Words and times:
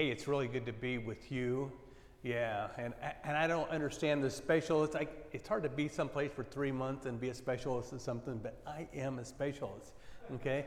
hey, 0.00 0.08
it's 0.08 0.26
really 0.26 0.48
good 0.48 0.64
to 0.64 0.72
be 0.72 0.96
with 0.96 1.30
you. 1.30 1.70
Yeah, 2.22 2.68
and, 2.78 2.94
and 3.22 3.36
I 3.36 3.46
don't 3.46 3.68
understand 3.68 4.24
the 4.24 4.30
special. 4.30 4.82
It's 4.82 4.94
like 4.94 5.28
it's 5.32 5.46
hard 5.46 5.62
to 5.64 5.68
be 5.68 5.88
someplace 5.88 6.30
for 6.34 6.42
three 6.42 6.72
months 6.72 7.04
and 7.04 7.20
be 7.20 7.28
a 7.28 7.34
specialist 7.34 7.92
in 7.92 7.98
something, 7.98 8.40
but 8.42 8.62
I 8.66 8.88
am 8.94 9.18
a 9.18 9.24
specialist, 9.26 9.92
okay? 10.36 10.64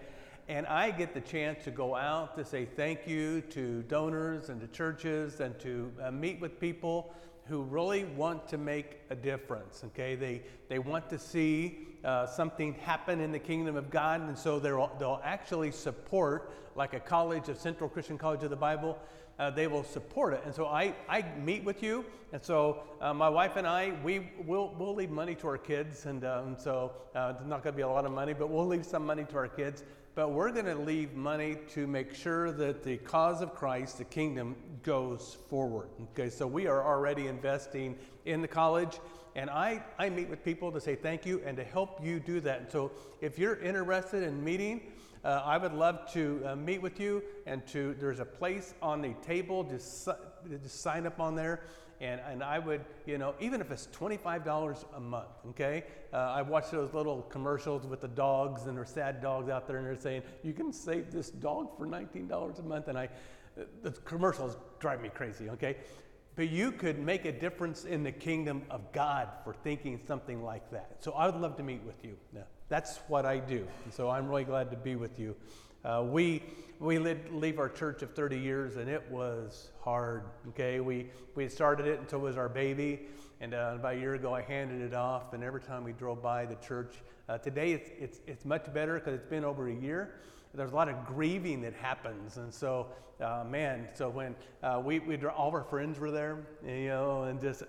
And 0.47 0.67
I 0.67 0.91
get 0.91 1.15
the 1.15 1.21
chance 1.21 1.63
to 1.63 1.71
go 1.71 1.95
out 1.95 2.37
to 2.37 2.45
say 2.45 2.65
thank 2.65 3.07
you 3.07 3.41
to 3.49 3.81
donors 3.87 4.49
and 4.49 4.61
to 4.61 4.67
churches 4.67 5.39
and 5.39 5.59
to 5.61 5.91
uh, 6.03 6.11
meet 6.11 6.39
with 6.39 6.59
people 6.59 7.11
who 7.45 7.63
really 7.63 8.05
want 8.05 8.47
to 8.47 8.57
make 8.57 8.99
a 9.09 9.15
difference. 9.15 9.83
Okay, 9.87 10.15
they 10.15 10.41
they 10.69 10.79
want 10.79 11.09
to 11.09 11.19
see 11.19 11.87
uh, 12.03 12.25
something 12.25 12.73
happen 12.75 13.19
in 13.19 13.31
the 13.31 13.39
kingdom 13.39 13.75
of 13.75 13.89
God, 13.89 14.21
and 14.21 14.37
so 14.37 14.59
they'll 14.59 14.91
they'll 14.99 15.21
actually 15.23 15.71
support, 15.71 16.51
like 16.75 16.93
a 16.93 16.99
college, 16.99 17.49
a 17.49 17.55
Central 17.55 17.89
Christian 17.89 18.17
College 18.17 18.43
of 18.43 18.49
the 18.49 18.55
Bible. 18.55 18.97
Uh, 19.39 19.49
they 19.49 19.65
will 19.65 19.83
support 19.83 20.33
it, 20.33 20.41
and 20.45 20.53
so 20.53 20.67
I, 20.67 20.93
I 21.09 21.25
meet 21.43 21.63
with 21.63 21.81
you, 21.81 22.05
and 22.33 22.43
so 22.43 22.83
uh, 23.01 23.15
my 23.15 23.27
wife 23.27 23.55
and 23.55 23.65
I 23.65 23.93
we 24.03 24.29
will 24.45 24.75
we'll 24.77 24.93
leave 24.93 25.09
money 25.09 25.33
to 25.35 25.47
our 25.47 25.57
kids, 25.57 26.05
and, 26.05 26.23
uh, 26.23 26.55
so 26.57 26.91
uh, 27.15 27.33
it's 27.35 27.47
not 27.47 27.63
going 27.63 27.73
to 27.73 27.77
be 27.77 27.81
a 27.81 27.87
lot 27.87 28.05
of 28.05 28.11
money, 28.11 28.33
but 28.33 28.49
we'll 28.49 28.67
leave 28.67 28.85
some 28.85 29.05
money 29.05 29.23
to 29.25 29.37
our 29.37 29.47
kids 29.47 29.83
but 30.15 30.31
we're 30.31 30.51
going 30.51 30.65
to 30.65 30.75
leave 30.75 31.13
money 31.13 31.57
to 31.73 31.87
make 31.87 32.13
sure 32.13 32.51
that 32.51 32.83
the 32.83 32.97
cause 32.97 33.41
of 33.41 33.55
Christ, 33.55 33.97
the 33.97 34.03
kingdom, 34.03 34.55
goes 34.83 35.37
forward. 35.49 35.87
Okay, 36.11 36.29
so 36.29 36.45
we 36.45 36.67
are 36.67 36.85
already 36.85 37.27
investing 37.27 37.97
in 38.25 38.41
the 38.41 38.47
college, 38.47 38.99
and 39.35 39.49
I, 39.49 39.83
I 39.97 40.09
meet 40.09 40.29
with 40.29 40.43
people 40.43 40.71
to 40.71 40.79
say 40.79 40.95
thank 40.95 41.25
you 41.25 41.41
and 41.45 41.57
to 41.57 41.63
help 41.63 42.03
you 42.03 42.19
do 42.19 42.39
that. 42.41 42.59
And 42.61 42.71
so 42.71 42.91
if 43.21 43.39
you're 43.39 43.55
interested 43.55 44.21
in 44.21 44.43
meeting, 44.43 44.81
uh, 45.23 45.41
I 45.43 45.57
would 45.57 45.73
love 45.73 46.11
to 46.13 46.43
uh, 46.45 46.55
meet 46.55 46.81
with 46.81 46.99
you 46.99 47.23
and 47.47 47.65
to, 47.67 47.95
there's 47.99 48.19
a 48.19 48.25
place 48.25 48.75
on 48.81 49.01
the 49.01 49.13
table, 49.25 49.63
just, 49.63 50.07
just 50.49 50.81
sign 50.81 51.07
up 51.07 51.19
on 51.19 51.35
there 51.35 51.61
and, 52.01 52.19
and 52.29 52.43
I 52.43 52.59
would, 52.59 52.83
you 53.05 53.17
know, 53.17 53.33
even 53.39 53.61
if 53.61 53.71
it's 53.71 53.87
$25 53.87 54.85
a 54.95 54.99
month, 54.99 55.27
okay? 55.49 55.83
Uh, 56.11 56.17
I 56.17 56.41
watch 56.41 56.71
those 56.71 56.93
little 56.93 57.21
commercials 57.23 57.85
with 57.85 58.01
the 58.01 58.07
dogs 58.07 58.65
and 58.65 58.77
their 58.77 58.85
sad 58.85 59.21
dogs 59.21 59.49
out 59.49 59.67
there 59.67 59.77
and 59.77 59.85
they're 59.85 59.95
saying, 59.95 60.23
you 60.43 60.53
can 60.53 60.73
save 60.73 61.11
this 61.11 61.29
dog 61.29 61.77
for 61.77 61.85
$19 61.85 62.59
a 62.59 62.61
month. 62.63 62.87
And 62.87 62.97
I, 62.97 63.09
the 63.81 63.91
commercials 63.91 64.57
drive 64.79 65.01
me 65.01 65.09
crazy, 65.09 65.49
okay? 65.49 65.77
But 66.35 66.49
you 66.49 66.71
could 66.71 66.99
make 66.99 67.25
a 67.25 67.31
difference 67.31 67.85
in 67.85 68.03
the 68.03 68.11
kingdom 68.11 68.63
of 68.69 68.91
God 68.91 69.29
for 69.43 69.53
thinking 69.53 69.99
something 70.07 70.43
like 70.43 70.69
that. 70.71 70.97
So 70.99 71.11
I 71.11 71.27
would 71.27 71.39
love 71.39 71.57
to 71.57 71.63
meet 71.63 71.83
with 71.83 72.03
you. 72.03 72.17
Yeah, 72.35 72.41
that's 72.69 72.97
what 73.07 73.25
I 73.25 73.37
do. 73.37 73.67
And 73.83 73.93
so 73.93 74.09
I'm 74.09 74.27
really 74.27 74.43
glad 74.43 74.71
to 74.71 74.77
be 74.77 74.95
with 74.95 75.19
you. 75.19 75.35
Uh, 75.83 76.01
we 76.05 76.41
we 76.79 76.97
leave 76.97 77.59
our 77.59 77.69
church 77.69 78.01
of 78.03 78.13
30 78.13 78.37
years, 78.37 78.77
and 78.77 78.89
it 78.89 79.03
was 79.11 79.69
hard. 79.81 80.23
Okay, 80.49 80.79
we 80.79 81.07
we 81.35 81.47
started 81.49 81.87
it 81.87 81.99
until 81.99 82.19
it 82.19 82.23
was 82.23 82.37
our 82.37 82.47
baby, 82.47 83.01
and 83.41 83.53
uh, 83.53 83.73
about 83.75 83.95
a 83.95 83.99
year 83.99 84.13
ago 84.13 84.33
I 84.33 84.41
handed 84.41 84.81
it 84.81 84.93
off. 84.93 85.33
And 85.33 85.43
every 85.43 85.61
time 85.61 85.83
we 85.83 85.91
drove 85.91 86.21
by 86.21 86.45
the 86.45 86.55
church, 86.55 86.95
uh, 87.29 87.37
today 87.37 87.71
it's 87.71 87.89
it's 87.99 88.19
it's 88.27 88.45
much 88.45 88.71
better 88.73 88.95
because 88.95 89.13
it's 89.13 89.29
been 89.29 89.45
over 89.45 89.69
a 89.69 89.73
year. 89.73 90.15
There's 90.53 90.71
a 90.71 90.75
lot 90.75 90.89
of 90.89 91.05
grieving 91.07 91.61
that 91.61 91.73
happens, 91.73 92.37
and 92.37 92.53
so 92.53 92.87
uh, 93.19 93.43
man, 93.49 93.87
so 93.93 94.09
when 94.09 94.35
uh, 94.61 94.81
we 94.83 94.99
we 94.99 95.17
all 95.25 95.47
of 95.47 95.53
our 95.53 95.63
friends 95.63 95.99
were 95.99 96.11
there, 96.11 96.45
you 96.65 96.89
know, 96.89 97.23
and 97.23 97.41
just 97.41 97.63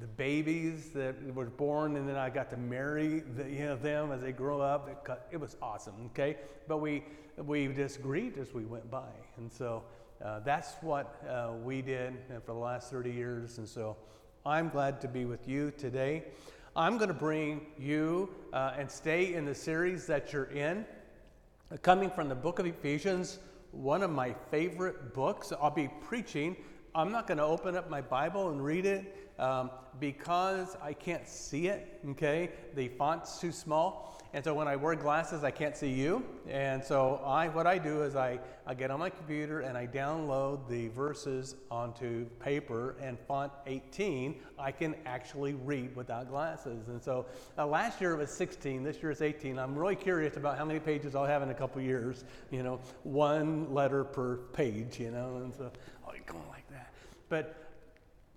the 0.00 0.06
babies 0.06 0.90
that 0.90 1.14
were 1.34 1.46
born, 1.46 1.96
and 1.96 2.08
then 2.08 2.16
I 2.16 2.28
got 2.28 2.50
to 2.50 2.56
marry 2.56 3.20
the, 3.36 3.48
you 3.48 3.64
know, 3.66 3.76
them 3.76 4.10
as 4.10 4.22
they 4.22 4.32
grow 4.32 4.60
up. 4.60 4.88
It, 4.88 5.18
it 5.32 5.36
was 5.40 5.56
awesome, 5.62 5.94
okay? 6.06 6.36
But 6.66 6.78
we, 6.78 7.04
we 7.36 7.68
just 7.68 8.02
grieved 8.02 8.38
as 8.38 8.52
we 8.52 8.64
went 8.64 8.90
by. 8.90 9.10
And 9.36 9.52
so 9.52 9.84
uh, 10.24 10.40
that's 10.40 10.74
what 10.80 11.22
uh, 11.28 11.52
we 11.62 11.80
did 11.80 12.14
for 12.44 12.52
the 12.52 12.58
last 12.58 12.90
30 12.90 13.12
years. 13.12 13.58
And 13.58 13.68
so 13.68 13.96
I'm 14.44 14.68
glad 14.68 15.00
to 15.02 15.08
be 15.08 15.26
with 15.26 15.46
you 15.46 15.70
today. 15.70 16.24
I'm 16.76 16.96
going 16.98 17.08
to 17.08 17.14
bring 17.14 17.60
you 17.78 18.30
uh, 18.52 18.72
and 18.76 18.90
stay 18.90 19.34
in 19.34 19.44
the 19.44 19.54
series 19.54 20.08
that 20.08 20.32
you're 20.32 20.46
in, 20.46 20.84
coming 21.82 22.10
from 22.10 22.28
the 22.28 22.34
book 22.34 22.58
of 22.58 22.66
Ephesians, 22.66 23.38
one 23.70 24.02
of 24.02 24.10
my 24.10 24.34
favorite 24.50 25.14
books. 25.14 25.52
I'll 25.52 25.70
be 25.70 25.88
preaching. 26.02 26.56
I'm 26.92 27.12
not 27.12 27.28
going 27.28 27.38
to 27.38 27.44
open 27.44 27.76
up 27.76 27.88
my 27.88 28.00
Bible 28.00 28.50
and 28.50 28.64
read 28.64 28.86
it 28.86 29.23
um, 29.38 29.70
because 30.00 30.76
I 30.82 30.92
can't 30.92 31.28
see 31.28 31.68
it, 31.68 32.00
okay? 32.10 32.50
The 32.74 32.88
font's 32.88 33.38
too 33.38 33.52
small. 33.52 34.20
And 34.32 34.42
so 34.42 34.52
when 34.52 34.66
I 34.66 34.74
wear 34.74 34.96
glasses, 34.96 35.44
I 35.44 35.52
can't 35.52 35.76
see 35.76 35.90
you. 35.90 36.24
And 36.48 36.82
so 36.82 37.22
I, 37.24 37.46
what 37.48 37.68
I 37.68 37.78
do 37.78 38.02
is 38.02 38.16
I, 38.16 38.40
I 38.66 38.74
get 38.74 38.90
on 38.90 38.98
my 38.98 39.08
computer 39.08 39.60
and 39.60 39.78
I 39.78 39.86
download 39.86 40.68
the 40.68 40.88
verses 40.88 41.54
onto 41.70 42.24
paper 42.40 42.96
and 43.00 43.16
font 43.28 43.52
18. 43.66 44.40
I 44.58 44.72
can 44.72 44.96
actually 45.06 45.54
read 45.54 45.94
without 45.94 46.28
glasses. 46.28 46.88
And 46.88 47.00
so 47.00 47.26
uh, 47.56 47.64
last 47.64 48.00
year 48.00 48.14
it 48.14 48.18
was 48.18 48.30
16, 48.30 48.82
this 48.82 49.00
year 49.00 49.12
it's 49.12 49.22
18. 49.22 49.56
I'm 49.56 49.76
really 49.76 49.96
curious 49.96 50.36
about 50.36 50.58
how 50.58 50.64
many 50.64 50.80
pages 50.80 51.14
I'll 51.14 51.26
have 51.26 51.42
in 51.42 51.50
a 51.50 51.54
couple 51.54 51.80
years. 51.80 52.24
You 52.50 52.64
know, 52.64 52.80
one 53.04 53.72
letter 53.72 54.02
per 54.02 54.38
page, 54.52 54.98
you 54.98 55.12
know, 55.12 55.36
and 55.36 55.54
so, 55.54 55.70
oh, 56.08 56.12
going 56.26 56.48
like 56.48 56.68
that. 56.70 56.92
But 57.28 57.63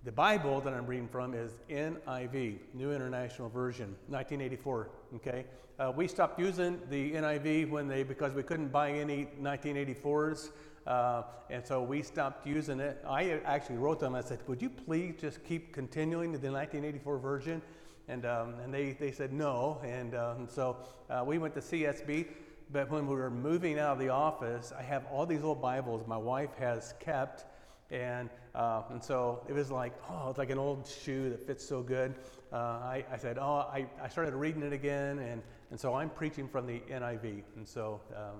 the 0.08 0.12
Bible 0.12 0.58
that 0.62 0.72
I'm 0.72 0.86
reading 0.86 1.06
from 1.06 1.34
is 1.34 1.60
NIV, 1.68 2.60
New 2.72 2.92
International 2.92 3.50
Version, 3.50 3.94
1984. 4.06 4.88
Okay, 5.16 5.44
uh, 5.78 5.92
we 5.94 6.08
stopped 6.08 6.40
using 6.40 6.80
the 6.88 7.12
NIV 7.12 7.68
when 7.68 7.86
they 7.86 8.04
because 8.04 8.32
we 8.32 8.42
couldn't 8.42 8.68
buy 8.68 8.90
any 8.90 9.28
1984s, 9.38 10.48
uh, 10.86 11.24
and 11.50 11.62
so 11.62 11.82
we 11.82 12.00
stopped 12.00 12.46
using 12.46 12.80
it. 12.80 13.04
I 13.06 13.40
actually 13.44 13.76
wrote 13.76 14.00
them. 14.00 14.14
I 14.14 14.22
said, 14.22 14.38
"Would 14.48 14.62
you 14.62 14.70
please 14.70 15.14
just 15.20 15.44
keep 15.44 15.74
continuing 15.74 16.32
the 16.32 16.38
1984 16.38 17.18
version?" 17.18 17.60
And 18.08 18.24
um, 18.24 18.54
and 18.64 18.72
they 18.72 18.92
they 18.92 19.12
said 19.12 19.30
no, 19.30 19.78
and, 19.84 20.14
uh, 20.14 20.36
and 20.38 20.50
so 20.50 20.78
we 21.26 21.36
went 21.36 21.52
to 21.52 21.60
CSB. 21.60 22.28
But 22.72 22.88
when 22.90 23.06
we 23.06 23.14
were 23.14 23.30
moving 23.30 23.78
out 23.78 23.92
of 23.92 23.98
the 23.98 24.08
office, 24.08 24.72
I 24.72 24.82
have 24.84 25.04
all 25.12 25.26
these 25.26 25.44
old 25.44 25.60
Bibles 25.60 26.06
my 26.06 26.16
wife 26.16 26.54
has 26.58 26.94
kept 26.98 27.44
and, 27.90 28.28
uh, 28.54 28.82
and 28.90 29.02
so 29.02 29.44
it 29.48 29.54
was 29.54 29.70
like, 29.70 29.92
oh, 30.10 30.28
it's 30.28 30.38
like 30.38 30.50
an 30.50 30.58
old 30.58 30.86
shoe 30.86 31.30
that 31.30 31.46
fits 31.46 31.66
so 31.66 31.82
good. 31.82 32.14
Uh, 32.52 32.56
I, 32.56 33.04
I, 33.10 33.16
said, 33.16 33.38
oh, 33.38 33.66
I, 33.72 33.86
I 34.02 34.08
started 34.08 34.34
reading 34.34 34.62
it 34.62 34.72
again. 34.72 35.18
And, 35.18 35.42
and 35.70 35.80
so 35.80 35.94
I'm 35.94 36.10
preaching 36.10 36.48
from 36.48 36.66
the 36.66 36.80
NIV. 36.90 37.42
And 37.56 37.66
so 37.66 38.00
uh, 38.14 38.32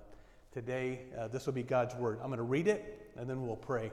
today, 0.53 1.01
uh, 1.19 1.29
this 1.29 1.47
will 1.47 1.55
be 1.55 1.63
God's 1.63 1.95
word. 1.95 2.19
I'm 2.21 2.29
going 2.29 2.39
to 2.39 2.43
read 2.43 2.69
it 2.69 3.11
and 3.17 3.29
then 3.29 3.47
we'll 3.47 3.57
pray. 3.57 3.91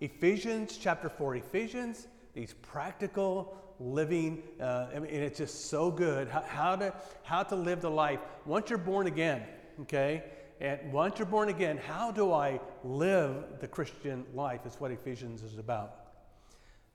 Ephesians 0.00 0.76
chapter 0.76 1.08
4. 1.08 1.36
Ephesians, 1.36 2.08
these 2.34 2.54
practical 2.54 3.56
living, 3.78 4.42
uh, 4.60 4.88
and 4.92 5.06
it's 5.06 5.38
just 5.38 5.70
so 5.70 5.90
good 5.90 6.28
how, 6.28 6.42
how, 6.42 6.76
to, 6.76 6.92
how 7.22 7.42
to 7.42 7.54
live 7.54 7.80
the 7.80 7.90
life 7.90 8.20
once 8.44 8.70
you're 8.70 8.78
born 8.78 9.06
again, 9.06 9.42
okay? 9.82 10.24
And 10.60 10.92
once 10.92 11.18
you're 11.18 11.26
born 11.26 11.48
again, 11.48 11.78
how 11.78 12.10
do 12.10 12.32
I 12.32 12.60
live 12.84 13.60
the 13.60 13.66
Christian 13.66 14.26
life? 14.34 14.66
Is 14.66 14.74
what 14.78 14.90
Ephesians 14.90 15.42
is 15.42 15.56
about. 15.56 15.94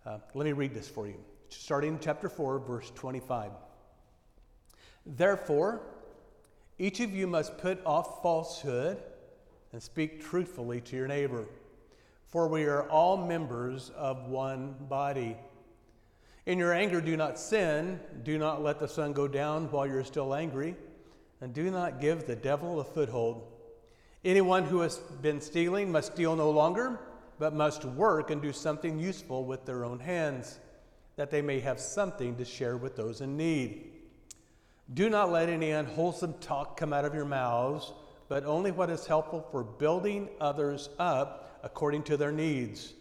Uh, 0.06 0.20
let 0.36 0.46
me 0.46 0.52
read 0.52 0.74
this 0.74 0.88
for 0.88 1.08
you. 1.08 1.16
Starting 1.50 1.94
in 1.94 2.00
chapter 2.00 2.30
4, 2.30 2.60
verse 2.60 2.92
25. 2.94 3.52
Therefore, 5.04 5.82
each 6.78 7.00
of 7.00 7.12
you 7.12 7.26
must 7.26 7.58
put 7.58 7.84
off 7.86 8.22
falsehood 8.22 9.02
and 9.72 9.82
speak 9.82 10.24
truthfully 10.24 10.80
to 10.82 10.96
your 10.96 11.08
neighbor, 11.08 11.46
for 12.28 12.48
we 12.48 12.66
are 12.66 12.88
all 12.90 13.18
members 13.18 13.92
of 13.96 14.28
one 14.28 14.76
body. 14.82 15.38
In 16.46 16.60
your 16.60 16.72
anger, 16.72 17.02
do 17.02 17.18
not 17.18 17.40
sin. 17.40 18.00
Do 18.24 18.38
not 18.38 18.62
let 18.62 18.80
the 18.80 18.88
sun 18.88 19.14
go 19.14 19.28
down 19.28 19.72
while 19.72 19.88
you're 19.88 20.04
still 20.04 20.36
angry, 20.36 20.76
and 21.42 21.52
do 21.52 21.72
not 21.72 22.00
give 22.00 22.28
the 22.28 22.36
devil 22.36 22.80
a 22.80 22.84
foothold. 22.84 23.55
Anyone 24.26 24.64
who 24.64 24.80
has 24.80 24.98
been 24.98 25.40
stealing 25.40 25.92
must 25.92 26.14
steal 26.14 26.36
no 26.36 26.50
longer, 26.50 27.00
but 27.38 27.54
must 27.54 27.86
work 27.86 28.32
and 28.32 28.42
do 28.42 28.52
something 28.52 28.98
useful 28.98 29.46
with 29.46 29.68
their 29.68 29.86
own 29.86 30.00
hands, 30.00 30.58
that 31.16 31.30
they 31.30 31.44
may 31.44 31.60
have 31.60 31.80
something 31.80 32.36
to 32.38 32.44
share 32.44 32.76
with 32.76 32.96
those 32.96 33.22
in 33.22 33.38
need. 33.38 33.92
Do 34.92 35.12
not 35.12 35.32
let 35.32 35.48
any 35.48 35.70
unwholesome 35.70 36.34
talk 36.40 36.76
come 36.76 36.92
out 36.92 37.06
of 37.06 37.14
your 37.14 37.26
mouths, 37.26 37.94
but 38.28 38.44
only 38.46 38.72
what 38.72 38.90
is 38.90 39.06
helpful 39.06 39.48
for 39.52 39.64
building 39.64 40.28
others 40.42 40.90
up 40.98 41.60
according 41.62 42.02
to 42.04 42.18
their 42.18 42.32
needs, 42.32 42.94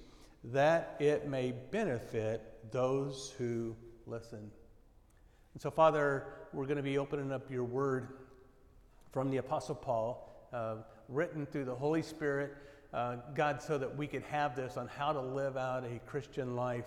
that 0.44 0.94
it 0.98 1.26
may 1.26 1.54
benefit 1.70 2.70
those 2.70 3.34
who 3.38 3.74
listen. 4.06 4.50
And 5.54 5.62
so, 5.62 5.70
Father, 5.70 6.26
we're 6.52 6.66
going 6.66 6.76
to 6.76 6.82
be 6.82 6.98
opening 6.98 7.32
up 7.32 7.50
your 7.50 7.64
word 7.64 8.08
from 9.10 9.30
the 9.30 9.38
Apostle 9.38 9.74
Paul. 9.74 10.48
Uh, 10.52 10.76
written 11.08 11.46
through 11.46 11.64
the 11.64 11.74
Holy 11.74 12.02
Spirit, 12.02 12.54
uh, 12.92 13.16
God, 13.34 13.60
so 13.62 13.78
that 13.78 13.96
we 13.96 14.06
could 14.06 14.22
have 14.22 14.54
this 14.54 14.76
on 14.76 14.88
how 14.88 15.12
to 15.12 15.20
live 15.20 15.56
out 15.56 15.84
a 15.84 15.98
Christian 16.06 16.56
life. 16.56 16.86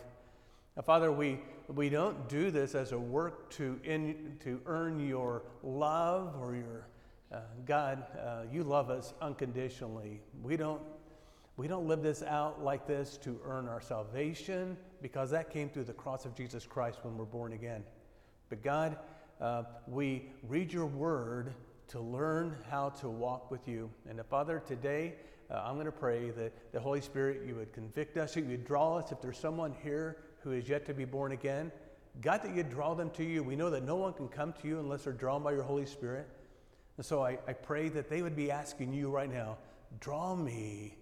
Now, 0.76 0.84
Father, 0.84 1.12
we, 1.12 1.40
we 1.68 1.90
don't 1.90 2.30
do 2.30 2.52
this 2.52 2.76
as 2.76 2.92
a 2.92 3.00
work 3.00 3.50
to, 3.52 3.80
in, 3.84 4.38
to 4.44 4.62
earn 4.66 5.06
your 5.06 5.44
love 5.64 6.36
or 6.40 6.56
your, 6.56 6.88
uh, 7.32 7.42
God, 7.66 8.06
uh, 8.24 8.44
you 8.52 8.64
love 8.64 8.90
us 8.90 9.14
unconditionally. 9.22 10.22
We 10.42 10.56
don't, 10.58 10.82
We 11.58 11.68
don't 11.68 11.88
live 11.88 12.04
this 12.04 12.22
out 12.22 12.64
like 12.64 12.86
this 12.86 13.18
to 13.24 13.40
earn 13.44 13.68
our 13.68 13.82
salvation 13.82 14.78
because 15.02 15.32
that 15.32 15.50
came 15.50 15.70
through 15.70 15.86
the 15.86 15.94
cross 15.94 16.24
of 16.26 16.36
Jesus 16.36 16.68
Christ 16.68 17.00
when 17.02 17.18
we're 17.18 17.26
born 17.26 17.54
again. 17.54 17.84
But 18.50 18.62
God, 18.62 18.98
uh, 19.42 19.64
we 19.88 20.30
read 20.48 20.72
your 20.72 20.86
word 20.86 21.56
to 21.90 22.00
learn 22.00 22.56
how 22.70 22.90
to 22.90 23.10
walk 23.10 23.50
with 23.50 23.68
you. 23.68 23.90
And 24.10 24.20
uh, 24.20 24.24
Father, 24.24 24.62
today 24.66 25.16
uh, 25.50 25.64
I'm 25.66 25.76
going 25.76 25.86
to 25.86 25.92
pray 25.92 26.32
that 26.32 26.74
the 26.74 26.80
Holy 26.80 27.02
Spirit, 27.02 27.42
you 27.48 27.56
would 27.56 27.72
convict 27.74 28.18
us, 28.18 28.36
you 28.36 28.44
would 28.44 28.66
draw 28.66 28.98
us. 28.98 29.12
If 29.12 29.22
there's 29.22 29.38
someone 29.38 29.74
here 29.84 30.18
who 30.42 30.52
is 30.52 30.68
yet 30.68 30.86
to 30.88 30.94
be 30.94 31.06
born 31.06 31.32
again, 31.32 31.72
God, 32.22 32.42
that 32.44 32.56
you'd 32.56 32.70
draw 32.70 32.94
them 32.94 33.10
to 33.12 33.24
you. 33.24 33.44
We 33.44 33.56
know 33.56 33.70
that 33.70 33.84
no 33.84 33.96
one 33.96 34.14
can 34.14 34.28
come 34.28 34.54
to 34.62 34.68
you 34.68 34.80
unless 34.80 35.04
they're 35.04 35.14
drawn 35.14 35.44
by 35.44 35.52
your 35.52 35.64
Holy 35.64 35.86
Spirit. 35.86 36.28
And 36.98 37.06
so 37.06 37.24
I, 37.24 37.38
I 37.48 37.54
pray 37.54 37.90
that 37.90 38.10
they 38.10 38.22
would 38.22 38.36
be 38.36 38.50
asking 38.52 38.94
you 38.94 39.10
right 39.10 39.32
now, 39.32 39.58
draw 40.00 40.36
me 40.36 40.98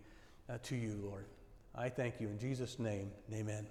uh, 0.50 0.58
to 0.64 0.76
you, 0.76 1.00
Lord. 1.04 1.26
I 1.74 1.90
thank 1.90 2.20
you 2.20 2.28
in 2.28 2.38
Jesus' 2.38 2.80
name. 2.80 3.12
Amen. 3.34 3.66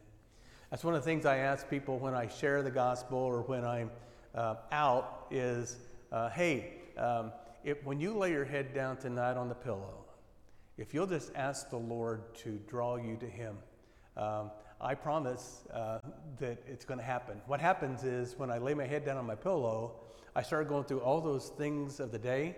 That's 0.70 0.82
one 0.82 0.94
of 0.94 1.02
the 1.02 1.04
things 1.04 1.26
I 1.26 1.38
ask 1.38 1.68
people 1.68 1.98
when 1.98 2.14
I 2.14 2.28
share 2.28 2.62
the 2.62 2.70
gospel 2.70 3.18
or 3.18 3.42
when 3.42 3.64
I'm 3.64 3.90
uh, 4.34 4.56
out 4.72 5.26
is, 5.30 5.76
uh, 6.10 6.30
hey, 6.30 6.72
um, 6.96 7.32
if, 7.64 7.82
when 7.84 8.00
you 8.00 8.16
lay 8.16 8.30
your 8.30 8.44
head 8.44 8.74
down 8.74 8.96
tonight 8.96 9.36
on 9.36 9.48
the 9.48 9.54
pillow, 9.54 10.04
if 10.76 10.92
you'll 10.92 11.06
just 11.06 11.30
ask 11.34 11.70
the 11.70 11.78
Lord 11.78 12.34
to 12.36 12.60
draw 12.66 12.96
you 12.96 13.16
to 13.16 13.26
Him, 13.26 13.56
um, 14.16 14.50
I 14.80 14.94
promise 14.94 15.64
uh, 15.72 16.00
that 16.38 16.62
it's 16.66 16.84
going 16.84 16.98
to 16.98 17.04
happen. 17.04 17.40
What 17.46 17.60
happens 17.60 18.04
is 18.04 18.38
when 18.38 18.50
I 18.50 18.58
lay 18.58 18.74
my 18.74 18.86
head 18.86 19.04
down 19.04 19.16
on 19.16 19.26
my 19.26 19.34
pillow, 19.34 20.00
I 20.36 20.42
start 20.42 20.68
going 20.68 20.84
through 20.84 21.00
all 21.00 21.20
those 21.20 21.48
things 21.50 22.00
of 22.00 22.10
the 22.10 22.18
day, 22.18 22.56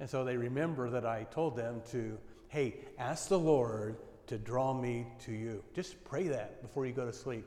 and 0.00 0.10
so 0.10 0.24
they 0.24 0.36
remember 0.36 0.90
that 0.90 1.06
I 1.06 1.24
told 1.30 1.56
them 1.56 1.80
to, 1.92 2.18
hey, 2.48 2.76
ask 2.98 3.28
the 3.28 3.38
Lord 3.38 3.96
to 4.26 4.38
draw 4.38 4.74
me 4.74 5.06
to 5.20 5.32
you. 5.32 5.62
Just 5.74 6.02
pray 6.04 6.28
that 6.28 6.60
before 6.62 6.86
you 6.86 6.92
go 6.92 7.06
to 7.06 7.12
sleep. 7.12 7.46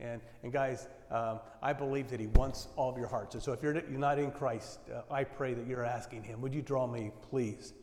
And, 0.00 0.20
and 0.42 0.52
guys, 0.52 0.88
um, 1.10 1.40
I 1.62 1.72
believe 1.72 2.08
that 2.10 2.20
He 2.20 2.26
wants 2.28 2.68
all 2.76 2.90
of 2.90 2.98
your 2.98 3.08
hearts. 3.08 3.34
And 3.34 3.42
so 3.42 3.52
if 3.52 3.62
you're, 3.62 3.74
not 3.74 4.18
in 4.18 4.30
Christ, 4.30 4.80
uh, 4.92 5.02
I 5.12 5.24
pray 5.24 5.54
that 5.54 5.66
you're 5.66 5.84
asking 5.84 6.24
Him, 6.24 6.40
would 6.40 6.54
you 6.54 6.62
draw 6.62 6.86
me, 6.86 7.10
please? 7.30 7.74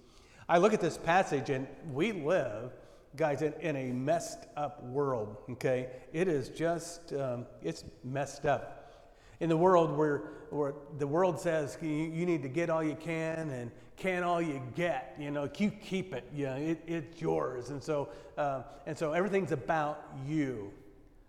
I 0.49 0.57
look 0.57 0.73
at 0.73 0.81
this 0.81 0.97
passage, 0.97 1.49
and 1.49 1.67
we 1.91 2.13
live, 2.13 2.71
guys, 3.15 3.41
in, 3.41 3.53
in 3.59 3.75
a 3.75 3.91
messed 3.91 4.45
up 4.55 4.83
world, 4.83 5.37
okay? 5.51 5.89
It 6.13 6.27
is 6.27 6.49
just, 6.49 7.13
um, 7.13 7.45
it's 7.61 7.83
messed 8.03 8.45
up. 8.45 9.13
In 9.39 9.49
the 9.49 9.57
world 9.57 9.95
where, 9.95 10.23
where 10.49 10.73
the 10.97 11.05
world 11.05 11.39
says 11.39 11.77
you, 11.81 12.25
need 12.25 12.41
to 12.41 12.49
get 12.49 12.69
all 12.69 12.83
you 12.83 12.95
can 12.95 13.49
and 13.49 13.71
can 13.95 14.23
all 14.23 14.41
you 14.41 14.61
get, 14.75 15.15
you 15.19 15.31
know, 15.31 15.49
you 15.57 15.69
keep 15.69 16.13
it, 16.13 16.23
you 16.33 16.45
know, 16.45 16.55
it, 16.55 16.81
it's 16.87 17.21
yours. 17.21 17.69
And 17.69 17.83
so, 17.83 18.09
uh, 18.37 18.63
and 18.85 18.97
so 18.97 19.13
everything's 19.13 19.51
about 19.51 20.03
you. 20.25 20.71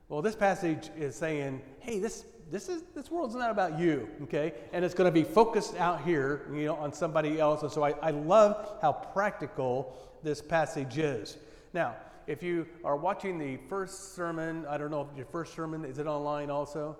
Well, 0.08 0.22
this 0.22 0.34
passage 0.34 0.88
is 0.96 1.14
saying, 1.14 1.60
hey, 1.80 1.98
this, 1.98 2.24
this, 2.50 2.70
is, 2.70 2.82
this 2.94 3.10
world's 3.10 3.34
not 3.34 3.50
about 3.50 3.78
you, 3.78 4.08
okay? 4.22 4.54
And 4.72 4.82
it's 4.82 4.94
going 4.94 5.06
to 5.06 5.12
be 5.12 5.22
focused 5.22 5.76
out 5.76 6.02
here, 6.02 6.46
you 6.50 6.64
know, 6.64 6.76
on 6.76 6.94
somebody 6.94 7.38
else. 7.38 7.62
And 7.62 7.70
so 7.70 7.82
I, 7.82 7.90
I 8.00 8.10
love 8.10 8.78
how 8.80 8.92
practical 8.92 9.94
this 10.22 10.40
passage 10.40 10.96
is. 10.96 11.36
Now, 11.74 11.94
if 12.26 12.42
you 12.42 12.66
are 12.84 12.96
watching 12.96 13.38
the 13.38 13.58
first 13.68 14.14
sermon, 14.14 14.64
I 14.66 14.78
don't 14.78 14.90
know 14.90 15.06
if 15.10 15.16
your 15.16 15.26
first 15.26 15.54
sermon, 15.54 15.84
is 15.84 15.98
it 15.98 16.06
online 16.06 16.50
also? 16.50 16.96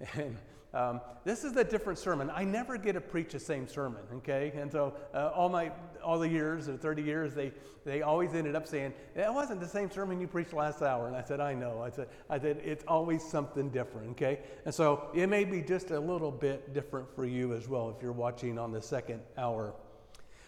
And 0.14 0.36
um, 0.74 1.02
this 1.24 1.44
is 1.44 1.54
a 1.56 1.64
different 1.64 1.98
sermon. 1.98 2.30
I 2.34 2.44
never 2.44 2.78
get 2.78 2.94
to 2.94 3.00
preach 3.00 3.32
the 3.32 3.40
same 3.40 3.68
sermon, 3.68 4.00
okay? 4.16 4.52
And 4.54 4.72
so 4.72 4.94
uh, 5.12 5.30
all 5.34 5.50
my 5.50 5.70
all 6.02 6.18
the 6.18 6.28
years, 6.28 6.68
or 6.68 6.76
30 6.76 7.02
years, 7.02 7.34
they 7.34 7.52
they 7.84 8.00
always 8.00 8.32
ended 8.34 8.56
up 8.56 8.66
saying, 8.66 8.94
"It 9.14 9.32
wasn't 9.32 9.60
the 9.60 9.68
same 9.68 9.90
sermon 9.90 10.18
you 10.18 10.26
preached 10.26 10.54
last 10.54 10.80
hour." 10.80 11.08
And 11.08 11.16
I 11.16 11.22
said, 11.22 11.40
"I 11.40 11.52
know." 11.52 11.82
I 11.82 11.90
said, 11.90 12.08
"I 12.30 12.38
said 12.38 12.58
it's 12.64 12.84
always 12.88 13.22
something 13.22 13.68
different, 13.68 14.12
okay?" 14.12 14.40
And 14.64 14.74
so 14.74 15.10
it 15.14 15.26
may 15.26 15.44
be 15.44 15.60
just 15.60 15.90
a 15.90 16.00
little 16.00 16.30
bit 16.30 16.72
different 16.72 17.14
for 17.14 17.26
you 17.26 17.52
as 17.52 17.68
well 17.68 17.90
if 17.94 18.02
you're 18.02 18.12
watching 18.12 18.58
on 18.58 18.72
the 18.72 18.80
second 18.80 19.20
hour. 19.36 19.74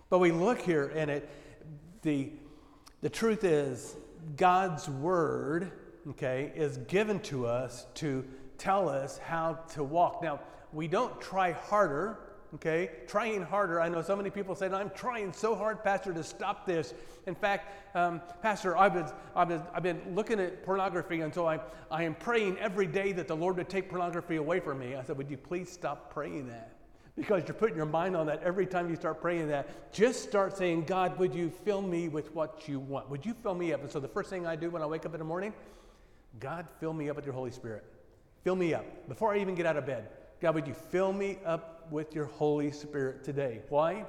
But 0.08 0.20
we 0.20 0.32
look 0.32 0.60
here, 0.60 0.90
and 0.94 1.10
it 1.10 1.28
the 2.00 2.32
the 3.02 3.10
truth 3.10 3.44
is 3.44 3.94
God's 4.36 4.88
word, 4.88 5.70
okay, 6.08 6.50
is 6.54 6.78
given 6.78 7.20
to 7.20 7.46
us 7.46 7.86
to 7.96 8.24
tell 8.58 8.88
us 8.88 9.18
how 9.18 9.54
to 9.74 9.84
walk. 9.84 10.22
Now, 10.22 10.40
we 10.72 10.88
don't 10.88 11.20
try 11.20 11.52
harder, 11.52 12.18
okay? 12.54 12.90
Trying 13.06 13.42
harder. 13.42 13.80
I 13.80 13.88
know 13.88 14.02
so 14.02 14.16
many 14.16 14.30
people 14.30 14.54
say, 14.54 14.66
I'm 14.66 14.90
trying 14.90 15.32
so 15.32 15.54
hard, 15.54 15.82
Pastor, 15.84 16.12
to 16.12 16.24
stop 16.24 16.66
this. 16.66 16.94
In 17.26 17.34
fact, 17.34 17.96
um, 17.96 18.20
Pastor, 18.42 18.76
I've 18.76 18.94
been, 18.94 19.06
I've, 19.34 19.48
been, 19.48 19.62
I've 19.72 19.82
been 19.82 20.00
looking 20.14 20.40
at 20.40 20.64
pornography 20.64 21.20
until 21.20 21.46
I, 21.46 21.60
I 21.90 22.02
am 22.02 22.14
praying 22.14 22.58
every 22.58 22.86
day 22.86 23.12
that 23.12 23.28
the 23.28 23.36
Lord 23.36 23.56
would 23.56 23.68
take 23.68 23.88
pornography 23.88 24.36
away 24.36 24.60
from 24.60 24.78
me. 24.78 24.96
I 24.96 25.02
said, 25.02 25.16
Would 25.16 25.30
you 25.30 25.36
please 25.36 25.70
stop 25.70 26.12
praying 26.12 26.48
that? 26.48 26.72
Because 27.16 27.44
you're 27.46 27.54
putting 27.54 27.76
your 27.76 27.86
mind 27.86 28.16
on 28.16 28.26
that 28.26 28.42
every 28.42 28.66
time 28.66 28.90
you 28.90 28.96
start 28.96 29.20
praying 29.20 29.48
that. 29.48 29.92
Just 29.92 30.24
start 30.24 30.56
saying, 30.56 30.84
God, 30.84 31.16
would 31.18 31.32
you 31.32 31.48
fill 31.48 31.80
me 31.80 32.08
with 32.08 32.34
what 32.34 32.68
you 32.68 32.80
want? 32.80 33.08
Would 33.08 33.24
you 33.24 33.34
fill 33.34 33.54
me 33.54 33.72
up? 33.72 33.82
And 33.82 33.90
so 33.90 34.00
the 34.00 34.08
first 34.08 34.30
thing 34.30 34.46
I 34.46 34.56
do 34.56 34.68
when 34.70 34.82
I 34.82 34.86
wake 34.86 35.06
up 35.06 35.14
in 35.14 35.20
the 35.20 35.24
morning, 35.24 35.52
God, 36.40 36.66
fill 36.80 36.92
me 36.92 37.08
up 37.08 37.14
with 37.14 37.24
your 37.24 37.34
Holy 37.34 37.52
Spirit. 37.52 37.84
Fill 38.44 38.56
me 38.56 38.74
up. 38.74 38.84
Before 39.08 39.34
I 39.34 39.38
even 39.38 39.54
get 39.54 39.64
out 39.64 39.78
of 39.78 39.86
bed, 39.86 40.08
God, 40.40 40.54
would 40.54 40.66
you 40.66 40.74
fill 40.74 41.12
me 41.12 41.38
up 41.46 41.90
with 41.90 42.14
your 42.14 42.26
Holy 42.26 42.70
Spirit 42.70 43.24
today? 43.24 43.62
Why? 43.70 44.04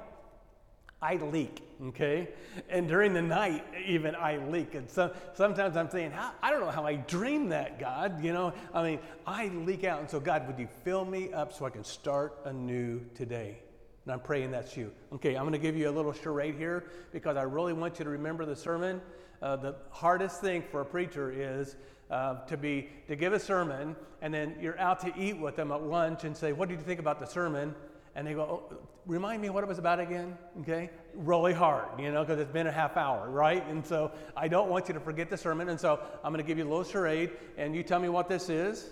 I 1.00 1.16
leak, 1.16 1.62
okay? 1.88 2.28
And 2.68 2.86
during 2.86 3.14
the 3.14 3.22
night, 3.22 3.64
even 3.86 4.14
I 4.14 4.36
leak. 4.36 4.74
And 4.74 4.90
so, 4.90 5.14
sometimes 5.34 5.76
I'm 5.76 5.90
saying, 5.90 6.12
I 6.42 6.50
don't 6.50 6.60
know 6.60 6.70
how 6.70 6.86
I 6.86 6.96
dream 6.96 7.48
that, 7.50 7.78
God. 7.78 8.22
You 8.22 8.32
know, 8.32 8.52
I 8.74 8.82
mean, 8.82 8.98
I 9.26 9.48
leak 9.48 9.84
out. 9.84 10.00
And 10.00 10.10
so, 10.10 10.20
God, 10.20 10.46
would 10.46 10.58
you 10.58 10.68
fill 10.84 11.04
me 11.04 11.32
up 11.32 11.52
so 11.52 11.64
I 11.64 11.70
can 11.70 11.84
start 11.84 12.38
anew 12.44 13.00
today? 13.14 13.58
And 14.04 14.12
I'm 14.12 14.20
praying 14.20 14.52
that's 14.52 14.76
you. 14.76 14.92
Okay, 15.14 15.34
I'm 15.34 15.42
going 15.42 15.52
to 15.52 15.58
give 15.58 15.76
you 15.76 15.88
a 15.88 15.92
little 15.92 16.12
charade 16.12 16.56
here 16.56 16.84
because 17.12 17.36
I 17.36 17.42
really 17.42 17.72
want 17.72 17.98
you 17.98 18.04
to 18.04 18.10
remember 18.10 18.44
the 18.44 18.56
sermon. 18.56 19.00
Uh, 19.46 19.54
the 19.54 19.76
hardest 19.90 20.40
thing 20.40 20.60
for 20.72 20.80
a 20.80 20.84
preacher 20.84 21.30
is 21.30 21.76
uh, 22.10 22.34
to 22.46 22.56
be 22.56 22.88
to 23.06 23.14
give 23.14 23.32
a 23.32 23.38
sermon, 23.38 23.94
and 24.20 24.34
then 24.34 24.56
you're 24.60 24.76
out 24.80 24.98
to 24.98 25.12
eat 25.16 25.38
with 25.38 25.54
them 25.54 25.70
at 25.70 25.84
lunch 25.84 26.24
and 26.24 26.36
say, 26.36 26.52
"What 26.52 26.68
did 26.68 26.80
you 26.80 26.84
think 26.84 26.98
about 26.98 27.20
the 27.20 27.26
sermon?" 27.26 27.72
And 28.16 28.26
they 28.26 28.34
go, 28.34 28.42
oh, 28.42 28.76
"Remind 29.06 29.40
me 29.40 29.50
what 29.50 29.62
it 29.62 29.68
was 29.68 29.78
about 29.78 30.00
again." 30.00 30.36
Okay, 30.62 30.90
really 31.14 31.52
hard, 31.52 31.86
you 32.00 32.10
know, 32.10 32.24
because 32.24 32.40
it's 32.40 32.50
been 32.50 32.66
a 32.66 32.72
half 32.72 32.96
hour, 32.96 33.30
right? 33.30 33.64
And 33.68 33.86
so 33.86 34.10
I 34.36 34.48
don't 34.48 34.68
want 34.68 34.88
you 34.88 34.94
to 34.94 35.00
forget 35.00 35.30
the 35.30 35.36
sermon, 35.36 35.68
and 35.68 35.78
so 35.78 36.00
I'm 36.24 36.32
going 36.32 36.44
to 36.44 36.48
give 36.48 36.58
you 36.58 36.64
a 36.64 36.68
little 36.68 36.82
charade, 36.82 37.30
and 37.56 37.72
you 37.72 37.84
tell 37.84 38.00
me 38.00 38.08
what 38.08 38.28
this 38.28 38.48
is. 38.48 38.90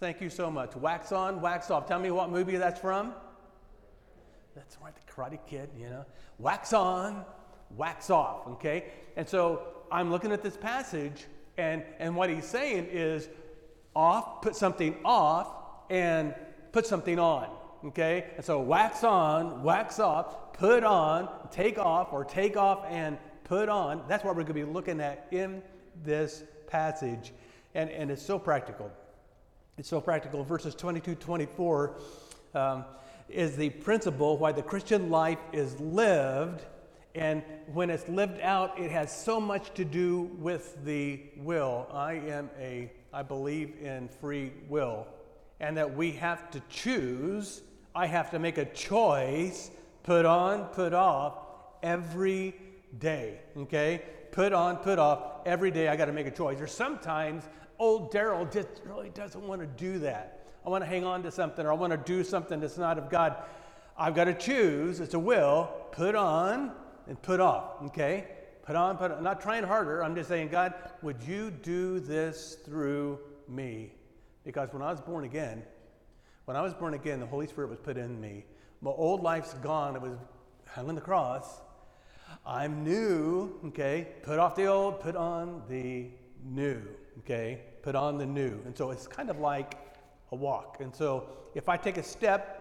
Thank 0.00 0.22
you 0.22 0.30
so 0.30 0.50
much. 0.50 0.74
Wax 0.76 1.12
on, 1.12 1.42
wax 1.42 1.70
off. 1.70 1.86
Tell 1.86 2.00
me 2.00 2.10
what 2.10 2.30
movie 2.30 2.56
that's 2.56 2.80
from. 2.80 3.12
That's 4.54 4.76
right, 4.82 4.92
the 4.94 5.12
Karate 5.12 5.38
Kid, 5.46 5.70
you 5.78 5.88
know. 5.88 6.04
Wax 6.38 6.72
on, 6.72 7.24
wax 7.76 8.10
off, 8.10 8.46
okay? 8.46 8.84
And 9.16 9.28
so 9.28 9.62
I'm 9.90 10.10
looking 10.10 10.32
at 10.32 10.42
this 10.42 10.56
passage, 10.56 11.26
and, 11.56 11.82
and 11.98 12.14
what 12.14 12.28
he's 12.28 12.44
saying 12.44 12.88
is 12.90 13.28
off, 13.94 14.42
put 14.42 14.54
something 14.54 14.96
off, 15.04 15.48
and 15.90 16.34
put 16.72 16.86
something 16.86 17.18
on, 17.18 17.48
okay? 17.86 18.26
And 18.36 18.44
so 18.44 18.60
wax 18.60 19.04
on, 19.04 19.62
wax 19.62 19.98
off, 19.98 20.52
put 20.52 20.84
on, 20.84 21.28
take 21.50 21.78
off, 21.78 22.12
or 22.12 22.24
take 22.24 22.56
off 22.56 22.84
and 22.88 23.18
put 23.44 23.68
on. 23.68 24.02
That's 24.08 24.24
what 24.24 24.36
we're 24.36 24.42
going 24.42 24.60
to 24.60 24.66
be 24.66 24.70
looking 24.72 25.00
at 25.00 25.26
in 25.30 25.62
this 26.04 26.44
passage. 26.66 27.32
And, 27.74 27.90
and 27.90 28.10
it's 28.10 28.22
so 28.22 28.38
practical. 28.38 28.90
It's 29.78 29.88
so 29.88 30.00
practical. 30.00 30.44
Verses 30.44 30.74
22 30.74 31.14
24 31.14 31.96
um, 32.54 32.84
is 33.28 33.56
the 33.56 33.70
principle 33.70 34.36
why 34.36 34.52
the 34.52 34.62
Christian 34.62 35.10
life 35.10 35.38
is 35.52 35.78
lived 35.80 36.64
and 37.14 37.42
when 37.72 37.90
it's 37.90 38.08
lived 38.08 38.40
out, 38.40 38.78
it 38.78 38.90
has 38.90 39.14
so 39.14 39.38
much 39.38 39.74
to 39.74 39.84
do 39.84 40.30
with 40.38 40.82
the 40.84 41.20
will. 41.36 41.86
I 41.92 42.14
am 42.14 42.48
a, 42.58 42.90
I 43.12 43.22
believe 43.22 43.74
in 43.82 44.08
free 44.08 44.52
will, 44.68 45.06
and 45.60 45.76
that 45.76 45.94
we 45.94 46.12
have 46.12 46.50
to 46.52 46.62
choose. 46.70 47.62
I 47.94 48.06
have 48.06 48.30
to 48.30 48.38
make 48.38 48.56
a 48.56 48.64
choice, 48.64 49.70
put 50.02 50.24
on, 50.24 50.64
put 50.66 50.94
off 50.94 51.34
every 51.82 52.54
day. 52.98 53.40
Okay? 53.58 54.02
Put 54.30 54.54
on, 54.54 54.76
put 54.76 54.98
off 54.98 55.42
every 55.44 55.70
day. 55.70 55.88
I 55.88 55.96
got 55.96 56.06
to 56.06 56.12
make 56.12 56.26
a 56.26 56.30
choice. 56.30 56.60
Or 56.62 56.66
sometimes 56.66 57.44
old 57.78 58.10
Daryl 58.10 58.50
just 58.50 58.68
really 58.86 59.10
doesn't 59.10 59.46
want 59.46 59.60
to 59.60 59.66
do 59.66 59.98
that. 59.98 60.41
I 60.64 60.68
want 60.70 60.82
to 60.82 60.88
hang 60.88 61.04
on 61.04 61.22
to 61.24 61.30
something, 61.30 61.64
or 61.66 61.72
I 61.72 61.74
want 61.74 61.92
to 61.92 61.96
do 61.96 62.22
something 62.22 62.60
that's 62.60 62.78
not 62.78 62.98
of 62.98 63.10
God. 63.10 63.36
I've 63.98 64.14
got 64.14 64.24
to 64.24 64.34
choose. 64.34 65.00
It's 65.00 65.14
a 65.14 65.18
will. 65.18 65.70
Put 65.92 66.14
on, 66.14 66.72
and 67.06 67.20
put 67.20 67.40
off, 67.40 67.82
okay? 67.86 68.26
Put 68.64 68.76
on, 68.76 68.96
put 68.96 69.10
on. 69.10 69.18
I'm 69.18 69.24
not 69.24 69.40
trying 69.40 69.64
harder. 69.64 70.04
I'm 70.04 70.14
just 70.14 70.28
saying, 70.28 70.48
God, 70.48 70.74
would 71.02 71.22
you 71.22 71.50
do 71.50 72.00
this 72.00 72.58
through 72.64 73.18
me? 73.48 73.92
Because 74.44 74.72
when 74.72 74.82
I 74.82 74.90
was 74.90 75.00
born 75.00 75.24
again, 75.24 75.62
when 76.44 76.56
I 76.56 76.62
was 76.62 76.74
born 76.74 76.94
again, 76.94 77.20
the 77.20 77.26
Holy 77.26 77.46
Spirit 77.46 77.70
was 77.70 77.78
put 77.78 77.96
in 77.96 78.20
me. 78.20 78.44
My 78.80 78.90
old 78.90 79.22
life's 79.22 79.54
gone. 79.54 79.96
It 79.96 80.02
was 80.02 80.16
hung 80.66 80.88
on 80.88 80.94
the 80.94 81.00
cross. 81.00 81.60
I'm 82.46 82.82
new, 82.82 83.60
okay? 83.66 84.08
Put 84.22 84.38
off 84.38 84.56
the 84.56 84.66
old, 84.66 85.00
put 85.00 85.16
on 85.16 85.62
the 85.68 86.06
new, 86.44 86.82
okay? 87.20 87.60
Put 87.82 87.94
on 87.94 88.18
the 88.18 88.26
new. 88.26 88.60
And 88.64 88.76
so 88.76 88.90
it's 88.90 89.06
kind 89.06 89.30
of 89.30 89.38
like 89.38 89.76
a 90.32 90.36
walk. 90.36 90.78
And 90.80 90.94
so 90.94 91.28
if 91.54 91.68
I 91.68 91.76
take 91.76 91.98
a 91.98 92.02
step, 92.02 92.58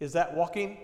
is 0.00 0.12
that 0.12 0.36
walking? 0.36 0.76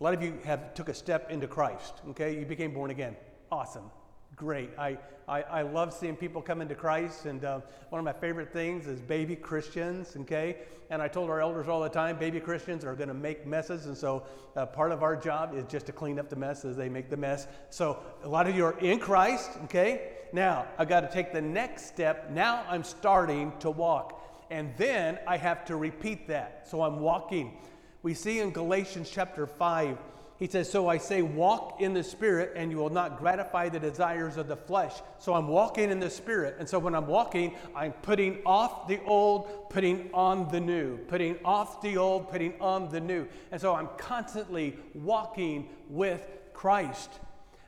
A 0.00 0.04
lot 0.04 0.12
of 0.12 0.22
you 0.22 0.38
have 0.44 0.74
took 0.74 0.90
a 0.90 0.94
step 0.94 1.30
into 1.30 1.46
Christ, 1.46 2.02
okay? 2.10 2.38
You 2.38 2.44
became 2.44 2.74
born 2.74 2.90
again. 2.90 3.16
Awesome. 3.50 3.90
Great. 4.34 4.70
I, 4.78 4.98
I, 5.26 5.42
I 5.42 5.62
love 5.62 5.94
seeing 5.94 6.14
people 6.14 6.42
come 6.42 6.60
into 6.60 6.74
Christ, 6.74 7.24
and 7.24 7.42
uh, 7.42 7.60
one 7.88 7.98
of 7.98 8.04
my 8.04 8.12
favorite 8.12 8.52
things 8.52 8.86
is 8.86 9.00
baby 9.00 9.34
Christians, 9.34 10.14
okay? 10.14 10.58
And 10.90 11.00
I 11.00 11.08
told 11.08 11.30
our 11.30 11.40
elders 11.40 11.68
all 11.68 11.80
the 11.80 11.88
time 11.88 12.18
baby 12.18 12.38
Christians 12.38 12.84
are 12.84 12.94
going 12.94 13.08
to 13.08 13.14
make 13.14 13.46
messes, 13.46 13.86
and 13.86 13.96
so 13.96 14.24
uh, 14.54 14.66
part 14.66 14.92
of 14.92 15.02
our 15.02 15.16
job 15.16 15.54
is 15.54 15.64
just 15.64 15.86
to 15.86 15.92
clean 15.92 16.18
up 16.18 16.28
the 16.28 16.36
mess 16.36 16.66
as 16.66 16.76
they 16.76 16.90
make 16.90 17.08
the 17.08 17.16
mess. 17.16 17.46
So 17.70 17.98
a 18.22 18.28
lot 18.28 18.46
of 18.46 18.54
you 18.54 18.66
are 18.66 18.78
in 18.80 18.98
Christ, 18.98 19.52
okay? 19.64 20.10
Now, 20.34 20.66
I've 20.76 20.88
got 20.88 21.00
to 21.00 21.10
take 21.10 21.32
the 21.32 21.40
next 21.40 21.86
step. 21.86 22.30
Now 22.30 22.64
I'm 22.68 22.84
starting 22.84 23.52
to 23.60 23.70
walk, 23.70 24.20
and 24.50 24.72
then 24.76 25.18
I 25.26 25.36
have 25.36 25.64
to 25.66 25.76
repeat 25.76 26.28
that. 26.28 26.68
So 26.68 26.82
I'm 26.82 27.00
walking. 27.00 27.56
We 28.02 28.14
see 28.14 28.40
in 28.40 28.50
Galatians 28.50 29.10
chapter 29.10 29.46
5, 29.46 29.98
he 30.38 30.46
says, 30.46 30.70
So 30.70 30.88
I 30.88 30.98
say, 30.98 31.22
walk 31.22 31.80
in 31.80 31.94
the 31.94 32.04
Spirit, 32.04 32.52
and 32.56 32.70
you 32.70 32.76
will 32.76 32.90
not 32.90 33.18
gratify 33.18 33.68
the 33.68 33.80
desires 33.80 34.36
of 34.36 34.48
the 34.48 34.56
flesh. 34.56 34.92
So 35.18 35.34
I'm 35.34 35.48
walking 35.48 35.90
in 35.90 35.98
the 35.98 36.10
Spirit. 36.10 36.56
And 36.58 36.68
so 36.68 36.78
when 36.78 36.94
I'm 36.94 37.06
walking, 37.06 37.54
I'm 37.74 37.92
putting 37.92 38.42
off 38.44 38.86
the 38.86 39.00
old, 39.04 39.70
putting 39.70 40.10
on 40.12 40.48
the 40.50 40.60
new, 40.60 40.98
putting 41.08 41.38
off 41.44 41.80
the 41.80 41.96
old, 41.96 42.30
putting 42.30 42.54
on 42.60 42.90
the 42.90 43.00
new. 43.00 43.26
And 43.50 43.60
so 43.60 43.74
I'm 43.74 43.88
constantly 43.96 44.76
walking 44.94 45.68
with 45.88 46.22
Christ. 46.52 47.10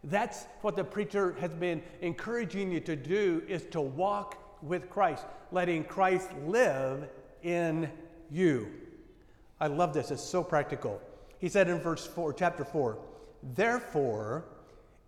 That's 0.04 0.44
what 0.60 0.76
the 0.76 0.84
preacher 0.84 1.36
has 1.40 1.52
been 1.52 1.82
encouraging 2.00 2.70
you 2.70 2.80
to 2.80 2.96
do 2.96 3.42
is 3.48 3.64
to 3.70 3.80
walk 3.80 4.47
with 4.62 4.90
Christ, 4.90 5.24
letting 5.52 5.84
Christ 5.84 6.28
live 6.46 7.08
in 7.42 7.90
you. 8.30 8.68
I 9.60 9.66
love 9.66 9.92
this. 9.92 10.10
It's 10.10 10.22
so 10.22 10.42
practical. 10.42 11.00
He 11.38 11.48
said 11.48 11.68
in 11.68 11.80
verse 11.80 12.06
4, 12.06 12.32
chapter 12.32 12.64
4, 12.64 12.98
Therefore, 13.54 14.44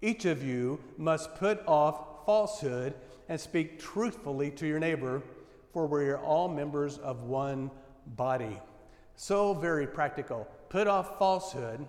each 0.02 0.24
of 0.24 0.42
you 0.42 0.80
must 0.96 1.34
put 1.36 1.66
off 1.66 2.24
falsehood 2.26 2.94
and 3.28 3.40
speak 3.40 3.78
truthfully 3.78 4.50
to 4.52 4.66
your 4.66 4.78
neighbor, 4.78 5.22
for 5.72 5.86
we 5.86 6.08
are 6.08 6.18
all 6.18 6.48
members 6.48 6.98
of 6.98 7.24
one 7.24 7.70
body. 8.16 8.58
So 9.16 9.54
very 9.54 9.86
practical. 9.86 10.48
Put 10.68 10.86
off 10.86 11.18
falsehood, 11.18 11.86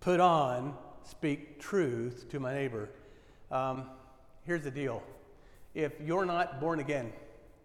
put 0.00 0.20
on, 0.20 0.74
speak 1.04 1.60
truth 1.60 2.26
to 2.30 2.40
my 2.40 2.54
neighbor. 2.54 2.90
Um, 3.50 3.84
here's 4.44 4.64
the 4.64 4.70
deal 4.70 5.02
if 5.74 5.92
you're 6.00 6.26
not 6.26 6.60
born 6.60 6.80
again, 6.80 7.12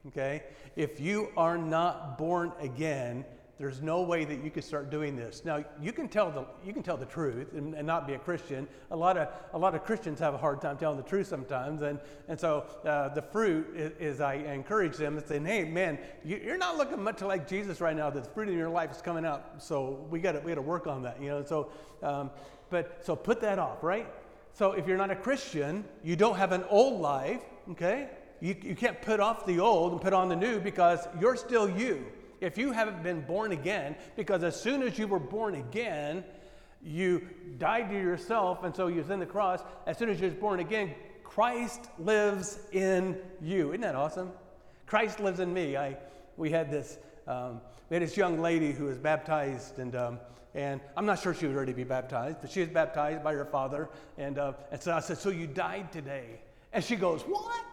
okay, 0.07 0.43
if 0.75 1.00
you 1.00 1.29
are 1.38 1.57
not 1.57 2.17
born 2.17 2.51
again, 2.60 3.25
there's 3.60 3.81
no 3.81 4.01
way 4.01 4.25
that 4.25 4.43
you 4.43 4.50
could 4.50 4.63
start 4.63 4.89
doing 4.89 5.15
this. 5.15 5.45
Now, 5.45 5.63
you 5.79 5.93
can 5.93 6.10
tell 6.10 6.31
the, 6.31 6.45
you 6.65 6.74
can 6.74 6.81
tell 6.81 6.98
the 6.98 7.05
truth 7.05 7.53
and, 7.53 7.75
and 7.75 7.86
not 7.86 8.07
be 8.07 8.13
a 8.13 8.19
Christian. 8.19 8.67
A 8.89 8.95
lot, 8.95 9.15
of, 9.15 9.29
a 9.53 9.57
lot 9.57 9.75
of 9.75 9.83
Christians 9.86 10.19
have 10.19 10.33
a 10.33 10.38
hard 10.38 10.60
time 10.60 10.75
telling 10.75 10.98
the 10.98 11.03
truth 11.03 11.27
sometimes. 11.27 11.83
And, 11.83 12.00
and 12.27 12.39
so 12.39 12.65
uh, 12.83 13.10
the 13.10 13.22
fruit 13.22 13.67
is, 13.75 13.91
is, 14.15 14.22
I 14.22 14.33
encourage 14.33 14.98
them 14.98 15.17
and 15.17 15.25
saying, 15.25 15.45
hey, 15.45 15.65
man, 15.65 16.00
you, 16.25 16.51
are 16.51 16.57
not 16.57 16.77
looking 16.77 17.01
much 17.01 17.22
like 17.22 17.48
Jesus 17.48 17.79
right 17.79 17.95
now. 17.95 18.10
The 18.10 18.24
fruit 18.24 18.50
in 18.50 18.57
your 18.57 18.69
life 18.69 18.91
is 18.91 19.01
coming 19.01 19.24
out. 19.24 19.53
So 19.60 20.07
we 20.10 20.19
got 20.19 20.43
we 20.43 20.55
to 20.55 20.62
work 20.62 20.88
on 20.88 21.03
that, 21.03 21.22
you 21.22 21.29
know. 21.29 21.43
So, 21.45 21.69
um, 22.01 22.31
but 22.72 23.05
so 23.05 23.15
put 23.15 23.39
that 23.41 23.60
off, 23.60 23.83
right? 23.83 24.07
So 24.53 24.72
if 24.74 24.88
you're 24.88 24.98
not 24.98 25.12
a 25.12 25.15
Christian, 25.15 25.86
you 26.03 26.15
don't 26.15 26.36
have 26.36 26.51
an 26.51 26.63
old 26.69 27.00
life, 27.00 27.43
okay? 27.72 28.10
You, 28.39 28.55
you 28.62 28.75
can't 28.75 29.01
put 29.01 29.20
off 29.20 29.46
the 29.46 29.60
old 29.60 29.93
and 29.93 30.01
put 30.01 30.13
on 30.13 30.29
the 30.29 30.36
new 30.36 30.60
because 30.60 31.08
you're 31.20 31.36
still 31.36 31.70
you 31.70 32.05
if 32.43 32.58
you 32.58 32.74
haven't 32.74 33.01
been 33.01 33.22
born 33.22 33.53
again, 33.53 33.96
because 34.17 34.43
as 34.43 34.60
soon 34.60 34.84
as 34.84 35.00
you 35.00 35.08
were 35.08 35.20
born 35.20 35.55
again, 35.55 36.25
you 36.84 37.25
died 37.58 37.89
to 37.89 37.96
yourself, 37.96 38.65
and 38.65 38.75
so 38.75 38.88
you 38.88 38.98
was 38.98 39.10
in 39.10 39.20
the 39.20 39.25
cross. 39.25 39.62
As 39.88 39.98
soon 39.98 40.10
as 40.10 40.20
you're 40.20 40.29
born 40.32 40.60
again, 40.60 40.93
Christ 41.24 41.88
lives 41.98 42.60
in 42.74 43.17
you. 43.41 43.70
Isn't 43.70 43.82
that 43.82 43.96
awesome? 43.96 44.32
Christ 44.86 45.22
lives 45.22 45.39
in 45.39 45.53
me. 45.53 45.77
I, 45.77 45.96
we 46.36 46.51
had 46.51 46.70
this, 46.70 46.98
um, 47.27 47.62
we 47.89 47.96
had 47.96 48.03
this 48.03 48.17
young 48.17 48.41
lady 48.41 48.74
who 48.74 48.86
was 48.86 48.98
baptized, 48.98 49.79
and 49.79 49.96
um, 49.96 50.20
and 50.53 50.82
I'm 50.98 51.05
not 51.05 51.20
sure 51.20 51.34
she 51.34 51.48
was 51.48 51.55
ready 51.55 51.72
to 51.72 51.75
be 51.75 51.86
baptized, 51.86 52.38
but 52.41 52.51
she 52.51 52.60
was 52.60 52.70
baptized 52.70 53.24
by 53.24 53.34
her 53.34 53.46
father. 53.46 53.89
And, 54.20 54.38
uh, 54.38 54.53
and 54.72 54.79
so 54.79 54.93
I 54.93 55.00
said, 55.00 55.17
So 55.17 55.29
you 55.29 55.48
died 55.48 55.91
today? 55.91 56.41
And 56.74 56.84
she 56.84 56.96
goes, 56.96 57.22
What? 57.22 57.63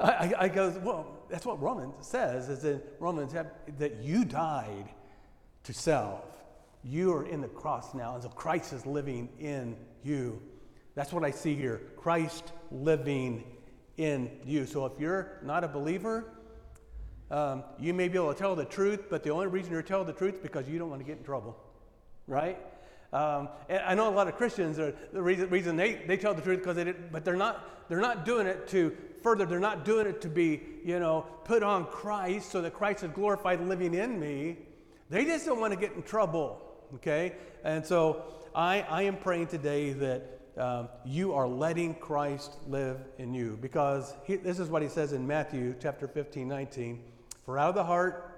I, 0.00 0.32
I 0.38 0.48
goes, 0.48 0.78
well, 0.78 1.24
that's 1.28 1.44
what 1.44 1.60
Romans 1.60 1.94
says, 2.00 2.48
is 2.48 2.64
in 2.64 2.80
Romans 2.98 3.32
that 3.32 4.02
you 4.02 4.24
died 4.24 4.88
to 5.64 5.74
self. 5.74 6.24
You 6.82 7.12
are 7.12 7.26
in 7.26 7.42
the 7.42 7.48
cross 7.48 7.92
now, 7.92 8.14
and 8.14 8.22
so 8.22 8.30
Christ 8.30 8.72
is 8.72 8.86
living 8.86 9.28
in 9.38 9.76
you. 10.02 10.40
That's 10.94 11.12
what 11.12 11.24
I 11.24 11.30
see 11.30 11.54
here. 11.54 11.82
Christ 11.96 12.52
living 12.70 13.44
in 13.98 14.30
you. 14.44 14.64
So 14.64 14.86
if 14.86 14.98
you're 14.98 15.38
not 15.42 15.64
a 15.64 15.68
believer, 15.68 16.32
um, 17.30 17.62
you 17.78 17.92
may 17.92 18.08
be 18.08 18.16
able 18.16 18.32
to 18.32 18.38
tell 18.38 18.56
the 18.56 18.64
truth, 18.64 19.04
but 19.10 19.22
the 19.22 19.30
only 19.30 19.48
reason 19.48 19.70
you're 19.70 19.82
telling 19.82 20.06
the 20.06 20.12
truth 20.14 20.36
is 20.36 20.40
because 20.40 20.66
you 20.66 20.78
don't 20.78 20.88
want 20.88 21.00
to 21.00 21.06
get 21.06 21.18
in 21.18 21.24
trouble, 21.24 21.56
right? 22.26 22.58
Um, 23.12 23.48
and 23.68 23.80
I 23.80 23.94
know 23.94 24.08
a 24.08 24.14
lot 24.14 24.28
of 24.28 24.36
Christians 24.36 24.78
are 24.78 24.94
the 25.12 25.20
reason, 25.20 25.50
reason 25.50 25.76
they, 25.76 25.94
they 26.06 26.16
tell 26.16 26.32
the 26.32 26.42
truth 26.42 26.60
because 26.60 26.76
they 26.76 26.84
did, 26.84 27.10
but 27.10 27.24
they're 27.24 27.36
not 27.36 27.88
they're 27.88 28.00
not 28.00 28.24
doing 28.24 28.46
it 28.46 28.68
to 28.68 28.96
further. 29.22 29.44
They're 29.44 29.58
not 29.58 29.84
doing 29.84 30.06
it 30.06 30.20
to 30.20 30.28
be 30.28 30.60
you 30.84 31.00
know 31.00 31.26
put 31.44 31.62
on 31.62 31.86
Christ 31.86 32.50
so 32.50 32.62
that 32.62 32.72
Christ 32.72 33.02
is 33.02 33.10
glorified 33.10 33.60
living 33.60 33.94
in 33.94 34.20
me. 34.20 34.58
They 35.08 35.24
just 35.24 35.44
don't 35.44 35.60
want 35.60 35.72
to 35.72 35.78
get 35.78 35.92
in 35.94 36.02
trouble. 36.02 36.62
Okay, 36.94 37.34
and 37.64 37.84
so 37.84 38.22
I 38.54 38.82
I 38.82 39.02
am 39.02 39.16
praying 39.16 39.48
today 39.48 39.92
that. 39.94 40.36
Um, 40.56 40.88
you 41.06 41.32
are 41.32 41.46
letting 41.46 41.94
Christ 41.94 42.56
live 42.66 42.98
in 43.18 43.32
you 43.32 43.56
because 43.62 44.12
he, 44.24 44.34
this 44.34 44.58
is 44.58 44.68
what 44.68 44.82
he 44.82 44.88
says 44.88 45.12
in 45.12 45.24
Matthew 45.26 45.74
chapter 45.80 46.08
15, 46.08 46.46
19. 46.46 47.00
For 47.46 47.56
out 47.56 47.70
of 47.70 47.74
the 47.76 47.84
heart 47.84 48.30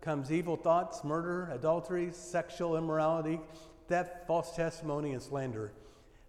comes 0.00 0.32
evil 0.32 0.56
thoughts, 0.56 1.04
murder, 1.04 1.50
adultery, 1.52 2.08
sexual 2.12 2.76
immorality, 2.76 3.38
theft, 3.88 4.26
false 4.26 4.54
testimony, 4.54 5.12
and 5.12 5.22
slander. 5.22 5.72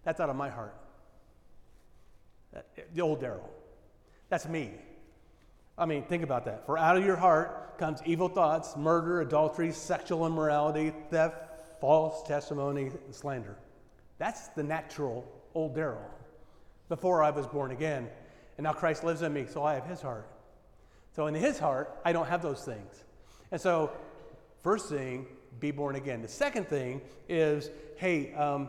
That's 0.04 0.20
out 0.20 0.30
of 0.30 0.36
my 0.36 0.48
heart. 0.48 0.74
The 2.94 3.00
old 3.00 3.20
Daryl. 3.20 3.48
That's 4.28 4.48
me. 4.48 4.72
I 5.78 5.86
mean, 5.86 6.02
think 6.04 6.22
about 6.22 6.44
that. 6.46 6.66
For 6.66 6.76
out 6.76 6.96
of 6.96 7.04
your 7.04 7.16
heart 7.16 7.78
comes 7.78 8.00
evil 8.04 8.28
thoughts, 8.28 8.76
murder, 8.76 9.20
adultery, 9.20 9.72
sexual 9.72 10.26
immorality, 10.26 10.92
theft, 11.10 11.36
false 11.80 12.26
testimony, 12.26 12.90
and 13.06 13.14
slander. 13.14 13.56
That's 14.18 14.48
the 14.48 14.62
natural 14.62 15.26
old 15.54 15.74
Daryl 15.74 16.04
before 16.88 17.22
I 17.22 17.30
was 17.30 17.46
born 17.46 17.70
again. 17.70 18.08
And 18.58 18.64
now 18.64 18.72
Christ 18.72 19.04
lives 19.04 19.22
in 19.22 19.32
me, 19.32 19.46
so 19.50 19.64
I 19.64 19.74
have 19.74 19.86
his 19.86 20.02
heart. 20.02 20.28
So 21.16 21.26
in 21.26 21.34
his 21.34 21.58
heart, 21.58 21.98
I 22.04 22.12
don't 22.12 22.26
have 22.26 22.42
those 22.42 22.62
things. 22.62 23.04
And 23.50 23.60
so, 23.60 23.90
first 24.62 24.90
thing, 24.90 25.26
be 25.58 25.70
born 25.70 25.96
again. 25.96 26.22
The 26.22 26.28
second 26.28 26.68
thing 26.68 27.00
is 27.28 27.70
hey, 27.96 28.32
um, 28.34 28.68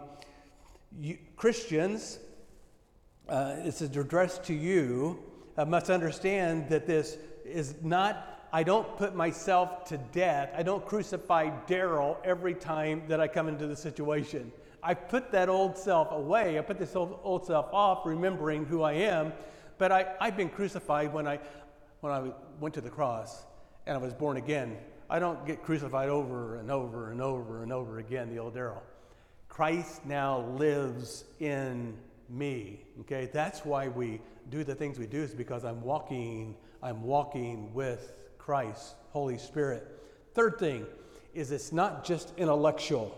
you, 1.00 1.18
Christians, 1.38 2.20
uh, 3.30 3.56
this 3.64 3.82
is 3.82 3.96
addressed 3.96 4.44
to 4.46 4.54
you, 4.54 5.24
uh, 5.58 5.66
must 5.66 5.90
understand 5.90 6.68
that 6.70 6.86
this 6.86 7.18
is 7.46 7.76
not, 7.82 8.48
I 8.52 8.64
don't 8.64 8.98
put 8.98 9.16
myself 9.16 9.86
to 9.86 9.98
death. 9.98 10.50
I 10.56 10.64
don't 10.64 10.86
crucify 10.86 11.50
Daryl 11.68 12.18
every 12.26 12.54
time 12.54 13.04
that 13.08 13.22
I 13.22 13.28
come 13.28 13.48
into 13.48 13.68
the 13.68 13.76
situation. 13.76 14.52
I 14.84 14.94
put 14.94 15.32
that 15.32 15.48
old 15.48 15.78
self 15.78 16.12
away. 16.12 16.58
I 16.58 16.62
put 16.62 16.78
this 16.78 16.96
old, 16.96 17.20
old 17.24 17.46
self 17.46 17.68
off, 17.72 18.06
remembering 18.06 18.66
who 18.66 18.82
I 18.82 18.94
am. 18.94 19.32
But 19.78 19.92
I, 19.92 20.14
I've 20.20 20.36
been 20.36 20.50
crucified 20.50 21.14
when 21.14 21.28
I, 21.28 21.40
when 22.02 22.12
I 22.12 22.32
went 22.60 22.74
to 22.76 22.82
the 22.82 22.90
cross 22.90 23.46
and 23.86 23.98
I 23.98 24.00
was 24.00 24.14
born 24.14 24.38
again. 24.38 24.78
I 25.12 25.20
don't 25.20 25.46
get 25.46 25.62
crucified 25.62 26.08
over 26.08 26.56
and 26.56 26.72
over 26.72 27.12
and 27.12 27.22
over 27.22 27.64
and 27.64 27.74
over 27.74 28.00
again, 28.00 28.30
the 28.30 28.40
old 28.40 28.56
Daryl. 28.56 28.80
Christ 29.50 30.06
now 30.06 30.46
lives 30.58 31.26
in 31.42 31.98
me. 32.30 32.80
Okay, 33.02 33.30
that's 33.34 33.66
why 33.66 33.90
we 33.90 34.22
do 34.50 34.64
the 34.64 34.74
things 34.74 34.98
we 34.98 35.08
do, 35.08 35.22
is 35.22 35.34
because 35.34 35.66
I'm 35.66 35.82
walking, 35.82 36.56
I'm 36.82 37.04
walking 37.04 37.74
with 37.74 38.14
Christ, 38.38 38.96
Holy 39.10 39.38
Spirit. 39.38 39.86
Third 40.34 40.58
thing 40.58 40.86
is 41.34 41.52
it's 41.52 41.74
not 41.74 42.06
just 42.06 42.32
intellectual. 42.38 43.18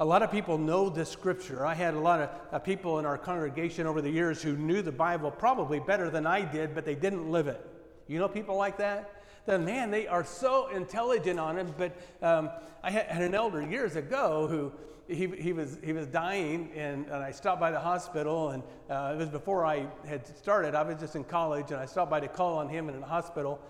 A 0.00 0.04
lot 0.06 0.22
of 0.22 0.30
people 0.30 0.56
know 0.56 0.88
this 0.88 1.10
scripture. 1.10 1.66
I 1.66 1.74
had 1.74 1.92
a 1.92 2.00
lot 2.00 2.20
of 2.22 2.30
uh, 2.52 2.58
people 2.58 2.98
in 2.98 3.04
our 3.04 3.18
congregation 3.18 3.86
over 3.86 4.00
the 4.00 4.10
years 4.10 4.40
who 4.40 4.56
knew 4.56 4.80
the 4.80 4.90
Bible 4.90 5.30
probably 5.30 5.78
better 5.78 6.08
than 6.08 6.26
I 6.26 6.40
did, 6.40 6.74
but 6.74 6.86
they 6.86 6.94
didn't 6.94 7.30
live 7.30 7.48
it. 7.48 7.60
You 8.08 8.18
know 8.18 8.28
people 8.28 8.56
like 8.56 8.78
that? 8.78 9.21
Man, 9.46 9.90
they 9.90 10.06
are 10.06 10.24
so 10.24 10.68
intelligent 10.68 11.38
on 11.40 11.58
it. 11.58 11.66
But 11.76 11.96
um, 12.22 12.50
I 12.82 12.90
had, 12.90 13.06
had, 13.06 13.22
an 13.22 13.34
elder 13.34 13.62
years 13.62 13.96
ago 13.96 14.46
who 14.46 14.72
he, 15.08 15.26
he, 15.26 15.52
was, 15.52 15.78
he 15.82 15.92
was 15.92 16.06
dying, 16.06 16.70
and, 16.74 17.06
and 17.06 17.16
I 17.16 17.32
stopped 17.32 17.60
by 17.60 17.70
the 17.70 17.80
hospital, 17.80 18.50
and 18.50 18.62
uh, 18.88 19.12
it 19.14 19.18
was 19.18 19.28
before 19.28 19.66
I 19.66 19.86
had 20.06 20.26
started. 20.26 20.74
I 20.74 20.82
was 20.82 20.98
just 20.98 21.16
in 21.16 21.24
college, 21.24 21.70
and 21.70 21.80
I 21.80 21.86
stopped 21.86 22.10
by 22.10 22.20
to 22.20 22.28
call 22.28 22.58
on 22.58 22.68
him 22.68 22.88
in 22.88 23.00
the 23.00 23.06
hospital. 23.06 23.60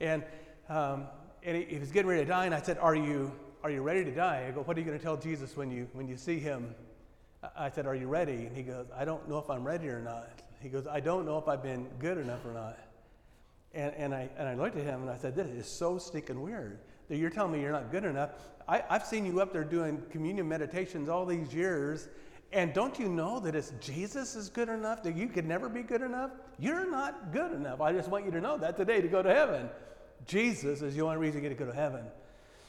And, 0.00 0.22
um, 0.68 1.06
and 1.42 1.56
he, 1.56 1.64
he 1.64 1.78
was 1.78 1.90
getting 1.90 2.08
ready 2.08 2.22
to 2.22 2.28
die, 2.28 2.46
and 2.46 2.54
I 2.54 2.60
said, 2.60 2.78
Are 2.78 2.94
you, 2.94 3.32
are 3.62 3.70
you 3.70 3.82
ready 3.82 4.04
to 4.04 4.10
die? 4.10 4.46
I 4.48 4.50
go, 4.52 4.62
What 4.62 4.76
are 4.76 4.80
you 4.80 4.86
going 4.86 4.98
to 4.98 5.04
tell 5.04 5.16
Jesus 5.16 5.56
when 5.56 5.70
you, 5.70 5.88
when 5.92 6.08
you 6.08 6.16
see 6.16 6.38
him? 6.38 6.74
I 7.56 7.70
said, 7.70 7.86
Are 7.86 7.94
you 7.94 8.06
ready? 8.06 8.46
And 8.46 8.56
he 8.56 8.62
goes, 8.62 8.86
I 8.96 9.04
don't 9.04 9.28
know 9.28 9.38
if 9.38 9.50
I'm 9.50 9.64
ready 9.64 9.88
or 9.88 10.00
not. 10.00 10.28
He 10.60 10.68
goes, 10.68 10.86
I 10.86 11.00
don't 11.00 11.26
know 11.26 11.38
if 11.38 11.48
I've 11.48 11.62
been 11.62 11.86
good 11.98 12.18
enough 12.18 12.44
or 12.44 12.52
not. 12.52 12.78
And, 13.76 13.94
and, 13.94 14.14
I, 14.14 14.28
and 14.38 14.48
I 14.48 14.54
looked 14.54 14.76
at 14.76 14.84
him 14.84 15.02
and 15.02 15.10
I 15.10 15.18
said, 15.18 15.36
This 15.36 15.48
is 15.48 15.66
so 15.66 15.98
stinking 15.98 16.40
weird 16.40 16.78
that 17.08 17.18
you're 17.18 17.30
telling 17.30 17.52
me 17.52 17.60
you're 17.60 17.72
not 17.72 17.92
good 17.92 18.04
enough. 18.04 18.30
I, 18.66 18.82
I've 18.88 19.04
seen 19.04 19.26
you 19.26 19.40
up 19.40 19.52
there 19.52 19.64
doing 19.64 20.02
communion 20.10 20.48
meditations 20.48 21.08
all 21.08 21.26
these 21.26 21.54
years. 21.54 22.08
And 22.52 22.72
don't 22.72 22.98
you 22.98 23.08
know 23.08 23.38
that 23.40 23.54
it's 23.54 23.72
Jesus 23.80 24.34
is 24.34 24.48
good 24.48 24.68
enough, 24.68 25.02
that 25.02 25.14
you 25.14 25.26
could 25.26 25.44
never 25.44 25.68
be 25.68 25.82
good 25.82 26.00
enough? 26.00 26.30
You're 26.58 26.90
not 26.90 27.32
good 27.32 27.52
enough. 27.52 27.80
I 27.82 27.92
just 27.92 28.08
want 28.08 28.24
you 28.24 28.30
to 28.30 28.40
know 28.40 28.56
that 28.56 28.76
today 28.76 29.00
to 29.02 29.08
go 29.08 29.22
to 29.22 29.32
heaven. 29.32 29.68
Jesus 30.26 30.80
is 30.80 30.94
the 30.94 31.02
only 31.02 31.18
reason 31.18 31.42
you 31.42 31.48
get 31.48 31.58
to 31.58 31.64
go 31.64 31.70
to 31.70 31.76
heaven. 31.76 32.04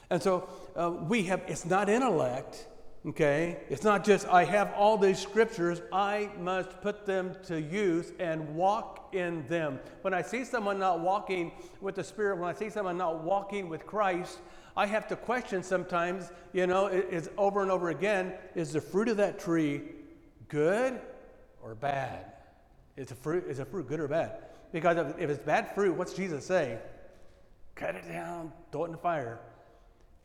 And 0.10 0.22
so 0.22 0.50
uh, 0.76 0.92
we 0.92 1.24
have, 1.24 1.42
it's 1.48 1.66
not 1.66 1.90
intellect, 1.90 2.68
Okay? 3.08 3.60
It's 3.70 3.86
not 3.86 4.04
just, 4.04 4.28
I 4.28 4.44
have 4.44 4.74
all 4.74 4.98
these 4.98 5.18
scriptures, 5.18 5.82
I 5.94 6.30
must 6.40 6.82
put 6.82 7.06
them 7.06 7.36
to 7.46 7.62
use 7.62 8.12
and 8.20 8.56
walk 8.56 9.14
in 9.14 9.48
them. 9.48 9.80
When 10.02 10.14
I 10.14 10.22
see 10.22 10.44
someone 10.44 10.78
not 10.78 11.00
walking 11.00 11.54
with 11.80 11.96
the 11.96 12.04
Spirit, 12.04 12.38
when 12.38 12.50
I 12.50 12.54
see 12.54 12.70
someone 12.70 12.98
not 12.98 13.24
walking 13.24 13.70
with 13.70 13.86
Christ, 13.86 14.40
I 14.76 14.86
have 14.88 15.08
to 15.08 15.16
question 15.16 15.64
sometimes, 15.64 16.32
you 16.52 16.68
know, 16.68 16.88
it's 16.88 17.30
over 17.38 17.62
and 17.62 17.72
over 17.72 17.90
again 17.90 18.34
is 18.56 18.74
the 18.74 18.82
fruit 18.82 19.08
of 19.08 19.18
that 19.18 19.40
tree 19.40 19.84
good 20.50 21.00
or 21.64 21.76
bad? 21.76 22.34
Is 22.98 23.08
the 23.08 23.16
fruit, 23.16 23.46
is 23.48 23.58
the 23.58 23.66
fruit 23.66 23.88
good 23.88 24.02
or 24.02 24.08
bad? 24.10 24.44
Because 24.74 25.14
if 25.18 25.30
it's 25.30 25.44
bad 25.44 25.74
fruit, 25.74 25.96
what's 25.96 26.14
Jesus 26.14 26.46
say? 26.46 26.78
Cut 27.76 27.96
it 27.96 28.08
down, 28.08 28.52
throw 28.72 28.84
it 28.84 28.88
in 28.88 28.92
the 28.92 28.98
fire 28.98 29.40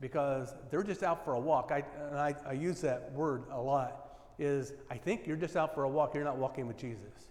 because 0.03 0.55
they're 0.69 0.83
just 0.83 1.05
out 1.05 1.25
for 1.25 1.35
a 1.35 1.41
walk. 1.41 1.71
I, 1.73 1.85
and 2.11 2.19
I, 2.19 2.35
I 2.45 2.53
use 2.53 2.81
that 2.81 3.13
word 3.13 3.45
a 3.53 3.59
lot. 3.59 4.19
Is 4.39 4.73
I 4.91 4.97
think 4.97 5.27
you're 5.27 5.37
just 5.37 5.57
out 5.57 5.75
for 5.75 5.85
a 5.85 5.89
walk. 5.89 6.15
You're 6.15 6.25
not 6.25 6.37
walking 6.37 6.67
with 6.67 6.77
Jesus. 6.77 7.31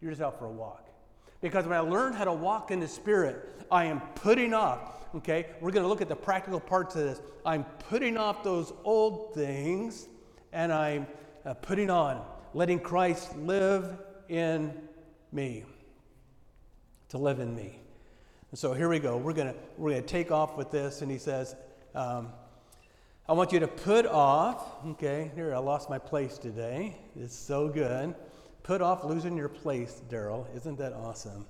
You're 0.00 0.10
just 0.12 0.22
out 0.22 0.38
for 0.38 0.44
a 0.44 0.52
walk. 0.52 0.86
Because 1.40 1.64
when 1.64 1.76
I 1.76 1.80
learn 1.80 2.12
how 2.12 2.24
to 2.24 2.32
walk 2.32 2.70
in 2.70 2.78
the 2.78 2.86
Spirit, 2.86 3.62
I 3.70 3.86
am 3.86 4.00
putting 4.16 4.52
off, 4.52 5.06
okay? 5.16 5.46
We're 5.60 5.70
going 5.70 5.82
to 5.82 5.88
look 5.88 6.02
at 6.02 6.08
the 6.08 6.16
practical 6.16 6.60
parts 6.60 6.94
of 6.94 7.04
this. 7.04 7.22
I'm 7.44 7.64
putting 7.88 8.18
off 8.18 8.44
those 8.44 8.72
old 8.84 9.34
things 9.34 10.06
and 10.52 10.72
I'm 10.72 11.06
uh, 11.46 11.54
putting 11.54 11.88
on, 11.88 12.22
letting 12.52 12.80
Christ 12.80 13.34
live 13.38 13.98
in 14.28 14.74
me, 15.32 15.64
to 17.08 17.18
live 17.18 17.40
in 17.40 17.54
me. 17.56 17.78
And 18.50 18.58
so 18.58 18.72
here 18.72 18.88
we 18.88 18.98
go. 18.98 19.16
We're 19.16 19.32
going 19.32 19.52
to 19.52 19.54
we're 19.78 19.94
to 19.94 20.02
take 20.02 20.30
off 20.30 20.56
with 20.56 20.70
this. 20.70 21.02
And 21.02 21.10
he 21.10 21.18
says, 21.18 21.56
um, 21.94 22.32
I 23.28 23.32
want 23.32 23.52
you 23.52 23.60
to 23.60 23.68
put 23.68 24.04
off, 24.06 24.84
okay, 24.86 25.30
here 25.34 25.54
I 25.54 25.58
lost 25.58 25.88
my 25.88 25.98
place 25.98 26.36
today. 26.38 26.96
It's 27.16 27.34
so 27.34 27.68
good. 27.68 28.14
Put 28.62 28.82
off 28.82 29.04
losing 29.04 29.36
your 29.36 29.48
place, 29.48 30.02
Daryl. 30.10 30.46
Isn't 30.56 30.78
that 30.78 30.92
awesome? 30.92 31.46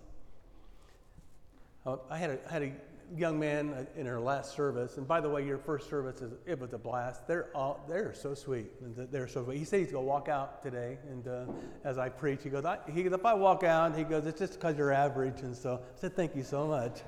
Uh, 1.87 1.97
I 2.11 2.19
had 2.19 2.31
a, 2.31 2.49
had 2.49 2.63
a 2.63 2.73
young 3.17 3.39
man 3.39 3.73
uh, 3.75 3.85
in 3.97 4.07
our 4.07 4.21
last 4.21 4.55
service, 4.55 4.97
and 4.97 5.07
by 5.07 5.21
the 5.21 5.29
way, 5.29 5.45
your 5.45 5.59
first 5.59 5.89
service 5.89 6.21
is 6.23 6.33
it 6.47 6.59
was 6.59 6.73
a 6.73 6.79
blast. 6.79 7.27
They're 7.27 7.49
all 7.55 7.85
they're 7.89 8.15
so 8.15 8.35
sweet. 8.35 8.71
They're 9.13 9.29
so 9.29 9.45
sweet. 9.45 9.59
He 9.59 9.65
said 9.65 9.81
he's 9.81 9.93
gonna 9.93 10.05
walk 10.05 10.29
out 10.29 10.63
today, 10.63 10.99
and 11.11 11.29
uh, 11.29 11.45
as 11.85 11.99
I 11.99 12.09
preach, 12.09 12.41
he 12.43 12.51
goes, 12.51 12.65
I, 12.65 12.79
he 12.93 13.03
goes, 13.03 13.13
if 13.13 13.25
I 13.25 13.35
walk 13.35 13.65
out, 13.65 13.97
he 13.97 14.05
goes, 14.05 14.27
it's 14.27 14.39
just 14.39 14.55
because 14.55 14.77
you're 14.77 14.93
average, 14.93 15.41
and 15.41 15.57
so 15.57 15.81
I 15.83 16.01
said, 16.01 16.17
thank 16.17 16.35
you 16.35 16.43
so 16.43 16.67
much. 16.67 17.03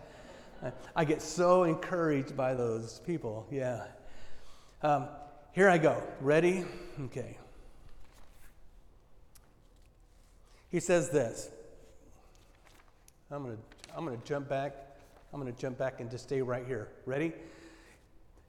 I 0.94 1.04
get 1.04 1.22
so 1.22 1.64
encouraged 1.64 2.36
by 2.36 2.54
those 2.54 3.00
people. 3.06 3.46
Yeah. 3.50 3.84
Um, 4.82 5.08
here 5.52 5.68
I 5.68 5.78
go. 5.78 6.02
Ready? 6.20 6.64
Okay. 7.06 7.38
He 10.70 10.80
says 10.80 11.10
this. 11.10 11.48
I'm 13.30 13.42
going 13.42 13.56
to 13.56 13.96
I'm 13.96 14.04
going 14.04 14.18
to 14.18 14.26
jump 14.26 14.48
back. 14.48 14.74
I'm 15.32 15.40
going 15.40 15.52
to 15.52 15.58
jump 15.58 15.78
back 15.78 16.00
and 16.00 16.10
just 16.10 16.24
stay 16.24 16.42
right 16.42 16.66
here. 16.66 16.88
Ready? 17.06 17.32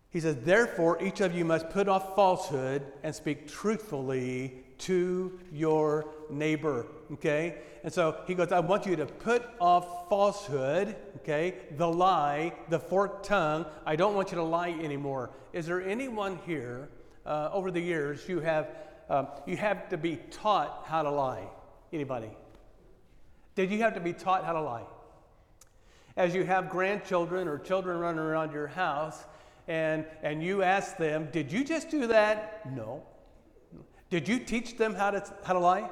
He 0.09 0.19
says, 0.19 0.35
Therefore, 0.37 1.01
each 1.01 1.21
of 1.21 1.33
you 1.35 1.45
must 1.45 1.69
put 1.69 1.87
off 1.87 2.15
falsehood 2.15 2.83
and 3.03 3.13
speak 3.13 3.47
truthfully 3.47 4.63
to 4.79 5.39
your 5.51 6.05
neighbor. 6.29 6.87
Okay? 7.13 7.57
And 7.83 7.93
so 7.93 8.17
he 8.27 8.33
goes, 8.33 8.51
I 8.51 8.59
want 8.59 8.85
you 8.85 8.95
to 8.97 9.05
put 9.05 9.43
off 9.61 10.09
falsehood, 10.09 10.95
okay? 11.17 11.55
The 11.77 11.87
lie, 11.87 12.53
the 12.69 12.79
forked 12.79 13.25
tongue. 13.25 13.65
I 13.85 13.95
don't 13.95 14.15
want 14.15 14.31
you 14.31 14.37
to 14.37 14.43
lie 14.43 14.71
anymore. 14.71 15.29
Is 15.53 15.65
there 15.65 15.81
anyone 15.81 16.39
here 16.45 16.89
uh, 17.25 17.49
over 17.53 17.71
the 17.71 17.79
years 17.79 18.27
you 18.27 18.39
have, 18.39 18.69
um, 19.09 19.27
you 19.45 19.57
have 19.57 19.89
to 19.89 19.97
be 19.97 20.17
taught 20.31 20.83
how 20.85 21.01
to 21.03 21.09
lie? 21.11 21.47
Anybody? 21.93 22.29
Did 23.55 23.71
you 23.71 23.79
have 23.79 23.93
to 23.93 24.01
be 24.01 24.13
taught 24.13 24.43
how 24.43 24.53
to 24.53 24.61
lie? 24.61 24.83
As 26.15 26.35
you 26.35 26.43
have 26.43 26.69
grandchildren 26.69 27.47
or 27.47 27.57
children 27.57 27.99
running 27.99 28.19
around 28.19 28.51
your 28.51 28.67
house, 28.67 29.23
and, 29.67 30.05
and 30.23 30.43
you 30.43 30.63
ask 30.63 30.97
them, 30.97 31.29
Did 31.31 31.51
you 31.51 31.63
just 31.63 31.89
do 31.89 32.07
that? 32.07 32.69
No. 32.75 33.03
Did 34.09 34.27
you 34.27 34.39
teach 34.39 34.77
them 34.77 34.95
how 34.95 35.11
to, 35.11 35.23
how 35.43 35.53
to 35.53 35.59
lie? 35.59 35.89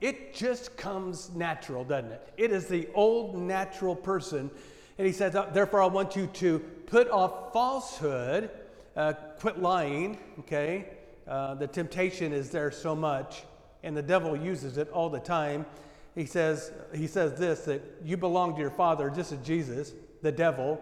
It 0.00 0.34
just 0.34 0.76
comes 0.76 1.30
natural, 1.34 1.84
doesn't 1.84 2.12
it? 2.12 2.32
It 2.36 2.52
is 2.52 2.66
the 2.66 2.88
old 2.94 3.36
natural 3.36 3.96
person. 3.96 4.50
And 4.96 5.06
he 5.06 5.12
says, 5.12 5.34
uh, 5.34 5.50
Therefore, 5.52 5.82
I 5.82 5.86
want 5.86 6.14
you 6.14 6.26
to 6.26 6.58
put 6.86 7.10
off 7.10 7.52
falsehood, 7.52 8.50
uh, 8.96 9.14
quit 9.38 9.60
lying, 9.60 10.18
okay? 10.40 10.86
Uh, 11.26 11.54
the 11.54 11.66
temptation 11.66 12.32
is 12.32 12.50
there 12.50 12.70
so 12.70 12.94
much, 12.94 13.42
and 13.82 13.96
the 13.96 14.02
devil 14.02 14.36
uses 14.36 14.78
it 14.78 14.88
all 14.90 15.10
the 15.10 15.20
time. 15.20 15.66
He 16.14 16.26
says, 16.26 16.72
he 16.94 17.06
says 17.06 17.38
this 17.38 17.60
that 17.60 17.82
you 18.04 18.16
belong 18.16 18.54
to 18.54 18.60
your 18.60 18.70
father, 18.70 19.10
just 19.10 19.32
as 19.32 19.38
Jesus, 19.40 19.92
the 20.22 20.32
devil, 20.32 20.80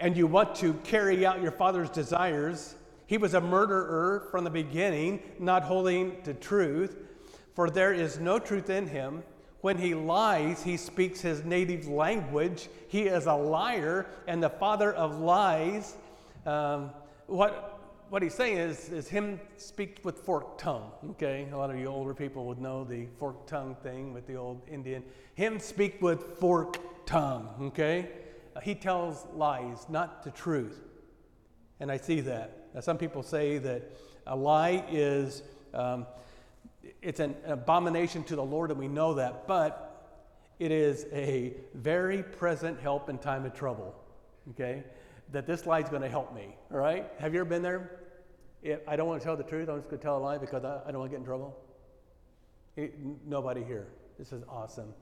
and 0.00 0.16
you 0.16 0.26
want 0.26 0.54
to 0.56 0.74
carry 0.84 1.24
out 1.24 1.42
your 1.42 1.52
father's 1.52 1.90
desires. 1.90 2.74
He 3.06 3.18
was 3.18 3.34
a 3.34 3.40
murderer 3.40 4.26
from 4.30 4.44
the 4.44 4.50
beginning, 4.50 5.20
not 5.38 5.62
holding 5.62 6.22
to 6.22 6.34
truth, 6.34 6.96
for 7.54 7.70
there 7.70 7.92
is 7.92 8.18
no 8.18 8.38
truth 8.38 8.68
in 8.68 8.88
him. 8.88 9.22
When 9.60 9.78
he 9.78 9.94
lies, 9.94 10.62
he 10.62 10.76
speaks 10.76 11.20
his 11.20 11.44
native 11.44 11.88
language. 11.88 12.68
He 12.88 13.02
is 13.02 13.26
a 13.26 13.34
liar 13.34 14.06
and 14.26 14.42
the 14.42 14.50
father 14.50 14.92
of 14.92 15.18
lies. 15.18 15.96
Um, 16.44 16.90
what, 17.26 17.80
what 18.10 18.22
he's 18.22 18.34
saying 18.34 18.58
is, 18.58 18.90
is 18.90 19.08
him 19.08 19.40
speaks 19.56 20.04
with 20.04 20.18
forked 20.18 20.60
tongue. 20.60 20.90
Okay, 21.10 21.48
a 21.52 21.56
lot 21.56 21.70
of 21.70 21.78
you 21.78 21.86
older 21.86 22.14
people 22.14 22.44
would 22.46 22.60
know 22.60 22.84
the 22.84 23.06
forked 23.18 23.48
tongue 23.48 23.76
thing 23.82 24.12
with 24.12 24.26
the 24.26 24.34
old 24.34 24.62
Indian. 24.70 25.02
Him 25.34 25.58
speak 25.58 26.02
with 26.02 26.38
forked 26.38 26.78
tongue. 27.06 27.48
Okay, 27.60 28.08
he 28.62 28.74
tells 28.74 29.26
lies, 29.34 29.86
not 29.88 30.22
the 30.22 30.30
truth. 30.30 30.80
And 31.80 31.90
I 31.90 31.96
see 31.96 32.20
that. 32.20 32.65
Now, 32.76 32.82
some 32.82 32.98
people 32.98 33.22
say 33.22 33.56
that 33.56 33.90
a 34.26 34.36
lie 34.36 34.84
is 34.90 35.42
um, 35.72 36.06
it's 37.00 37.20
an 37.20 37.34
abomination 37.46 38.22
to 38.24 38.36
the 38.36 38.44
Lord, 38.44 38.70
and 38.70 38.78
we 38.78 38.86
know 38.86 39.14
that, 39.14 39.46
but 39.46 40.20
it 40.58 40.70
is 40.70 41.06
a 41.10 41.54
very 41.72 42.22
present 42.22 42.78
help 42.78 43.08
in 43.08 43.16
time 43.16 43.46
of 43.46 43.54
trouble. 43.54 43.94
Okay, 44.50 44.84
that 45.32 45.46
this 45.46 45.64
lie 45.64 45.80
is 45.80 45.88
going 45.88 46.02
to 46.02 46.08
help 46.10 46.34
me. 46.34 46.54
All 46.70 46.76
right, 46.76 47.10
have 47.18 47.32
you 47.32 47.40
ever 47.40 47.48
been 47.48 47.62
there? 47.62 48.02
I 48.86 48.94
don't 48.94 49.08
want 49.08 49.22
to 49.22 49.24
tell 49.24 49.38
the 49.38 49.42
truth, 49.42 49.70
I'm 49.70 49.78
just 49.78 49.88
going 49.88 49.98
to 49.98 50.04
tell 50.04 50.18
a 50.18 50.20
lie 50.20 50.36
because 50.36 50.62
I, 50.62 50.82
I 50.86 50.90
don't 50.90 51.00
want 51.00 51.10
to 51.10 51.16
get 51.16 51.20
in 51.20 51.24
trouble. 51.24 51.56
It, 52.76 52.94
nobody 53.26 53.64
here. 53.64 53.86
This 54.18 54.32
is 54.32 54.42
awesome. 54.50 54.92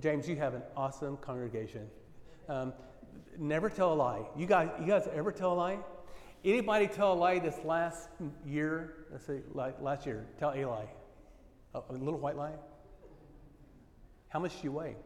James, 0.00 0.26
you 0.26 0.36
have 0.36 0.54
an 0.54 0.62
awesome 0.74 1.18
congregation. 1.18 1.88
Um, 2.48 2.72
never 3.36 3.68
tell 3.68 3.92
a 3.92 3.94
lie. 3.96 4.22
You 4.34 4.46
guys, 4.46 4.70
you 4.80 4.86
guys 4.86 5.06
ever 5.12 5.30
tell 5.30 5.52
a 5.52 5.54
lie? 5.54 5.78
Anybody 6.44 6.86
tell 6.86 7.12
a 7.12 7.14
lie 7.14 7.38
this 7.38 7.58
last 7.64 8.08
year? 8.46 9.06
Let's 9.10 9.26
say 9.26 9.40
last 9.52 10.06
year. 10.06 10.26
Tell 10.38 10.52
a 10.54 10.64
lie. 10.64 10.88
A, 11.74 11.80
a 11.90 11.92
little 11.92 12.20
white 12.20 12.36
lie. 12.36 12.52
How 14.28 14.38
much 14.38 14.52
do 14.52 14.64
you 14.64 14.72
weigh? 14.72 14.96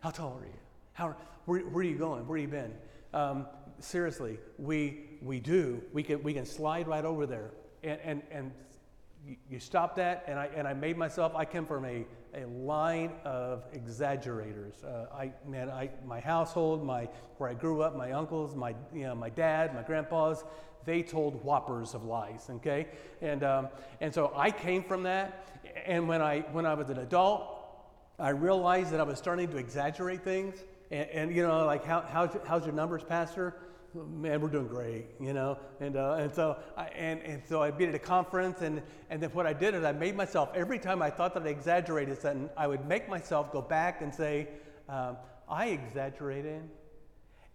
How 0.00 0.10
tall 0.10 0.38
are 0.40 0.46
you? 0.46 0.52
How, 0.94 1.16
where, 1.46 1.60
where 1.60 1.80
are 1.80 1.86
you 1.86 1.96
going? 1.96 2.26
Where 2.26 2.38
have 2.38 2.48
you 2.48 2.52
been? 2.52 2.74
Um, 3.14 3.46
seriously, 3.78 4.38
we, 4.58 5.04
we 5.22 5.40
do. 5.40 5.82
We 5.92 6.02
can, 6.02 6.22
we 6.22 6.34
can 6.34 6.44
slide 6.44 6.88
right 6.88 7.04
over 7.04 7.26
there. 7.26 7.50
And, 7.82 8.00
and, 8.04 8.22
and 8.30 8.52
you, 9.26 9.36
you 9.48 9.60
stop 9.60 9.96
that, 9.96 10.24
and 10.26 10.38
I, 10.38 10.48
and 10.56 10.66
I 10.66 10.74
made 10.74 10.96
myself, 10.96 11.34
I 11.34 11.44
come 11.44 11.66
from 11.66 11.84
a, 11.84 12.04
a 12.34 12.46
line 12.46 13.12
of 13.24 13.64
exaggerators. 13.72 14.82
Uh, 14.84 15.06
I, 15.14 15.32
man, 15.46 15.70
I, 15.70 15.90
my 16.04 16.20
household, 16.20 16.84
my, 16.84 17.08
where 17.38 17.50
I 17.50 17.54
grew 17.54 17.82
up, 17.82 17.96
my 17.96 18.12
uncles, 18.12 18.54
my, 18.54 18.74
you 18.92 19.02
know, 19.02 19.14
my 19.14 19.28
dad, 19.28 19.74
my 19.74 19.82
grandpas, 19.82 20.44
they 20.84 21.02
told 21.02 21.44
whoppers 21.44 21.94
of 21.94 22.04
lies, 22.04 22.48
okay? 22.50 22.88
And, 23.20 23.44
um, 23.44 23.68
and 24.00 24.12
so 24.12 24.32
I 24.34 24.50
came 24.50 24.82
from 24.82 25.02
that. 25.04 25.46
And 25.86 26.08
when 26.08 26.20
I, 26.20 26.40
when 26.52 26.66
I 26.66 26.74
was 26.74 26.90
an 26.90 26.98
adult, 26.98 27.58
I 28.18 28.30
realized 28.30 28.90
that 28.92 29.00
I 29.00 29.04
was 29.04 29.18
starting 29.18 29.48
to 29.48 29.56
exaggerate 29.58 30.22
things. 30.22 30.64
And, 30.90 31.08
and 31.10 31.36
you 31.36 31.46
know, 31.46 31.64
like, 31.66 31.84
how, 31.84 32.00
how's, 32.00 32.36
how's 32.46 32.64
your 32.64 32.74
numbers, 32.74 33.02
Pastor? 33.02 33.54
Man, 33.94 34.40
we're 34.40 34.48
doing 34.48 34.68
great, 34.68 35.06
you 35.20 35.32
know. 35.32 35.58
And, 35.80 35.96
uh, 35.96 36.14
and, 36.14 36.34
so, 36.34 36.58
I, 36.76 36.84
and, 36.86 37.20
and 37.22 37.42
so 37.46 37.62
I'd 37.62 37.78
be 37.78 37.86
at 37.86 37.94
a 37.94 37.98
conference, 37.98 38.62
and, 38.62 38.82
and 39.10 39.22
then 39.22 39.30
what 39.30 39.46
I 39.46 39.52
did 39.52 39.74
is 39.74 39.84
I 39.84 39.92
made 39.92 40.16
myself, 40.16 40.50
every 40.54 40.78
time 40.78 41.02
I 41.02 41.10
thought 41.10 41.34
that 41.34 41.42
I 41.44 41.48
exaggerated 41.48 42.20
something, 42.20 42.50
I 42.56 42.66
would 42.66 42.86
make 42.86 43.08
myself 43.08 43.52
go 43.52 43.60
back 43.60 44.02
and 44.02 44.14
say, 44.14 44.48
um, 44.88 45.16
I 45.48 45.66
exaggerated. 45.68 46.62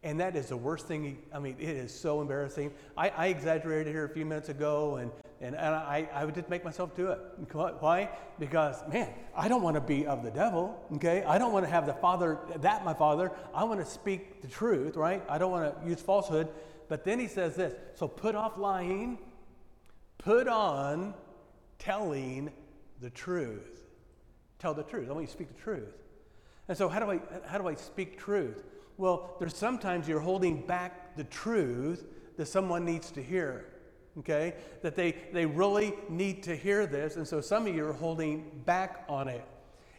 And 0.04 0.20
that 0.20 0.36
is 0.36 0.48
the 0.50 0.58
worst 0.58 0.86
thing. 0.86 1.18
I 1.34 1.40
mean, 1.40 1.56
it 1.60 1.70
is 1.70 1.98
so 1.98 2.22
embarrassing. 2.22 2.72
I, 2.96 3.10
I 3.10 3.28
exaggerated 3.28 3.94
here 3.94 4.06
a 4.06 4.10
few 4.10 4.26
minutes 4.26 4.50
ago, 4.50 4.98
and, 4.98 5.12
and, 5.40 5.56
and 5.56 5.76
I, 5.76 6.10
I 6.14 6.26
would 6.26 6.34
just 6.34 6.50
make 6.50 6.66
myself 6.66 6.96
do 6.96 7.10
it. 7.10 7.20
Why? 7.54 8.10
Because, 8.40 8.78
man, 8.92 9.14
I 9.36 9.48
don't 9.48 9.62
want 9.62 9.76
to 9.76 9.82
be 9.82 10.08
of 10.08 10.24
the 10.24 10.32
devil, 10.32 10.84
okay? 10.96 11.24
I 11.24 11.38
don't 11.38 11.54
want 11.54 11.66
to 11.66 11.72
have 11.72 11.86
the 11.86 11.94
Father, 11.94 12.40
that 12.58 12.84
my 12.84 12.94
Father. 12.94 13.32
I 13.54 13.64
want 13.64 13.80
to 13.80 13.86
speak 13.86 14.42
the 14.42 14.48
truth, 14.48 14.96
right? 14.96 15.24
I 15.30 15.38
don't 15.38 15.52
want 15.52 15.80
to 15.82 15.88
use 15.88 16.02
falsehood. 16.02 16.50
But 16.88 17.04
then 17.04 17.20
he 17.20 17.28
says 17.28 17.56
this 17.56 17.76
so 17.94 18.08
put 18.08 18.34
off 18.34 18.58
lying, 18.58 19.20
put 20.18 20.48
on 20.48 21.14
telling 21.78 22.52
the 23.02 23.10
truth. 23.10 23.84
Tell 24.60 24.74
the 24.74 24.84
truth. 24.84 25.10
I 25.10 25.14
want 25.14 25.24
you 25.24 25.28
to 25.28 25.34
speak 25.34 25.56
the 25.56 25.62
truth. 25.62 25.94
And 26.68 26.78
so, 26.78 26.90
how 26.90 27.00
do 27.00 27.12
I, 27.12 27.20
how 27.46 27.60
do 27.60 27.68
I 27.68 27.76
speak 27.76 28.18
truth? 28.18 28.64
Well, 28.98 29.36
there's 29.40 29.56
sometimes 29.56 30.08
you're 30.08 30.20
holding 30.20 30.66
back 30.66 31.16
the 31.16 31.24
truth 31.26 32.06
that 32.38 32.48
someone 32.48 32.84
needs 32.84 33.12
to 33.12 33.22
hear. 33.22 33.66
Okay? 34.20 34.54
That 34.82 34.96
they, 34.96 35.16
they 35.34 35.46
really 35.46 35.94
need 36.10 36.44
to 36.44 36.56
hear 36.56 36.86
this. 36.86 37.16
And 37.16 37.28
so 37.28 37.42
some 37.42 37.68
of 37.68 37.76
you 37.76 37.86
are 37.88 37.94
holding 37.94 38.62
back 38.66 39.06
on 39.08 39.28
it. 39.28 39.46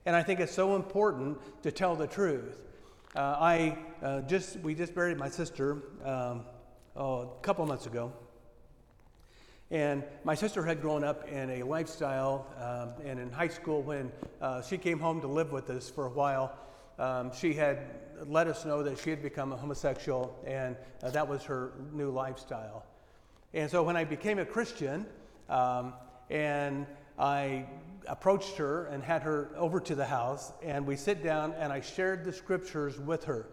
And 0.07 0.17
I 0.17 0.23
think 0.23 0.41
it's 0.41 0.55
so 0.55 0.75
important 0.75 1.39
to 1.63 1.71
tell 1.71 1.95
the 1.95 2.07
truth. 2.07 2.59
Uh, 3.15 3.21
I 3.21 3.79
uh, 4.03 4.21
just, 4.23 4.59
we 4.61 4.75
just 4.75 4.95
buried 4.95 5.19
my 5.19 5.29
sister 5.29 5.83
um, 6.05 6.45
oh, 6.97 7.21
a 7.21 7.43
couple 7.43 7.65
months 7.67 7.87
ago. 7.87 8.13
And 9.71 10.03
my 10.25 10.35
sister 10.35 10.65
had 10.65 10.81
grown 10.81 11.05
up 11.05 11.29
in 11.29 11.51
a 11.51 11.63
lifestyle, 11.63 12.47
um, 12.59 13.05
and 13.07 13.21
in 13.21 13.31
high 13.31 13.49
school, 13.49 13.83
when 13.83 14.11
uh, 14.41 14.63
she 14.63 14.79
came 14.79 14.99
home 14.99 15.21
to 15.21 15.27
live 15.27 15.53
with 15.53 15.69
us 15.69 15.91
for 15.91 16.07
a 16.07 16.11
while, 16.11 16.57
um, 16.99 17.31
she 17.33 17.53
had 17.53 17.79
let 18.27 18.49
us 18.49 18.65
know 18.65 18.83
that 18.83 18.99
she 18.99 19.11
had 19.11 19.23
become 19.23 19.53
a 19.53 19.57
homosexual, 19.57 20.35
and 20.47 20.75
uh, 21.03 21.11
that 21.11 21.29
was 21.29 21.43
her 21.45 21.73
new 21.93 22.11
lifestyle. 22.11 22.87
And 23.55 23.71
so 23.71 23.83
when 23.83 23.97
I 23.97 24.05
became 24.05 24.39
a 24.39 24.45
Christian, 24.45 25.07
um, 25.49 25.95
and 26.31 26.87
I 27.19 27.67
approached 28.07 28.57
her 28.57 28.87
and 28.87 29.03
had 29.03 29.23
her 29.23 29.51
over 29.57 29.81
to 29.81 29.95
the 29.95 30.05
house, 30.05 30.53
and 30.63 30.87
we 30.87 30.97
sit 30.97 31.23
down 31.23 31.55
and 31.59 31.73
I 31.73 31.81
shared 31.81 32.25
the 32.25 32.33
scriptures 32.33 32.99
with 32.99 33.25
her. 33.25 33.47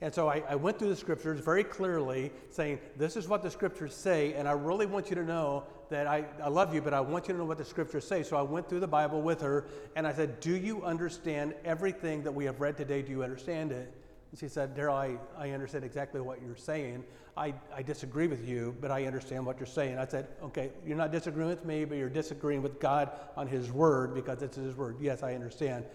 And 0.00 0.12
so 0.12 0.28
I, 0.28 0.42
I, 0.48 0.56
went 0.56 0.78
through 0.78 0.90
the 0.90 0.96
scriptures 0.96 1.40
very 1.40 1.64
clearly, 1.64 2.30
saying, 2.50 2.80
This 2.98 3.16
is 3.16 3.28
what 3.28 3.42
the 3.42 3.50
scriptures 3.50 3.94
say, 3.94 4.34
and 4.34 4.46
I 4.46 4.52
really 4.52 4.84
want 4.84 5.08
you 5.08 5.16
to 5.16 5.24
know 5.24 5.64
that 5.88 6.06
I, 6.06 6.26
I 6.42 6.48
love 6.48 6.74
you, 6.74 6.82
but 6.82 6.92
I 6.92 7.00
want 7.00 7.28
you 7.28 7.32
to 7.34 7.38
know 7.38 7.46
what 7.46 7.56
the 7.56 7.64
scriptures 7.64 8.06
say. 8.06 8.22
So 8.22 8.36
I 8.36 8.42
went 8.42 8.68
through 8.68 8.80
the 8.80 8.86
Bible 8.86 9.22
with 9.22 9.40
her, 9.40 9.66
and 9.94 10.06
I 10.06 10.12
said, 10.12 10.40
Do 10.40 10.54
you 10.54 10.82
understand 10.82 11.54
everything 11.64 12.22
that 12.24 12.32
we 12.32 12.44
have 12.44 12.60
read 12.60 12.76
today? 12.76 13.00
Do 13.00 13.10
you 13.10 13.22
understand 13.22 13.72
it? 13.72 13.90
And 14.36 14.50
she 14.50 14.52
said, 14.52 14.76
Daryl, 14.76 14.92
I, 14.92 15.16
I 15.38 15.52
understand 15.52 15.82
exactly 15.82 16.20
what 16.20 16.42
you're 16.42 16.56
saying. 16.56 17.04
I, 17.38 17.54
I 17.74 17.80
disagree 17.80 18.26
with 18.26 18.46
you, 18.46 18.76
but 18.82 18.90
I 18.90 19.06
understand 19.06 19.46
what 19.46 19.58
you're 19.58 19.66
saying. 19.66 19.96
I 19.96 20.06
said, 20.06 20.28
Okay, 20.42 20.72
you're 20.86 20.98
not 20.98 21.10
disagreeing 21.10 21.48
with 21.48 21.64
me, 21.64 21.86
but 21.86 21.96
you're 21.96 22.10
disagreeing 22.10 22.60
with 22.60 22.78
God 22.78 23.12
on 23.34 23.46
His 23.46 23.72
word 23.72 24.14
because 24.14 24.42
it's 24.42 24.58
His 24.58 24.76
word. 24.76 24.96
Yes, 25.00 25.22
I 25.22 25.34
understand. 25.34 25.86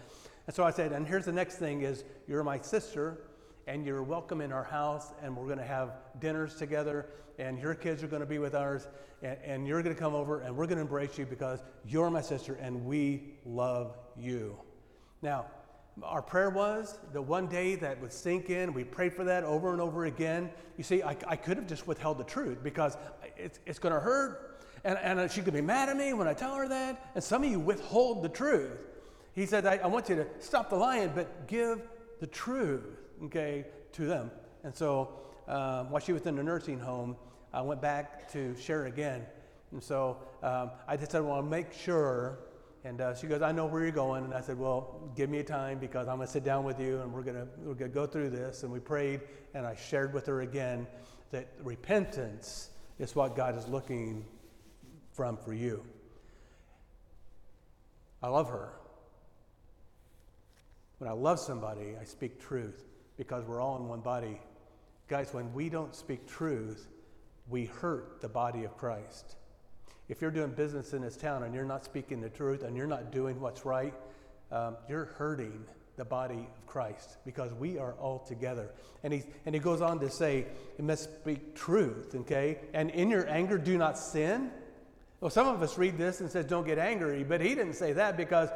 And 0.47 0.55
so 0.55 0.63
I 0.63 0.71
said, 0.71 0.91
And 0.91 1.05
here's 1.05 1.25
the 1.25 1.31
next 1.31 1.57
thing 1.57 1.83
is 1.83 2.03
you're 2.27 2.43
my 2.43 2.59
sister 2.59 3.19
and 3.67 3.85
you're 3.85 4.01
welcome 4.01 4.41
in 4.41 4.51
our 4.51 4.63
house, 4.63 5.13
and 5.21 5.37
we're 5.37 5.45
going 5.45 5.59
to 5.59 5.63
have 5.63 5.91
dinners 6.19 6.55
together, 6.55 7.09
and 7.37 7.59
your 7.59 7.75
kids 7.75 8.01
are 8.01 8.07
going 8.07 8.21
to 8.21 8.25
be 8.25 8.39
with 8.39 8.55
ours, 8.55 8.87
and, 9.21 9.37
and 9.45 9.67
you're 9.67 9.83
going 9.83 9.93
to 9.93 10.01
come 10.01 10.15
over, 10.15 10.39
and 10.39 10.57
we're 10.57 10.65
going 10.65 10.77
to 10.77 10.81
embrace 10.81 11.15
you 11.15 11.27
because 11.27 11.59
you're 11.85 12.09
my 12.09 12.21
sister, 12.21 12.55
and 12.55 12.85
we 12.85 13.35
love 13.45 13.99
you. 14.17 14.57
Now, 15.21 15.45
our 16.03 16.21
prayer 16.21 16.49
was 16.49 16.99
the 17.13 17.21
one 17.21 17.47
day 17.47 17.75
that 17.75 17.99
would 18.01 18.13
sink 18.13 18.49
in. 18.49 18.73
We 18.73 18.83
prayed 18.83 19.13
for 19.13 19.23
that 19.25 19.43
over 19.43 19.71
and 19.71 19.81
over 19.81 20.05
again. 20.05 20.49
You 20.77 20.83
see, 20.83 21.03
I, 21.03 21.15
I 21.27 21.35
could 21.35 21.57
have 21.57 21.67
just 21.67 21.85
withheld 21.85 22.17
the 22.17 22.23
truth 22.23 22.63
because 22.63 22.97
it's, 23.37 23.59
it's 23.65 23.79
going 23.79 23.93
to 23.93 23.99
hurt, 23.99 24.59
and, 24.83 24.97
and 24.99 25.17
going 25.17 25.29
to 25.29 25.51
be 25.51 25.61
mad 25.61 25.89
at 25.89 25.97
me 25.97 26.13
when 26.13 26.27
I 26.27 26.33
tell 26.33 26.55
her 26.55 26.67
that. 26.67 27.11
And 27.13 27.23
some 27.23 27.43
of 27.43 27.49
you 27.49 27.59
withhold 27.59 28.23
the 28.23 28.29
truth. 28.29 28.87
He 29.33 29.45
said, 29.45 29.65
I, 29.65 29.77
I 29.77 29.87
want 29.87 30.09
you 30.09 30.15
to 30.15 30.27
stop 30.39 30.69
the 30.69 30.75
lying, 30.75 31.11
but 31.13 31.47
give 31.47 31.81
the 32.19 32.27
truth 32.27 32.83
okay, 33.25 33.65
to 33.93 34.05
them. 34.05 34.31
And 34.63 34.75
so 34.75 35.09
um, 35.47 35.89
while 35.89 36.01
she 36.01 36.13
was 36.13 36.25
in 36.25 36.35
the 36.35 36.43
nursing 36.43 36.79
home, 36.79 37.15
I 37.53 37.61
went 37.61 37.81
back 37.81 38.31
to 38.31 38.55
share 38.55 38.85
again. 38.85 39.25
And 39.71 39.83
so 39.83 40.17
um, 40.41 40.71
I 40.87 40.97
just 40.97 41.11
said, 41.11 41.21
well, 41.21 41.33
I'll 41.33 41.41
make 41.41 41.73
sure. 41.73 42.39
And 42.83 42.99
uh, 42.99 43.13
she 43.13 43.27
goes, 43.27 43.41
I 43.41 43.51
know 43.51 43.67
where 43.67 43.83
you're 43.83 43.91
going. 43.91 44.25
And 44.25 44.33
I 44.33 44.41
said, 44.41 44.57
well, 44.57 45.11
give 45.15 45.29
me 45.29 45.39
a 45.39 45.43
time 45.43 45.77
because 45.77 46.07
I'm 46.07 46.15
going 46.15 46.27
to 46.27 46.33
sit 46.33 46.43
down 46.43 46.63
with 46.63 46.79
you 46.79 46.99
and 47.01 47.13
we're 47.13 47.21
going 47.21 47.47
we're 47.59 47.75
gonna 47.75 47.91
go 47.91 48.07
through 48.07 48.31
this. 48.31 48.63
And 48.63 48.71
we 48.71 48.79
prayed 48.79 49.21
and 49.53 49.65
I 49.65 49.75
shared 49.75 50.13
with 50.13 50.25
her 50.25 50.41
again 50.41 50.87
that 51.31 51.49
repentance 51.63 52.71
is 52.97 53.15
what 53.15 53.35
God 53.35 53.57
is 53.57 53.67
looking 53.67 54.25
from 55.13 55.37
for 55.37 55.53
you. 55.53 55.83
I 58.23 58.27
love 58.29 58.49
her. 58.49 58.73
When 60.97 61.09
I 61.09 61.13
love 61.13 61.39
somebody, 61.39 61.95
I 61.99 62.03
speak 62.03 62.39
truth 62.39 62.85
because 63.17 63.45
we're 63.45 63.61
all 63.61 63.77
in 63.77 63.87
one 63.87 64.01
body. 64.01 64.39
Guys, 65.07 65.33
when 65.33 65.51
we 65.53 65.69
don't 65.69 65.95
speak 65.95 66.27
truth, 66.27 66.87
we 67.47 67.65
hurt 67.65 68.21
the 68.21 68.29
body 68.29 68.63
of 68.63 68.77
Christ. 68.77 69.35
If 70.11 70.21
you're 70.21 70.29
doing 70.29 70.51
business 70.51 70.91
in 70.91 71.01
this 71.01 71.15
town 71.15 71.43
and 71.43 71.55
you're 71.55 71.63
not 71.63 71.85
speaking 71.85 72.19
the 72.19 72.27
truth 72.27 72.63
and 72.63 72.75
you're 72.75 72.85
not 72.85 73.13
doing 73.13 73.39
what's 73.39 73.63
right, 73.65 73.93
um, 74.51 74.75
you're 74.89 75.05
hurting 75.05 75.63
the 75.95 76.03
body 76.03 76.49
of 76.53 76.67
Christ 76.67 77.15
because 77.25 77.53
we 77.53 77.77
are 77.77 77.93
all 77.93 78.19
together. 78.19 78.71
And 79.03 79.13
he, 79.13 79.23
and 79.45 79.55
he 79.55 79.61
goes 79.61 79.79
on 79.79 80.01
to 80.01 80.09
say, 80.09 80.47
you 80.77 80.83
must 80.83 81.05
speak 81.05 81.55
truth, 81.55 82.13
okay? 82.13 82.57
And 82.73 82.89
in 82.89 83.09
your 83.09 83.25
anger, 83.29 83.57
do 83.57 83.77
not 83.77 83.97
sin. 83.97 84.51
Well, 85.21 85.31
some 85.31 85.47
of 85.47 85.61
us 85.61 85.77
read 85.77 85.97
this 85.97 86.19
and 86.19 86.29
says, 86.29 86.45
don't 86.45 86.67
get 86.67 86.77
angry, 86.77 87.23
but 87.23 87.39
he 87.39 87.55
didn't 87.55 87.75
say 87.75 87.93
that 87.93 88.17
because 88.17 88.49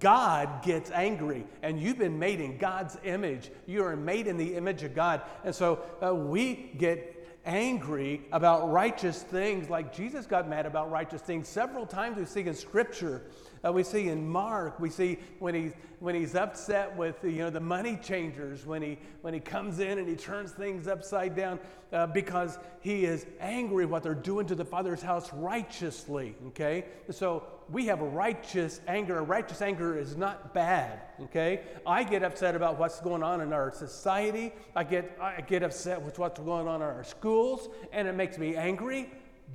God 0.00 0.62
gets 0.62 0.90
angry, 0.90 1.44
and 1.62 1.78
you've 1.78 1.98
been 1.98 2.18
made 2.18 2.40
in 2.40 2.56
God's 2.56 2.96
image. 3.04 3.50
You 3.66 3.84
are 3.84 3.94
made 3.94 4.26
in 4.26 4.38
the 4.38 4.54
image 4.54 4.82
of 4.82 4.94
God. 4.94 5.20
And 5.44 5.54
so 5.54 5.80
uh, 6.02 6.14
we 6.14 6.70
get 6.78 7.13
angry 7.46 8.22
about 8.32 8.70
righteous 8.70 9.22
things 9.22 9.68
like 9.68 9.94
Jesus 9.94 10.26
got 10.26 10.48
mad 10.48 10.66
about 10.66 10.90
righteous 10.90 11.22
things. 11.22 11.48
Several 11.48 11.86
times 11.86 12.16
we 12.16 12.24
see 12.24 12.40
in 12.40 12.54
Scripture 12.54 13.22
uh, 13.64 13.72
we 13.72 13.82
see 13.82 14.08
in 14.08 14.28
Mark, 14.28 14.78
we 14.78 14.90
see 14.90 15.18
when 15.38 15.54
he's, 15.54 15.72
when 16.00 16.14
he's 16.14 16.34
upset 16.34 16.94
with 16.96 17.20
the, 17.22 17.30
you 17.30 17.38
know, 17.38 17.50
the 17.50 17.60
money 17.60 17.96
changers, 18.02 18.66
when 18.66 18.82
he, 18.82 18.98
when 19.22 19.32
he 19.32 19.40
comes 19.40 19.78
in 19.78 19.98
and 19.98 20.06
he 20.08 20.16
turns 20.16 20.50
things 20.50 20.86
upside 20.86 21.34
down 21.34 21.58
uh, 21.92 22.06
because 22.06 22.58
he 22.80 23.04
is 23.04 23.24
angry 23.40 23.86
what 23.86 24.02
they're 24.02 24.14
doing 24.14 24.46
to 24.46 24.54
the 24.54 24.64
Father's 24.64 25.00
house 25.00 25.32
righteously, 25.32 26.34
okay? 26.48 26.84
So 27.10 27.44
we 27.70 27.86
have 27.86 28.02
a 28.02 28.06
righteous 28.06 28.80
anger. 28.86 29.18
A 29.18 29.22
righteous 29.22 29.62
anger 29.62 29.96
is 29.96 30.16
not 30.16 30.52
bad, 30.52 31.00
okay? 31.22 31.62
I 31.86 32.04
get 32.04 32.22
upset 32.22 32.54
about 32.54 32.78
what's 32.78 33.00
going 33.00 33.22
on 33.22 33.40
in 33.40 33.52
our 33.52 33.72
society. 33.72 34.52
I 34.76 34.84
get, 34.84 35.16
I 35.20 35.40
get 35.40 35.62
upset 35.62 36.02
with 36.02 36.18
what's 36.18 36.40
going 36.40 36.68
on 36.68 36.76
in 36.76 36.82
our 36.82 37.04
schools, 37.04 37.68
and 37.92 38.06
it 38.06 38.14
makes 38.14 38.36
me 38.36 38.56
angry, 38.56 39.10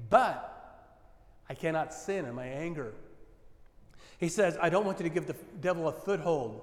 but 0.09 0.55
I 1.47 1.53
cannot 1.53 1.93
sin 1.93 2.25
in 2.25 2.33
my 2.33 2.47
anger. 2.47 2.93
He 4.19 4.27
says, 4.27 4.57
I 4.61 4.69
don't 4.69 4.85
want 4.85 4.99
you 4.99 5.03
to 5.03 5.09
give 5.09 5.27
the 5.27 5.35
devil 5.61 5.87
a 5.87 5.93
foothold. 5.93 6.61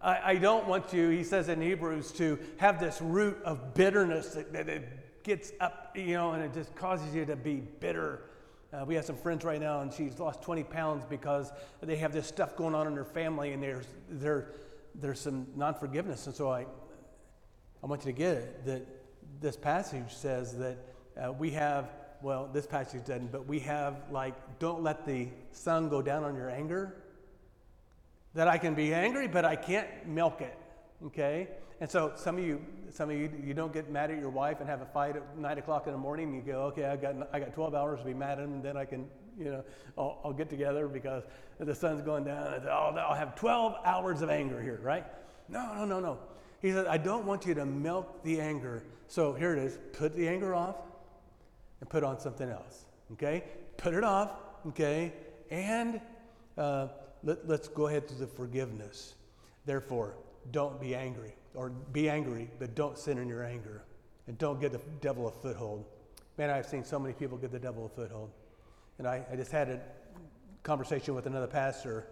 I, 0.00 0.32
I 0.32 0.34
don't 0.36 0.66
want 0.66 0.92
you, 0.92 1.10
he 1.10 1.22
says 1.22 1.48
in 1.48 1.60
Hebrews, 1.60 2.12
to 2.12 2.38
have 2.56 2.80
this 2.80 3.00
root 3.02 3.38
of 3.44 3.74
bitterness 3.74 4.30
that, 4.30 4.52
that 4.52 5.22
gets 5.22 5.52
up, 5.60 5.92
you 5.94 6.14
know, 6.14 6.32
and 6.32 6.42
it 6.42 6.54
just 6.54 6.74
causes 6.74 7.14
you 7.14 7.26
to 7.26 7.36
be 7.36 7.56
bitter. 7.56 8.22
Uh, 8.72 8.84
we 8.86 8.94
have 8.94 9.04
some 9.04 9.16
friends 9.16 9.44
right 9.44 9.60
now, 9.60 9.82
and 9.82 9.92
she's 9.92 10.18
lost 10.18 10.40
20 10.42 10.64
pounds 10.64 11.04
because 11.08 11.52
they 11.82 11.96
have 11.96 12.12
this 12.12 12.26
stuff 12.26 12.56
going 12.56 12.74
on 12.74 12.86
in 12.86 12.94
their 12.94 13.04
family, 13.04 13.52
and 13.52 13.62
there's, 13.62 13.86
there, 14.08 14.52
there's 14.94 15.20
some 15.20 15.46
non 15.56 15.74
forgiveness. 15.74 16.26
And 16.26 16.34
so 16.34 16.50
I, 16.50 16.66
I 17.82 17.86
want 17.86 18.06
you 18.06 18.12
to 18.12 18.18
get 18.18 18.34
it 18.34 18.64
that 18.64 18.86
this 19.40 19.56
passage 19.56 20.14
says 20.14 20.56
that 20.56 20.78
uh, 21.22 21.32
we 21.32 21.50
have 21.50 21.90
well, 22.22 22.48
this 22.52 22.66
passage 22.66 23.04
doesn't, 23.04 23.30
but 23.30 23.46
we 23.46 23.60
have 23.60 23.96
like, 24.10 24.34
don't 24.58 24.82
let 24.82 25.06
the 25.06 25.28
sun 25.52 25.88
go 25.88 26.02
down 26.02 26.24
on 26.24 26.34
your 26.34 26.50
anger. 26.50 27.02
That 28.34 28.48
I 28.48 28.58
can 28.58 28.74
be 28.74 28.92
angry, 28.92 29.28
but 29.28 29.44
I 29.44 29.56
can't 29.56 29.88
milk 30.06 30.40
it. 30.40 30.56
Okay? 31.06 31.48
And 31.80 31.88
so 31.88 32.12
some 32.16 32.38
of 32.38 32.44
you, 32.44 32.60
some 32.90 33.10
of 33.10 33.16
you, 33.16 33.30
you 33.42 33.54
don't 33.54 33.72
get 33.72 33.90
mad 33.90 34.10
at 34.10 34.18
your 34.18 34.30
wife 34.30 34.58
and 34.60 34.68
have 34.68 34.82
a 34.82 34.86
fight 34.86 35.16
at 35.16 35.38
nine 35.38 35.58
o'clock 35.58 35.86
in 35.86 35.92
the 35.92 35.98
morning. 35.98 36.28
And 36.28 36.36
you 36.36 36.52
go, 36.52 36.62
okay, 36.64 36.86
I 36.86 36.96
got, 36.96 37.14
I 37.32 37.38
got 37.38 37.54
12 37.54 37.74
hours 37.74 38.00
to 38.00 38.04
be 38.04 38.14
mad 38.14 38.38
at 38.38 38.44
him, 38.44 38.54
and 38.54 38.62
then 38.62 38.76
I 38.76 38.84
can, 38.84 39.06
you 39.38 39.46
know, 39.46 39.64
I'll, 39.96 40.18
I'll 40.24 40.32
get 40.32 40.50
together 40.50 40.88
because 40.88 41.22
the 41.60 41.74
sun's 41.74 42.02
going 42.02 42.24
down. 42.24 42.54
And 42.54 42.68
I'll, 42.68 42.98
I'll 42.98 43.14
have 43.14 43.36
12 43.36 43.76
hours 43.84 44.22
of 44.22 44.30
anger 44.30 44.60
here, 44.60 44.80
right? 44.82 45.04
No, 45.48 45.72
no, 45.74 45.84
no, 45.84 46.00
no. 46.00 46.18
He 46.60 46.72
said, 46.72 46.86
I 46.86 46.98
don't 46.98 47.24
want 47.24 47.46
you 47.46 47.54
to 47.54 47.64
milk 47.64 48.24
the 48.24 48.40
anger. 48.40 48.82
So 49.06 49.32
here 49.32 49.54
it 49.54 49.60
is. 49.60 49.78
Put 49.92 50.14
the 50.14 50.28
anger 50.28 50.54
off 50.54 50.76
and 51.80 51.88
put 51.88 52.04
on 52.04 52.18
something 52.18 52.48
else. 52.48 52.86
Okay? 53.12 53.44
Put 53.76 53.94
it 53.94 54.04
off. 54.04 54.30
Okay? 54.68 55.12
And 55.50 56.00
uh, 56.56 56.88
let, 57.22 57.48
let's 57.48 57.68
go 57.68 57.86
ahead 57.86 58.08
to 58.08 58.14
the 58.14 58.26
forgiveness. 58.26 59.14
Therefore, 59.64 60.14
don't 60.50 60.80
be 60.80 60.94
angry, 60.94 61.34
or 61.54 61.70
be 61.70 62.08
angry, 62.08 62.50
but 62.58 62.74
don't 62.74 62.98
sin 62.98 63.18
in 63.18 63.28
your 63.28 63.44
anger, 63.44 63.82
and 64.26 64.38
don't 64.38 64.60
get 64.60 64.72
the 64.72 64.80
devil 65.00 65.28
a 65.28 65.30
foothold. 65.30 65.84
Man, 66.36 66.50
I've 66.50 66.66
seen 66.66 66.84
so 66.84 66.98
many 66.98 67.14
people 67.14 67.36
get 67.36 67.50
the 67.50 67.58
devil 67.58 67.86
a 67.86 67.88
foothold. 67.88 68.30
And 68.98 69.06
I, 69.06 69.24
I 69.30 69.36
just 69.36 69.52
had 69.52 69.68
a 69.68 69.80
conversation 70.62 71.14
with 71.14 71.26
another 71.26 71.46
pastor. 71.46 72.06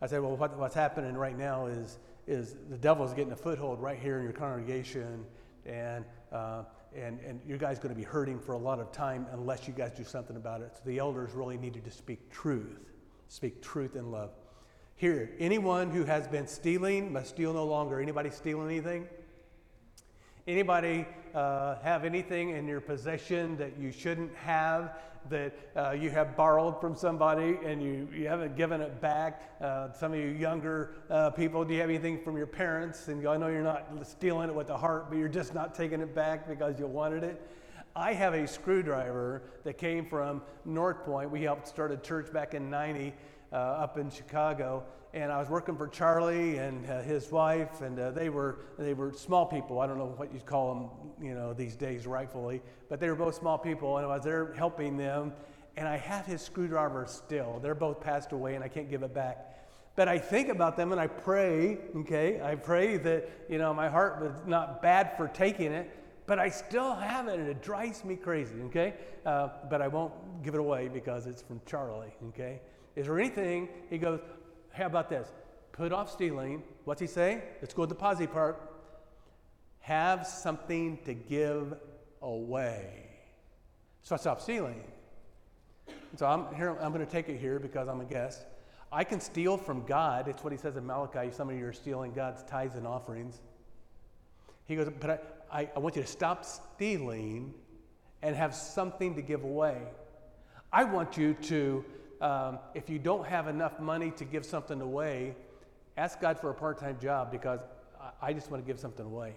I 0.00 0.06
said, 0.06 0.20
Well, 0.20 0.36
what, 0.36 0.56
what's 0.58 0.74
happening 0.74 1.14
right 1.14 1.36
now 1.36 1.66
is, 1.66 1.98
is 2.26 2.56
the 2.68 2.78
devil's 2.78 3.14
getting 3.14 3.32
a 3.32 3.36
foothold 3.36 3.80
right 3.80 3.98
here 3.98 4.18
in 4.18 4.24
your 4.24 4.32
congregation, 4.32 5.24
and, 5.66 6.04
uh, 6.32 6.64
and, 6.94 7.20
and 7.20 7.40
you 7.46 7.56
guys 7.56 7.78
going 7.78 7.94
to 7.94 7.98
be 7.98 8.04
hurting 8.04 8.38
for 8.38 8.52
a 8.52 8.58
lot 8.58 8.80
of 8.80 8.92
time 8.92 9.26
unless 9.32 9.68
you 9.68 9.74
guys 9.74 9.92
do 9.92 10.04
something 10.04 10.36
about 10.36 10.60
it. 10.60 10.72
So 10.74 10.82
the 10.84 10.98
elders 10.98 11.32
really 11.32 11.56
needed 11.56 11.84
to 11.84 11.90
speak 11.90 12.30
truth, 12.30 12.78
speak 13.28 13.62
truth 13.62 13.96
in 13.96 14.10
love. 14.10 14.30
Here, 14.96 15.30
anyone 15.38 15.90
who 15.90 16.04
has 16.04 16.28
been 16.28 16.46
stealing 16.46 17.12
must 17.12 17.30
steal 17.30 17.54
no 17.54 17.64
longer. 17.64 18.00
Anybody 18.00 18.30
steal 18.30 18.62
anything? 18.62 19.08
Anybody 20.46 21.06
uh, 21.34 21.76
have 21.76 22.04
anything 22.04 22.50
in 22.50 22.66
your 22.66 22.80
possession 22.80 23.56
that 23.56 23.78
you 23.78 23.92
shouldn't 23.92 24.34
have, 24.34 24.98
that 25.28 25.54
uh, 25.76 25.90
you 25.92 26.10
have 26.10 26.36
borrowed 26.36 26.80
from 26.80 26.96
somebody 26.96 27.58
and 27.64 27.82
you, 27.82 28.08
you 28.12 28.26
haven't 28.26 28.56
given 28.56 28.80
it 28.80 29.00
back? 29.00 29.54
Uh, 29.60 29.92
some 29.92 30.12
of 30.12 30.18
you 30.18 30.26
younger 30.26 30.94
uh, 31.10 31.30
people, 31.30 31.64
do 31.64 31.74
you 31.74 31.80
have 31.80 31.90
anything 31.90 32.22
from 32.22 32.36
your 32.36 32.46
parents? 32.46 33.08
And 33.08 33.26
I 33.26 33.36
know 33.36 33.48
you're 33.48 33.62
not 33.62 33.86
stealing 34.06 34.48
it 34.48 34.54
with 34.54 34.68
the 34.68 34.76
heart, 34.76 35.10
but 35.10 35.18
you're 35.18 35.28
just 35.28 35.54
not 35.54 35.74
taking 35.74 36.00
it 36.00 36.14
back 36.14 36.48
because 36.48 36.78
you 36.78 36.86
wanted 36.86 37.22
it. 37.22 37.46
I 37.94 38.12
have 38.12 38.34
a 38.34 38.46
screwdriver 38.46 39.42
that 39.64 39.76
came 39.76 40.06
from 40.06 40.42
North 40.64 41.04
Point. 41.04 41.30
We 41.30 41.42
helped 41.42 41.66
start 41.66 41.90
a 41.90 41.96
church 41.96 42.32
back 42.32 42.54
in 42.54 42.70
90 42.70 43.12
uh, 43.52 43.56
up 43.56 43.98
in 43.98 44.10
Chicago, 44.10 44.84
and 45.12 45.32
I 45.32 45.38
was 45.38 45.48
working 45.48 45.76
for 45.76 45.88
Charlie 45.88 46.58
and 46.58 46.88
uh, 46.88 47.02
his 47.02 47.30
wife, 47.32 47.80
and 47.80 47.98
uh, 47.98 48.10
they 48.12 48.28
were 48.28 48.60
they 48.78 48.94
were 48.94 49.12
small 49.12 49.44
people. 49.44 49.80
I 49.80 49.86
don't 49.86 49.98
know 49.98 50.14
what 50.16 50.32
you'd 50.32 50.46
call 50.46 50.74
them, 50.74 51.26
you 51.26 51.34
know, 51.34 51.52
these 51.52 51.74
days 51.76 52.06
rightfully, 52.06 52.62
but 52.88 53.00
they 53.00 53.08
were 53.08 53.16
both 53.16 53.34
small 53.34 53.58
people, 53.58 53.96
and 53.96 54.06
I 54.06 54.08
was 54.08 54.24
there 54.24 54.52
helping 54.54 54.96
them. 54.96 55.32
And 55.76 55.88
I 55.88 55.96
have 55.96 56.26
his 56.26 56.42
screwdriver 56.42 57.06
still. 57.08 57.58
They're 57.62 57.74
both 57.74 58.00
passed 58.00 58.32
away, 58.32 58.54
and 58.54 58.62
I 58.62 58.68
can't 58.68 58.90
give 58.90 59.02
it 59.02 59.14
back. 59.14 59.56
But 59.96 60.08
I 60.08 60.18
think 60.18 60.48
about 60.48 60.76
them 60.76 60.92
and 60.92 61.00
I 61.00 61.06
pray. 61.06 61.78
Okay, 61.96 62.40
I 62.42 62.54
pray 62.54 62.96
that 62.98 63.28
you 63.48 63.58
know 63.58 63.74
my 63.74 63.88
heart 63.88 64.20
was 64.20 64.32
not 64.46 64.80
bad 64.80 65.16
for 65.16 65.28
taking 65.28 65.72
it, 65.72 65.90
but 66.26 66.38
I 66.38 66.48
still 66.50 66.94
have 66.94 67.26
it, 67.26 67.40
and 67.40 67.48
it 67.48 67.62
drives 67.62 68.04
me 68.04 68.14
crazy. 68.14 68.62
Okay, 68.66 68.94
uh, 69.26 69.48
but 69.68 69.82
I 69.82 69.88
won't 69.88 70.12
give 70.44 70.54
it 70.54 70.60
away 70.60 70.88
because 70.88 71.26
it's 71.26 71.42
from 71.42 71.60
Charlie. 71.66 72.14
Okay. 72.28 72.60
Is 72.96 73.06
there 73.06 73.18
anything, 73.18 73.68
he 73.88 73.98
goes, 73.98 74.20
how 74.72 74.86
about 74.86 75.08
this? 75.08 75.28
Put 75.72 75.92
off 75.92 76.10
stealing. 76.10 76.62
What's 76.84 77.00
he 77.00 77.06
say? 77.06 77.42
Let's 77.60 77.74
go 77.74 77.84
to 77.84 77.88
the 77.88 77.94
positive 77.94 78.32
part. 78.32 78.60
Have 79.80 80.26
something 80.26 80.98
to 81.04 81.14
give 81.14 81.74
away. 82.22 83.06
So 84.02 84.14
I 84.14 84.18
stop 84.18 84.40
stealing. 84.40 84.82
So 86.16 86.26
I'm 86.26 86.54
here, 86.54 86.76
I'm 86.80 86.92
going 86.92 87.04
to 87.04 87.10
take 87.10 87.28
it 87.28 87.38
here 87.38 87.58
because 87.58 87.88
I'm 87.88 88.00
a 88.00 88.04
guest. 88.04 88.44
I 88.92 89.04
can 89.04 89.20
steal 89.20 89.56
from 89.56 89.86
God. 89.86 90.26
It's 90.26 90.42
what 90.42 90.52
he 90.52 90.58
says 90.58 90.76
in 90.76 90.86
Malachi. 90.86 91.30
Some 91.30 91.48
of 91.48 91.56
you 91.56 91.66
are 91.66 91.72
stealing 91.72 92.12
God's 92.12 92.42
tithes 92.42 92.74
and 92.74 92.86
offerings. 92.86 93.40
He 94.66 94.76
goes, 94.76 94.90
but 95.00 95.10
I, 95.50 95.60
I, 95.60 95.70
I 95.76 95.78
want 95.78 95.96
you 95.96 96.02
to 96.02 96.08
stop 96.08 96.44
stealing 96.44 97.54
and 98.22 98.34
have 98.34 98.54
something 98.54 99.14
to 99.14 99.22
give 99.22 99.44
away. 99.44 99.78
I 100.72 100.84
want 100.84 101.16
you 101.16 101.34
to 101.34 101.84
um, 102.20 102.58
if 102.74 102.90
you 102.90 102.98
don't 102.98 103.26
have 103.26 103.48
enough 103.48 103.80
money 103.80 104.10
to 104.12 104.24
give 104.24 104.44
something 104.44 104.80
away, 104.80 105.34
ask 105.96 106.20
God 106.20 106.38
for 106.38 106.50
a 106.50 106.54
part 106.54 106.78
time 106.78 106.98
job 107.00 107.30
because 107.30 107.60
I, 108.20 108.32
just 108.32 108.50
want 108.50 108.64
to 108.64 108.66
give 108.66 108.80
something 108.80 109.06
away. 109.06 109.34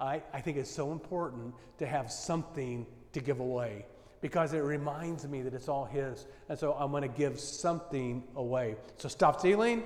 I, 0.00 0.22
I 0.32 0.40
think 0.40 0.56
it's 0.56 0.70
so 0.70 0.92
important 0.92 1.54
to 1.78 1.86
have 1.86 2.10
something 2.10 2.86
to 3.12 3.20
give 3.20 3.40
away 3.40 3.86
because 4.20 4.52
it 4.52 4.60
reminds 4.60 5.26
me 5.26 5.42
that 5.42 5.54
it's 5.54 5.68
all 5.68 5.84
His. 5.84 6.26
And 6.48 6.58
so 6.58 6.74
I'm 6.74 6.90
going 6.90 7.02
to 7.02 7.08
give 7.08 7.40
something 7.40 8.22
away. 8.36 8.76
So 8.98 9.08
stop 9.08 9.40
stealing, 9.40 9.82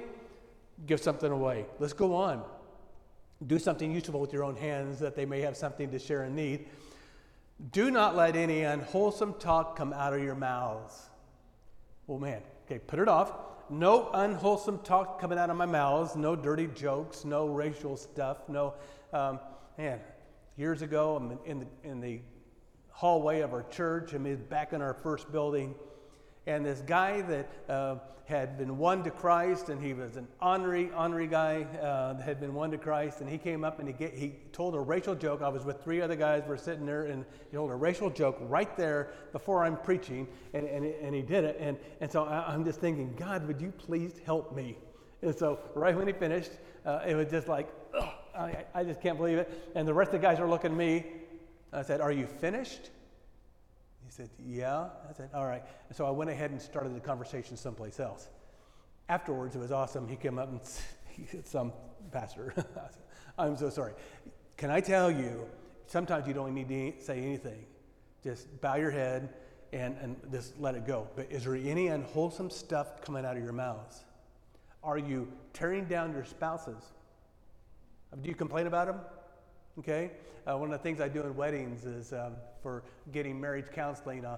give 0.87 1.01
something 1.01 1.31
away. 1.31 1.67
Let's 1.79 1.95
go 1.95 2.15
on. 2.15 2.45
Do 3.47 3.59
something 3.59 3.93
useful 3.93 4.21
with 4.21 4.33
your 4.33 4.45
own 4.45 4.57
hands 4.57 4.99
that 5.01 5.17
they 5.17 5.27
may 5.27 5.41
have 5.41 5.57
something 5.57 5.91
to 5.91 5.99
share 5.99 6.25
in 6.25 6.35
need. 6.35 6.67
Do 7.73 7.91
not 7.91 8.15
let 8.15 8.37
any 8.37 8.63
unwholesome 8.63 9.35
talk 9.35 9.77
come 9.77 9.93
out 9.93 10.13
of 10.13 10.23
your 10.23 10.35
mouths 10.35 11.09
Oh 12.09 12.19
man, 12.19 12.41
okay, 12.65 12.79
put 12.79 12.99
it 12.99 13.09
off. 13.09 13.33
No 13.69 14.11
unwholesome 14.13 14.79
talk 14.81 15.21
coming 15.21 15.39
out 15.39 15.51
of 15.51 15.57
my 15.57 15.67
mouths, 15.67 16.15
no 16.15 16.37
dirty 16.37 16.69
jokes, 16.69 17.25
no 17.25 17.47
racial 17.47 17.97
stuff, 17.97 18.49
no, 18.49 18.75
um, 19.13 19.41
man, 19.77 19.99
years 20.57 20.83
ago, 20.83 21.17
I'm 21.17 21.39
in 21.45 21.61
the, 21.61 21.67
in 21.83 22.01
the 22.01 22.21
hallway 22.91 23.41
of 23.41 23.53
our 23.53 23.65
church, 23.65 24.13
I'm 24.13 24.37
back 24.49 24.73
in 24.73 24.81
our 24.81 24.95
first 24.95 25.33
building, 25.33 25.75
and 26.47 26.65
this 26.65 26.81
guy 26.81 27.23
that 27.23 27.49
uh, 27.69 27.97
had 28.27 28.59
been 28.59 28.77
won 28.77 29.05
to 29.05 29.11
Christ, 29.11 29.69
and 29.69 29.81
he 29.83 29.95
was 29.95 30.17
an 30.17 30.27
honorary, 30.41 30.91
honorary 30.93 31.29
guy 31.29 31.63
uh, 31.81 32.15
that 32.15 32.23
had 32.23 32.41
been 32.41 32.55
won 32.55 32.73
to 32.73 32.79
Christ, 32.79 33.21
and 33.21 33.31
he 33.31 33.39
came 33.39 33.63
up 33.63 33.79
and 33.79 33.89
he, 33.89 33.95
get, 33.95 34.15
he 34.15 34.35
told 34.53 34.75
a 34.75 34.81
racial 34.81 35.15
joke. 35.15 35.43
I 35.43 35.49
was 35.49 35.65
with 35.65 35.83
three 35.83 36.01
other 36.01 36.17
guys, 36.17 36.43
we're 36.47 36.57
sitting 36.57 36.85
there, 36.85 37.05
and 37.05 37.25
he 37.51 37.57
told 37.57 37.71
a 37.71 37.77
racial 37.77 38.11
joke 38.11 38.37
right 38.41 38.77
there 38.77 39.13
before 39.31 39.65
I'm 39.65 39.77
preaching, 39.77 40.27
and, 40.55 40.67
and, 40.67 40.85
and 40.85 41.15
he 41.15 41.23
did 41.23 41.45
it. 41.45 41.57
And, 41.61 41.79
and 42.01 42.11
so 42.11 42.25
I, 42.25 42.53
am 42.53 42.65
just 42.65 42.81
thinking, 42.81 43.15
God, 43.17 43.47
would 43.47 43.61
you 43.61 43.73
please 43.79 44.21
help 44.25 44.55
me? 44.55 44.77
And 45.23 45.37
so 45.37 45.61
right 45.75 45.97
when 45.97 46.09
he 46.09 46.13
finished, 46.13 46.51
uh, 46.85 47.03
it 47.07 47.15
was 47.15 47.29
just 47.29 47.47
like, 47.47 47.69
I, 48.37 48.65
I 48.75 48.83
just 48.83 49.01
can't 49.01 49.19
believe 49.19 49.39
it. 49.39 49.71
And 49.77 49.87
the 49.87 49.95
rest 49.95 50.09
of 50.09 50.21
the 50.21 50.27
guys 50.27 50.41
are 50.41 50.49
looking 50.49 50.73
at 50.73 50.77
me. 50.77 51.07
I 51.73 51.83
said, 51.83 52.01
Are 52.01 52.13
you 52.13 52.27
finished? 52.27 52.91
He 54.07 54.13
said, 54.13 54.31
Yeah. 54.39 54.89
I 55.09 55.13
said, 55.13 55.31
All 55.35 55.47
right. 55.47 55.63
And 55.89 55.97
so 55.97 56.07
I 56.07 56.11
went 56.11 56.31
ahead 56.31 56.51
and 56.51 56.63
started 56.63 56.95
the 56.95 57.01
conversation 57.01 57.57
someplace 57.57 58.01
else. 58.01 58.29
Afterwards, 59.09 59.57
it 59.57 59.59
was 59.59 59.73
awesome. 59.73 60.09
He 60.09 60.17
came 60.17 60.39
up 60.39 60.49
and 60.49 60.61
he 61.09 61.27
said, 61.27 61.47
Some 61.47 61.73
pastor. 62.13 62.55
I'm 63.39 63.57
so 63.57 63.69
sorry. 63.69 63.93
Can 64.57 64.71
I 64.71 64.81
tell 64.81 65.11
you, 65.11 65.47
sometimes 65.87 66.27
you 66.27 66.33
don't 66.33 66.55
need 66.55 66.69
to 66.69 67.05
say 67.05 67.19
anything. 67.19 67.67
Just 68.23 68.61
bow 68.61 68.77
your 68.77 68.91
head 68.91 69.35
and, 69.73 69.97
and 70.01 70.17
just 70.31 70.59
let 70.59 70.75
it 70.75 70.87
go. 70.87 71.09
But 71.17 71.31
is 71.31 71.45
there 71.45 71.57
any 71.57 71.89
unwholesome 71.89 72.51
stuff 72.51 73.01
coming 73.03 73.27
out 73.27 73.37
of 73.37 73.43
your 73.43 73.53
mouths? 73.53 74.05
Are 74.83 74.99
you 74.99 75.31
tearing 75.53 75.85
down 75.85 76.13
your 76.13 76.25
spouses? 76.25 76.93
Do 78.23 78.29
you 78.29 78.35
complain 78.35 78.67
about 78.67 78.87
them? 78.87 79.01
Okay? 79.79 80.11
Uh, 80.47 80.57
one 80.57 80.73
of 80.73 80.79
the 80.79 80.83
things 80.83 81.01
I 81.01 81.09
do 81.09 81.23
in 81.23 81.35
weddings 81.37 81.85
is 81.85 82.13
um, 82.13 82.33
for 82.63 82.83
getting 83.13 83.41
marriage 83.41 83.67
counseling. 83.73 84.25
Uh, 84.25 84.37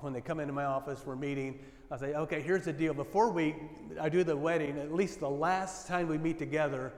when 0.00 0.12
they 0.12 0.20
come 0.20 0.40
into 0.40 0.52
my 0.52 0.64
office, 0.64 1.02
we're 1.04 1.16
meeting. 1.16 1.60
I 1.90 1.96
say, 1.96 2.14
okay, 2.14 2.40
here's 2.40 2.64
the 2.64 2.72
deal. 2.72 2.94
Before 2.94 3.30
we, 3.30 3.54
I 4.00 4.08
do 4.08 4.22
the 4.24 4.36
wedding, 4.36 4.78
at 4.78 4.92
least 4.92 5.20
the 5.20 5.30
last 5.30 5.86
time 5.86 6.08
we 6.08 6.18
meet 6.18 6.38
together, 6.38 6.92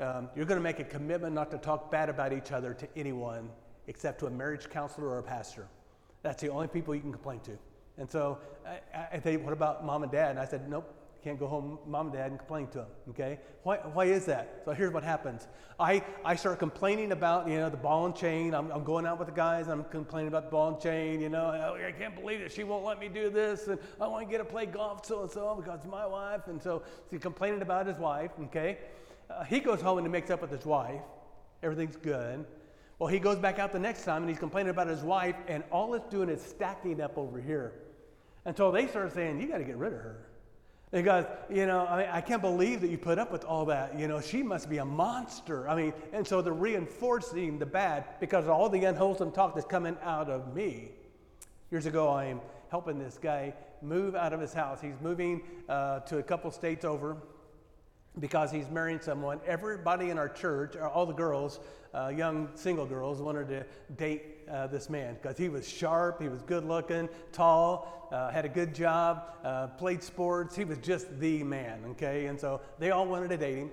um, 0.00 0.28
you're 0.34 0.46
going 0.46 0.58
to 0.58 0.62
make 0.62 0.78
a 0.80 0.84
commitment 0.84 1.34
not 1.34 1.50
to 1.50 1.58
talk 1.58 1.90
bad 1.90 2.08
about 2.08 2.32
each 2.32 2.52
other 2.52 2.72
to 2.74 2.88
anyone 2.96 3.50
except 3.86 4.20
to 4.20 4.26
a 4.26 4.30
marriage 4.30 4.70
counselor 4.70 5.08
or 5.08 5.18
a 5.18 5.22
pastor. 5.22 5.66
That's 6.22 6.40
the 6.40 6.48
only 6.48 6.68
people 6.68 6.94
you 6.94 7.00
can 7.00 7.12
complain 7.12 7.40
to. 7.40 7.58
And 7.98 8.10
so 8.10 8.38
I, 8.66 8.98
I, 9.12 9.18
they, 9.18 9.36
what 9.36 9.52
about 9.52 9.84
mom 9.84 10.02
and 10.02 10.12
dad? 10.12 10.30
And 10.30 10.38
I 10.38 10.46
said, 10.46 10.70
nope, 10.70 10.90
can't 11.22 11.38
go 11.38 11.46
home, 11.46 11.78
mom 11.86 12.06
and 12.06 12.16
dad, 12.16 12.30
and 12.30 12.38
complain 12.38 12.66
to 12.68 12.78
them. 12.78 12.86
Okay? 13.10 13.38
Why, 13.62 13.76
why 13.76 14.06
is 14.06 14.24
that? 14.26 14.62
So 14.64 14.72
here's 14.72 14.92
what 14.92 15.02
happens. 15.02 15.46
I, 15.78 16.02
I 16.24 16.36
start 16.36 16.58
complaining 16.58 17.12
about, 17.12 17.48
you 17.48 17.58
know, 17.58 17.68
the 17.68 17.76
ball 17.76 18.06
and 18.06 18.14
chain. 18.14 18.54
I'm, 18.54 18.70
I'm 18.70 18.84
going 18.84 19.06
out 19.06 19.18
with 19.18 19.28
the 19.28 19.34
guys, 19.34 19.68
I'm 19.68 19.84
complaining 19.84 20.28
about 20.28 20.44
the 20.44 20.50
ball 20.50 20.68
and 20.68 20.80
chain, 20.80 21.20
you 21.20 21.28
know, 21.28 21.46
oh, 21.46 21.86
I 21.86 21.92
can't 21.92 22.14
believe 22.14 22.40
it. 22.40 22.52
She 22.52 22.64
won't 22.64 22.84
let 22.84 22.98
me 22.98 23.08
do 23.08 23.28
this, 23.28 23.68
and 23.68 23.78
I 24.00 24.06
want 24.06 24.26
to 24.26 24.30
get 24.30 24.38
to 24.38 24.44
play 24.44 24.66
golf 24.66 25.04
so 25.04 25.22
and 25.22 25.30
so 25.30 25.54
because 25.56 25.80
it's 25.80 25.90
my 25.90 26.06
wife. 26.06 26.46
And 26.46 26.62
so 26.62 26.82
he's 27.10 27.20
complaining 27.20 27.62
about 27.62 27.86
his 27.86 27.98
wife, 27.98 28.30
okay? 28.44 28.78
Uh, 29.28 29.44
he 29.44 29.60
goes 29.60 29.80
home 29.80 29.98
and 29.98 30.06
he 30.06 30.10
makes 30.10 30.30
up 30.30 30.40
with 30.40 30.50
his 30.50 30.64
wife. 30.64 31.02
Everything's 31.62 31.96
good. 31.96 32.44
Well, 32.98 33.08
he 33.08 33.18
goes 33.18 33.38
back 33.38 33.58
out 33.58 33.72
the 33.72 33.78
next 33.78 34.04
time 34.04 34.22
and 34.22 34.30
he's 34.30 34.38
complaining 34.38 34.70
about 34.70 34.86
his 34.86 35.02
wife, 35.02 35.36
and 35.48 35.64
all 35.70 35.94
it's 35.94 36.08
doing 36.08 36.28
is 36.28 36.42
stacking 36.42 37.00
up 37.00 37.16
over 37.18 37.40
here 37.40 37.72
until 38.44 38.72
they 38.72 38.86
start 38.86 39.12
saying, 39.12 39.40
You 39.40 39.48
got 39.48 39.58
to 39.58 39.64
get 39.64 39.76
rid 39.76 39.92
of 39.92 40.00
her. 40.00 40.29
Because, 40.90 41.24
you 41.48 41.66
know, 41.66 41.86
I, 41.86 41.98
mean, 41.98 42.08
I, 42.10 42.20
can't 42.20 42.42
believe 42.42 42.80
that 42.80 42.90
you 42.90 42.98
put 42.98 43.18
up 43.18 43.30
with 43.30 43.44
all 43.44 43.64
that. 43.66 43.96
You 43.96 44.08
know, 44.08 44.20
she 44.20 44.42
must 44.42 44.68
be 44.68 44.78
a 44.78 44.84
monster. 44.84 45.68
I 45.68 45.76
mean, 45.76 45.92
and 46.12 46.26
so 46.26 46.42
they're 46.42 46.52
reinforcing 46.52 47.60
the 47.60 47.66
bad 47.66 48.04
because 48.18 48.48
all 48.48 48.68
the 48.68 48.84
unwholesome 48.84 49.30
talk 49.30 49.54
that's 49.54 49.66
coming 49.66 49.96
out 50.02 50.28
of 50.28 50.52
me. 50.52 50.90
Years 51.70 51.86
ago, 51.86 52.08
I 52.08 52.24
am 52.24 52.40
helping 52.70 52.98
this 52.98 53.18
guy 53.22 53.54
move 53.82 54.16
out 54.16 54.32
of 54.32 54.40
his 54.40 54.52
house. 54.52 54.80
He's 54.80 55.00
moving 55.00 55.42
uh, 55.68 56.00
to 56.00 56.18
a 56.18 56.22
couple 56.24 56.50
states 56.50 56.84
over 56.84 57.16
because 58.18 58.50
he's 58.50 58.68
marrying 58.68 59.00
someone. 59.00 59.40
Everybody 59.46 60.10
in 60.10 60.18
our 60.18 60.28
church, 60.28 60.76
uh, 60.76 60.88
all 60.88 61.06
the 61.06 61.14
girls, 61.14 61.60
uh, 61.94 62.08
young 62.08 62.48
single 62.54 62.86
girls, 62.86 63.20
wanted 63.22 63.48
to 63.48 63.64
date 63.96 64.38
uh, 64.50 64.66
this 64.66 64.90
man 64.90 65.16
because 65.20 65.38
he 65.38 65.48
was 65.48 65.68
sharp, 65.68 66.20
he 66.20 66.28
was 66.28 66.42
good 66.42 66.64
looking, 66.64 67.08
tall, 67.32 68.08
uh, 68.10 68.30
had 68.30 68.44
a 68.44 68.48
good 68.48 68.74
job, 68.74 69.22
uh, 69.44 69.68
played 69.68 70.02
sports. 70.02 70.56
He 70.56 70.64
was 70.64 70.78
just 70.78 71.18
the 71.20 71.42
man, 71.44 71.84
okay? 71.90 72.26
And 72.26 72.38
so 72.38 72.60
they 72.78 72.90
all 72.90 73.06
wanted 73.06 73.28
to 73.28 73.36
date 73.36 73.58
him. 73.58 73.70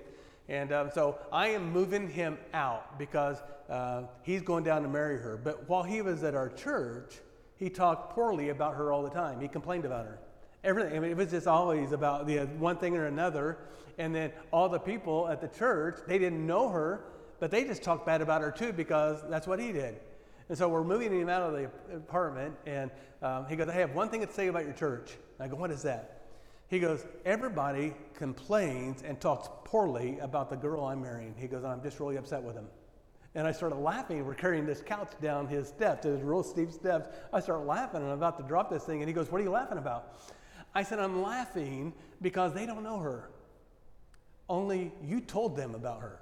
And 0.48 0.72
um, 0.72 0.90
so 0.94 1.18
I 1.32 1.48
am 1.48 1.72
moving 1.72 2.08
him 2.08 2.38
out 2.54 2.98
because 2.98 3.38
uh, 3.68 4.04
he's 4.22 4.40
going 4.40 4.64
down 4.64 4.82
to 4.82 4.88
marry 4.88 5.18
her. 5.18 5.36
But 5.36 5.68
while 5.68 5.82
he 5.82 6.00
was 6.00 6.22
at 6.22 6.34
our 6.34 6.48
church, 6.48 7.18
he 7.56 7.68
talked 7.68 8.14
poorly 8.14 8.48
about 8.48 8.76
her 8.76 8.92
all 8.92 9.02
the 9.02 9.10
time. 9.10 9.40
He 9.40 9.48
complained 9.48 9.84
about 9.84 10.06
her. 10.06 10.18
Everything. 10.64 10.96
I 10.96 11.00
mean, 11.00 11.10
it 11.10 11.16
was 11.16 11.30
just 11.30 11.46
always 11.46 11.92
about 11.92 12.26
the 12.26 12.38
one 12.58 12.76
thing 12.76 12.96
or 12.96 13.06
another. 13.06 13.58
And 13.98 14.14
then 14.14 14.32
all 14.52 14.68
the 14.68 14.78
people 14.78 15.28
at 15.28 15.40
the 15.40 15.48
church, 15.48 15.98
they 16.06 16.18
didn't 16.18 16.46
know 16.46 16.68
her, 16.68 17.04
but 17.40 17.50
they 17.50 17.64
just 17.64 17.82
talked 17.82 18.06
bad 18.06 18.20
about 18.20 18.42
her 18.42 18.50
too 18.50 18.72
because 18.72 19.22
that's 19.28 19.46
what 19.46 19.60
he 19.60 19.72
did. 19.72 19.98
And 20.48 20.56
so 20.56 20.68
we're 20.68 20.84
moving 20.84 21.12
him 21.12 21.28
out 21.28 21.42
of 21.42 21.52
the 21.52 21.64
apartment, 21.94 22.54
and 22.64 22.90
um, 23.22 23.46
he 23.48 23.56
goes, 23.56 23.68
I 23.68 23.74
have 23.74 23.94
one 23.94 24.08
thing 24.08 24.26
to 24.26 24.32
say 24.32 24.46
about 24.46 24.64
your 24.64 24.72
church. 24.72 25.12
And 25.38 25.46
I 25.46 25.48
go, 25.48 25.56
What 25.56 25.70
is 25.70 25.82
that? 25.82 26.22
He 26.68 26.78
goes, 26.78 27.04
Everybody 27.24 27.94
complains 28.14 29.02
and 29.02 29.20
talks 29.20 29.48
poorly 29.64 30.18
about 30.20 30.48
the 30.48 30.56
girl 30.56 30.84
I'm 30.84 31.02
marrying. 31.02 31.34
He 31.36 31.48
goes, 31.48 31.64
I'm 31.64 31.82
just 31.82 32.00
really 32.00 32.16
upset 32.16 32.42
with 32.42 32.54
him. 32.54 32.66
And 33.34 33.46
I 33.46 33.52
started 33.52 33.76
laughing. 33.76 34.24
We're 34.24 34.34
carrying 34.34 34.64
this 34.64 34.80
couch 34.80 35.12
down 35.20 35.46
his 35.46 35.68
steps, 35.68 36.06
his 36.06 36.22
real 36.22 36.42
steep 36.42 36.72
steps. 36.72 37.08
I 37.32 37.40
start 37.40 37.66
laughing, 37.66 38.00
and 38.00 38.10
I'm 38.10 38.16
about 38.16 38.38
to 38.38 38.44
drop 38.44 38.70
this 38.70 38.84
thing. 38.84 39.00
And 39.02 39.08
he 39.08 39.12
goes, 39.12 39.30
What 39.30 39.40
are 39.40 39.44
you 39.44 39.50
laughing 39.50 39.78
about? 39.78 40.14
I 40.78 40.84
said, 40.84 41.00
I'm 41.00 41.22
laughing 41.22 41.92
because 42.22 42.54
they 42.54 42.64
don't 42.64 42.84
know 42.84 43.00
her. 43.00 43.30
Only 44.48 44.92
you 45.04 45.20
told 45.20 45.56
them 45.56 45.74
about 45.74 46.02
her. 46.02 46.20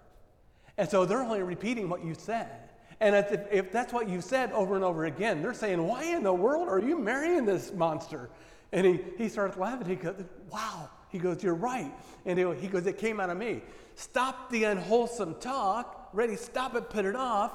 And 0.79 0.89
so 0.89 1.05
they're 1.05 1.21
only 1.21 1.43
repeating 1.43 1.91
what 1.91 2.03
you 2.03 2.15
said. 2.15 2.71
And 2.99 3.15
if, 3.51 3.71
that's 3.71 3.93
what 3.93 4.09
you 4.09 4.23
said 4.23 4.51
over 4.53 4.75
and 4.75 4.83
over 4.83 5.05
again, 5.05 5.43
they're 5.43 5.53
saying, 5.53 5.87
Why 5.87 6.05
in 6.05 6.23
the 6.23 6.33
world 6.33 6.69
are 6.69 6.81
you 6.81 6.99
marrying 6.99 7.45
this 7.45 7.71
monster? 7.75 8.31
And 8.73 8.87
he, 8.87 9.01
he 9.19 9.29
starts 9.29 9.59
laughing. 9.59 9.89
He 9.89 9.97
goes, 9.97 10.25
Wow. 10.51 10.89
He 11.11 11.19
goes, 11.19 11.43
You're 11.43 11.55
right. 11.55 11.93
And 12.25 12.39
he 12.39 12.69
goes, 12.69 12.87
It 12.87 12.97
came 12.97 13.21
out 13.21 13.29
of 13.29 13.37
me. 13.37 13.61
Stop 13.95 14.51
the 14.51 14.65
unwholesome 14.65 15.35
talk. 15.35 16.09
Ready, 16.15 16.35
stop 16.35 16.75
it, 16.77 16.89
put 16.89 17.05
it 17.05 17.15
off. 17.15 17.53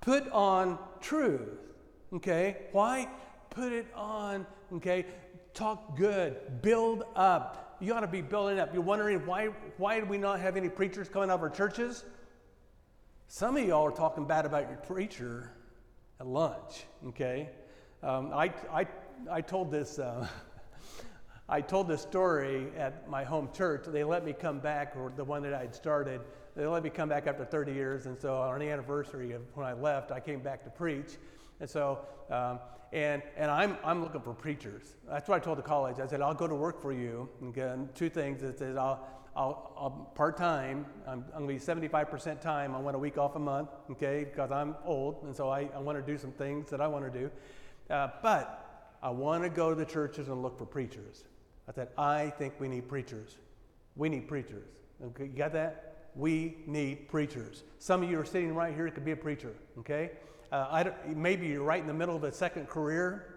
Put 0.00 0.28
on 0.32 0.76
truth. 1.00 1.60
Okay? 2.12 2.56
Why? 2.72 3.08
Put 3.50 3.72
it 3.72 3.86
on, 3.94 4.44
okay? 4.72 5.06
Talk 5.54 5.96
good, 5.96 6.62
build 6.62 7.04
up. 7.14 7.76
You 7.80 7.92
ought 7.94 8.00
to 8.00 8.06
be 8.06 8.22
building 8.22 8.58
up. 8.58 8.72
You're 8.72 8.82
wondering 8.82 9.26
why, 9.26 9.46
why 9.76 10.00
do 10.00 10.06
we 10.06 10.16
not 10.16 10.40
have 10.40 10.56
any 10.56 10.68
preachers 10.68 11.08
coming 11.08 11.30
out 11.30 11.34
of 11.34 11.42
our 11.42 11.50
churches? 11.50 12.04
Some 13.28 13.56
of 13.56 13.66
y'all 13.66 13.86
are 13.86 13.90
talking 13.90 14.24
bad 14.24 14.46
about 14.46 14.68
your 14.68 14.78
preacher 14.78 15.52
at 16.20 16.26
lunch, 16.26 16.84
okay? 17.08 17.50
Um, 18.02 18.30
I, 18.32 18.52
I, 18.72 18.86
I 19.30 19.40
told 19.40 19.70
this. 19.70 19.98
Uh, 19.98 20.26
I 21.48 21.60
told 21.60 21.86
this 21.86 22.00
story 22.00 22.68
at 22.78 23.10
my 23.10 23.24
home 23.24 23.50
church. 23.52 23.84
They 23.86 24.04
let 24.04 24.24
me 24.24 24.32
come 24.32 24.58
back, 24.58 24.94
or 24.96 25.12
the 25.14 25.24
one 25.24 25.42
that 25.42 25.52
I 25.52 25.60
had 25.60 25.74
started. 25.74 26.22
They 26.56 26.64
let 26.66 26.82
me 26.82 26.88
come 26.88 27.08
back 27.10 27.26
after 27.26 27.44
30 27.44 27.72
years, 27.72 28.06
and 28.06 28.18
so 28.18 28.36
on 28.36 28.58
the 28.60 28.70
anniversary 28.70 29.32
of 29.32 29.42
when 29.54 29.66
I 29.66 29.74
left, 29.74 30.12
I 30.12 30.20
came 30.20 30.40
back 30.40 30.64
to 30.64 30.70
preach. 30.70 31.18
And 31.62 31.70
so, 31.70 32.00
um, 32.28 32.58
and 32.92 33.22
and 33.36 33.48
I'm 33.50 33.78
I'm 33.84 34.02
looking 34.02 34.20
for 34.20 34.34
preachers. 34.34 34.96
That's 35.08 35.28
what 35.28 35.40
I 35.40 35.44
told 35.44 35.58
the 35.58 35.62
college. 35.62 36.00
I 36.00 36.06
said 36.06 36.20
I'll 36.20 36.34
go 36.34 36.48
to 36.48 36.56
work 36.56 36.82
for 36.82 36.92
you. 36.92 37.28
Again, 37.40 37.88
two 37.94 38.10
things. 38.10 38.42
It 38.42 38.58
says 38.58 38.76
I'll 38.76 39.06
I'll, 39.34 39.72
I'll 39.78 40.12
part 40.14 40.36
time. 40.36 40.84
I'm, 41.06 41.24
I'm 41.34 41.46
going 41.46 41.58
to 41.58 41.66
be 41.66 41.80
75% 41.82 42.40
time. 42.40 42.74
I 42.74 42.80
want 42.80 42.96
a 42.96 42.98
week 42.98 43.16
off 43.16 43.34
a 43.36 43.38
month, 43.38 43.70
okay, 43.92 44.24
because 44.24 44.50
I'm 44.50 44.76
old, 44.84 45.22
and 45.22 45.34
so 45.34 45.48
I, 45.48 45.70
I 45.74 45.78
want 45.78 45.96
to 45.96 46.12
do 46.12 46.18
some 46.18 46.32
things 46.32 46.68
that 46.68 46.82
I 46.82 46.86
want 46.86 47.10
to 47.10 47.18
do. 47.18 47.30
Uh, 47.88 48.08
but 48.22 48.98
I 49.02 49.08
want 49.08 49.42
to 49.44 49.48
go 49.48 49.70
to 49.70 49.74
the 49.74 49.86
churches 49.86 50.28
and 50.28 50.42
look 50.42 50.58
for 50.58 50.66
preachers. 50.66 51.24
I 51.66 51.72
said, 51.72 51.88
I 51.96 52.28
think 52.36 52.54
we 52.58 52.68
need 52.68 52.88
preachers. 52.88 53.38
We 53.96 54.10
need 54.10 54.28
preachers. 54.28 54.68
Okay, 55.02 55.24
you 55.24 55.30
got 55.30 55.54
that? 55.54 55.91
We 56.14 56.58
need 56.66 57.08
preachers. 57.08 57.62
Some 57.78 58.02
of 58.02 58.10
you 58.10 58.18
are 58.20 58.24
sitting 58.24 58.54
right 58.54 58.74
here, 58.74 58.86
it 58.86 58.94
could 58.94 59.04
be 59.04 59.12
a 59.12 59.16
preacher, 59.16 59.52
okay? 59.78 60.10
Uh, 60.50 60.90
maybe 61.06 61.46
you're 61.46 61.62
right 61.62 61.80
in 61.80 61.86
the 61.86 61.94
middle 61.94 62.14
of 62.14 62.24
a 62.24 62.32
second 62.32 62.68
career 62.68 63.32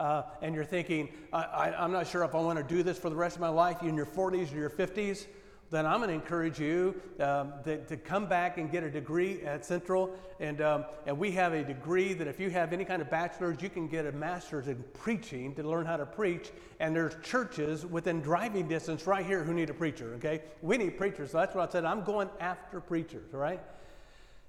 uh, 0.00 0.22
and 0.40 0.54
you're 0.54 0.64
thinking, 0.64 1.10
I, 1.30 1.74
am 1.76 1.92
not 1.92 2.06
sure 2.06 2.24
if 2.24 2.34
I 2.34 2.40
want 2.40 2.58
to 2.58 2.64
do 2.64 2.82
this 2.82 2.98
for 2.98 3.10
the 3.10 3.16
rest 3.16 3.36
of 3.36 3.42
my 3.42 3.50
life, 3.50 3.78
you're 3.82 3.90
in 3.90 3.96
your 3.96 4.06
40s 4.06 4.50
or 4.52 4.56
your 4.56 4.70
50s, 4.70 5.26
then 5.70 5.86
I'm 5.86 5.98
going 5.98 6.08
to 6.08 6.14
encourage 6.14 6.58
you 6.58 7.00
um, 7.20 7.52
to 7.64 7.96
come 7.96 8.26
back 8.26 8.58
and 8.58 8.70
get 8.70 8.82
a 8.82 8.90
degree 8.90 9.42
at 9.42 9.64
Central. 9.64 10.10
And, 10.40 10.60
um, 10.60 10.84
and 11.06 11.16
we 11.16 11.30
have 11.32 11.52
a 11.52 11.62
degree 11.62 12.12
that 12.14 12.26
if 12.26 12.40
you 12.40 12.50
have 12.50 12.72
any 12.72 12.84
kind 12.84 13.00
of 13.00 13.08
bachelor's, 13.08 13.62
you 13.62 13.70
can 13.70 13.86
get 13.86 14.04
a 14.04 14.12
master's 14.12 14.66
in 14.66 14.82
preaching 14.94 15.54
to 15.54 15.62
learn 15.62 15.86
how 15.86 15.96
to 15.96 16.06
preach. 16.06 16.50
And 16.80 16.94
there's 16.94 17.14
churches 17.22 17.86
within 17.86 18.20
driving 18.20 18.66
distance 18.66 19.06
right 19.06 19.24
here 19.24 19.44
who 19.44 19.54
need 19.54 19.70
a 19.70 19.74
preacher, 19.74 20.14
okay? 20.14 20.42
We 20.60 20.76
need 20.76 20.98
preachers. 20.98 21.30
So 21.30 21.38
that's 21.38 21.54
what 21.54 21.68
I 21.68 21.72
said. 21.72 21.84
I'm 21.84 22.02
going 22.02 22.30
after 22.40 22.80
preachers, 22.80 23.32
all 23.32 23.40
right? 23.40 23.60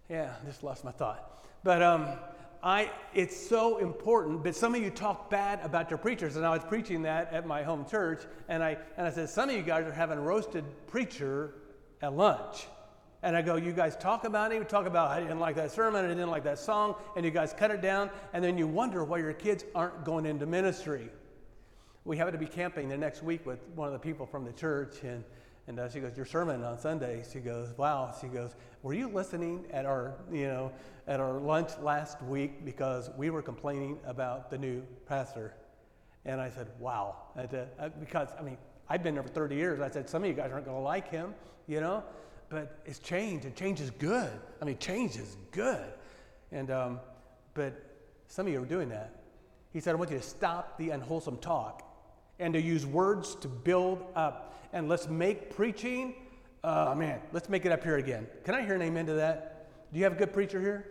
Yeah, 0.10 0.34
just 0.46 0.64
lost 0.64 0.84
my 0.84 0.92
thought. 0.92 1.46
But, 1.64 1.84
um, 1.84 2.08
I, 2.64 2.92
it's 3.14 3.36
so 3.36 3.78
important, 3.78 4.44
but 4.44 4.56
some 4.56 4.76
of 4.76 4.82
you 4.82 4.92
talk 4.92 5.32
bad 5.32 5.60
about 5.64 5.90
your 5.90 5.98
preachers. 5.98 6.36
And 6.36 6.46
I 6.46 6.52
was 6.52 6.64
preaching 6.64 7.02
that 7.04 7.34
at 7.34 7.48
my 7.48 7.64
home 7.64 7.86
church, 7.86 8.22
and 8.48 8.64
I, 8.64 8.78
and 8.98 9.08
I 9.08 9.12
said, 9.12 9.30
Some 9.30 9.50
of 9.50 9.56
you 9.56 9.64
guys 9.64 9.86
are 9.86 9.92
having 9.92 10.20
roasted 10.20 10.64
preacher 10.88 11.56
at 12.04 12.14
lunch. 12.14 12.68
And 13.24 13.36
I 13.36 13.42
go, 13.42 13.56
You 13.56 13.72
guys 13.72 13.96
talk 13.96 14.26
about 14.26 14.52
him, 14.52 14.60
You 14.60 14.64
talk 14.64 14.86
about, 14.86 15.10
I 15.10 15.20
didn't 15.20 15.40
like 15.40 15.56
that 15.56 15.72
sermon, 15.72 16.06
I 16.06 16.08
didn't 16.08 16.30
like 16.30 16.44
that 16.44 16.60
song, 16.60 16.96
and 17.16 17.26
you 17.26 17.32
guys 17.32 17.52
cut 17.52 17.72
it 17.72 17.82
down, 17.82 18.12
and 18.34 18.44
then 18.44 18.60
you 18.60 18.68
wonder 18.68 19.04
why 19.04 19.18
your 19.18 19.34
kids 19.34 19.66
aren't 19.74 20.06
going 20.06 20.28
into 20.28 20.46
ministry. 20.46 21.10
We 22.06 22.18
happen 22.18 22.34
to 22.34 22.40
be 22.40 22.48
camping 22.48 22.90
the 22.90 22.98
next 22.98 23.24
week 23.24 23.46
with 23.46 23.60
one 23.76 23.88
of 23.88 23.94
the 23.94 24.00
people 24.00 24.28
from 24.28 24.46
the 24.46 24.54
church, 24.54 25.04
and 25.04 25.24
and 25.68 25.80
uh, 25.80 25.90
she 25.90 26.00
goes, 26.00 26.18
"Your 26.18 26.26
sermon 26.26 26.64
on 26.64 26.78
Sunday." 26.80 27.24
She 27.32 27.40
goes, 27.40 27.78
"Wow." 27.78 28.14
She 28.20 28.28
goes, 28.28 28.56
"Were 28.82 28.94
you 28.94 29.08
listening 29.08 29.66
at 29.72 29.86
our, 29.86 30.16
you 30.32 30.48
know, 30.48 30.72
at 31.08 31.20
our 31.20 31.40
lunch 31.40 31.72
last 31.82 32.22
week 32.24 32.66
because 32.66 33.10
we 33.18 33.30
were 33.30 33.42
complaining 33.42 34.00
about 34.06 34.50
the 34.50 34.58
new 34.58 34.82
pastor?" 35.06 35.54
And 36.26 36.42
I 36.42 36.50
said, 36.50 36.68
"Wow," 36.80 37.16
uh, 37.38 37.90
because 38.00 38.30
I 38.40 38.42
mean, 38.42 38.58
I've 38.90 39.04
been 39.04 39.14
there 39.14 39.24
for 39.24 39.30
30 39.30 39.56
years. 39.56 39.80
I 39.82 39.90
said, 39.90 40.10
"Some 40.10 40.24
of 40.24 40.30
you 40.30 40.36
guys 40.36 40.52
aren't 40.52 40.66
going 40.66 40.78
to 40.78 40.84
like 40.84 41.10
him, 41.10 41.36
you 41.68 41.80
know, 41.80 42.04
but 42.50 42.80
it's 42.86 43.00
change, 43.00 43.46
and 43.46 43.56
change 43.56 43.82
is 43.82 43.92
good. 43.92 44.32
I 44.62 44.66
mean, 44.66 44.78
change 44.80 45.16
is 45.18 45.38
good." 45.52 45.94
And 46.52 46.72
um, 46.72 47.00
but 47.54 47.74
some 48.28 48.48
of 48.48 48.54
you 48.54 48.62
are 48.62 48.66
doing 48.66 48.90
that. 48.90 49.22
He 49.74 49.80
said, 49.80 49.94
"I 49.94 49.96
want 49.96 50.10
you 50.10 50.18
to 50.18 50.24
stop 50.24 50.78
the 50.80 50.90
unwholesome 50.90 51.38
talk." 51.38 51.91
And 52.42 52.54
to 52.56 52.62
use 52.62 52.86
words 52.86 53.36
to 53.36 53.48
build 53.48 54.04
up. 54.16 54.68
And 54.74 54.90
let's 54.90 55.08
make 55.08 55.56
preaching, 55.56 56.16
uh, 56.64 56.94
man, 56.98 57.22
let's 57.32 57.48
make 57.48 57.66
it 57.66 57.72
up 57.72 57.84
here 57.84 57.98
again. 57.98 58.28
Can 58.44 58.56
I 58.56 58.64
hear 58.64 58.76
an 58.76 58.82
amen 58.82 59.06
to 59.06 59.14
that? 59.14 59.70
Do 59.94 60.00
you 60.00 60.04
have 60.04 60.14
a 60.14 60.18
good 60.18 60.34
preacher 60.34 60.60
here? 60.60 60.88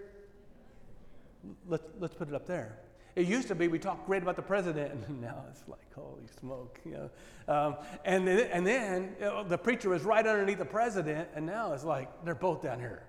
Let's, 1.66 1.84
let's 1.98 2.14
put 2.14 2.28
it 2.28 2.34
up 2.34 2.46
there. 2.46 2.78
It 3.16 3.26
used 3.26 3.48
to 3.48 3.54
be 3.54 3.66
we 3.66 3.78
talked 3.78 4.06
great 4.06 4.22
about 4.22 4.36
the 4.36 4.42
president, 4.42 4.92
and 5.08 5.20
now 5.20 5.44
it's 5.50 5.62
like, 5.66 5.92
holy 5.94 6.26
smoke, 6.38 6.78
you 6.84 6.92
know. 6.92 7.10
Um, 7.52 7.76
and, 8.04 8.26
then, 8.26 8.48
and 8.52 8.66
then 8.66 9.16
you 9.18 9.24
know, 9.24 9.44
the 9.44 9.58
preacher 9.58 9.88
was 9.88 10.02
right 10.02 10.24
underneath 10.24 10.58
the 10.58 10.64
president, 10.64 11.28
and 11.34 11.44
now 11.44 11.72
it's 11.72 11.84
like 11.84 12.08
they're 12.24 12.34
both 12.34 12.62
down 12.62 12.78
here, 12.78 13.02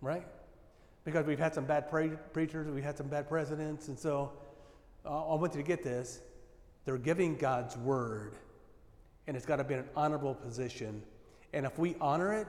right? 0.00 0.26
Because 1.04 1.26
we've 1.26 1.38
had 1.38 1.54
some 1.54 1.64
bad 1.64 1.90
pre- 1.90 2.16
preachers, 2.32 2.68
we've 2.68 2.84
had 2.84 2.96
some 2.96 3.08
bad 3.08 3.28
presidents, 3.28 3.88
and 3.88 3.98
so 3.98 4.32
uh, 5.04 5.32
I 5.32 5.34
want 5.34 5.54
you 5.54 5.62
to 5.62 5.66
get 5.66 5.82
this. 5.82 6.20
They're 6.84 6.98
giving 6.98 7.36
God's 7.36 7.76
word, 7.76 8.34
and 9.26 9.36
it's 9.36 9.46
got 9.46 9.56
to 9.56 9.64
be 9.64 9.74
an 9.74 9.84
honorable 9.94 10.34
position. 10.34 11.02
And 11.52 11.66
if 11.66 11.78
we 11.78 11.96
honor 12.00 12.32
it, 12.32 12.46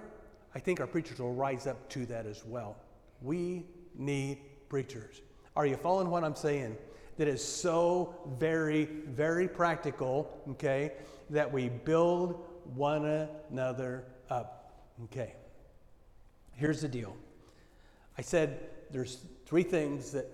I 0.55 0.59
think 0.59 0.79
our 0.79 0.88
preachers 0.88 1.19
will 1.19 1.34
rise 1.34 1.67
up 1.67 1.89
to 1.89 2.05
that 2.07 2.25
as 2.25 2.45
well. 2.45 2.75
We 3.21 3.65
need 3.95 4.39
preachers. 4.69 5.21
Are 5.55 5.65
you 5.65 5.75
following 5.75 6.09
what 6.09 6.23
I'm 6.23 6.36
saying? 6.36 6.77
That 7.17 7.27
is 7.27 7.43
so 7.43 8.15
very, 8.39 8.86
very 8.86 9.47
practical, 9.47 10.41
okay, 10.51 10.93
that 11.29 11.51
we 11.51 11.69
build 11.69 12.45
one 12.73 13.05
another 13.49 14.05
up. 14.29 14.73
Okay. 15.05 15.36
Here's 16.53 16.82
the 16.82 16.88
deal. 16.88 17.15
I 18.17 18.21
said 18.21 18.69
there's 18.91 19.25
three 19.45 19.63
things 19.63 20.11
that 20.11 20.29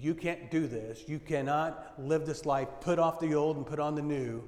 you 0.00 0.14
can't 0.14 0.50
do 0.50 0.66
this. 0.66 1.04
You 1.06 1.18
cannot 1.18 1.94
live 1.98 2.26
this 2.26 2.46
life, 2.46 2.68
put 2.80 2.98
off 2.98 3.20
the 3.20 3.34
old 3.34 3.56
and 3.56 3.66
put 3.66 3.78
on 3.78 3.94
the 3.94 4.02
new 4.02 4.42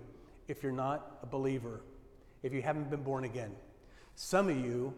if 0.49 0.63
you're 0.63 0.73
not 0.73 1.19
a 1.23 1.27
believer, 1.27 1.81
if 2.43 2.53
you 2.53 2.63
haven't 2.63 2.91
been 2.91 3.03
born 3.03 3.25
again. 3.25 3.53
Some 4.15 4.49
of 4.49 4.57
you 4.57 4.95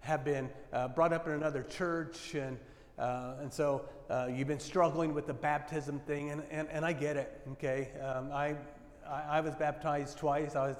have 0.00 0.24
been 0.24 0.50
uh, 0.72 0.88
brought 0.88 1.12
up 1.12 1.26
in 1.26 1.32
another 1.32 1.62
church, 1.62 2.34
and, 2.34 2.58
uh, 2.98 3.34
and 3.40 3.52
so 3.52 3.84
uh, 4.10 4.28
you've 4.32 4.48
been 4.48 4.60
struggling 4.60 5.14
with 5.14 5.26
the 5.26 5.34
baptism 5.34 6.00
thing, 6.00 6.30
and, 6.30 6.42
and, 6.50 6.68
and 6.68 6.84
I 6.84 6.92
get 6.92 7.16
it, 7.16 7.40
okay? 7.52 7.90
Um, 8.00 8.30
I, 8.32 8.56
I, 9.08 9.22
I, 9.38 9.40
was 9.40 9.54
baptized 9.54 10.18
twice. 10.18 10.54
I 10.54 10.68
was, 10.68 10.76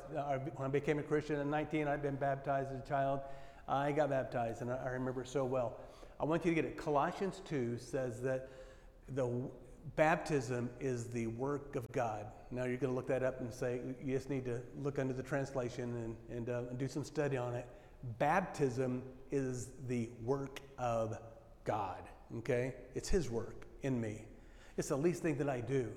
when 0.56 0.66
I 0.66 0.70
became 0.70 0.98
a 0.98 1.02
Christian 1.02 1.36
at 1.36 1.46
19, 1.46 1.88
I'd 1.88 2.02
been 2.02 2.16
baptized 2.16 2.70
as 2.72 2.84
a 2.84 2.88
child. 2.88 3.20
I 3.68 3.92
got 3.92 4.10
baptized, 4.10 4.62
and 4.62 4.70
I, 4.70 4.76
I 4.76 4.88
remember 4.90 5.24
so 5.24 5.44
well. 5.44 5.78
I 6.20 6.24
want 6.24 6.44
you 6.44 6.50
to 6.50 6.54
get 6.54 6.64
it. 6.64 6.76
Colossians 6.76 7.40
2 7.48 7.78
says 7.78 8.20
that 8.22 8.48
the 9.14 9.28
baptism 9.96 10.70
is 10.80 11.06
the 11.06 11.26
work 11.28 11.76
of 11.76 11.90
God. 11.92 12.26
Now 12.50 12.64
you're 12.64 12.76
going 12.76 12.92
to 12.92 12.96
look 12.96 13.08
that 13.08 13.22
up 13.22 13.40
and 13.40 13.52
say 13.52 13.80
you 14.02 14.14
just 14.14 14.30
need 14.30 14.44
to 14.46 14.60
look 14.82 14.98
under 14.98 15.12
the 15.12 15.22
translation 15.22 16.16
and, 16.30 16.36
and, 16.36 16.48
uh, 16.48 16.62
do 16.76 16.88
some 16.88 17.04
study 17.04 17.36
on 17.36 17.54
it. 17.54 17.66
Baptism 18.18 19.02
is 19.30 19.68
the 19.86 20.08
work 20.24 20.60
of 20.78 21.18
God. 21.64 22.02
Okay, 22.38 22.74
it's 22.94 23.08
His 23.08 23.30
work 23.30 23.66
in 23.82 24.00
me. 24.00 24.24
It's 24.76 24.88
the 24.88 24.96
least 24.96 25.22
thing 25.22 25.36
that 25.38 25.48
I 25.48 25.60
do, 25.60 25.88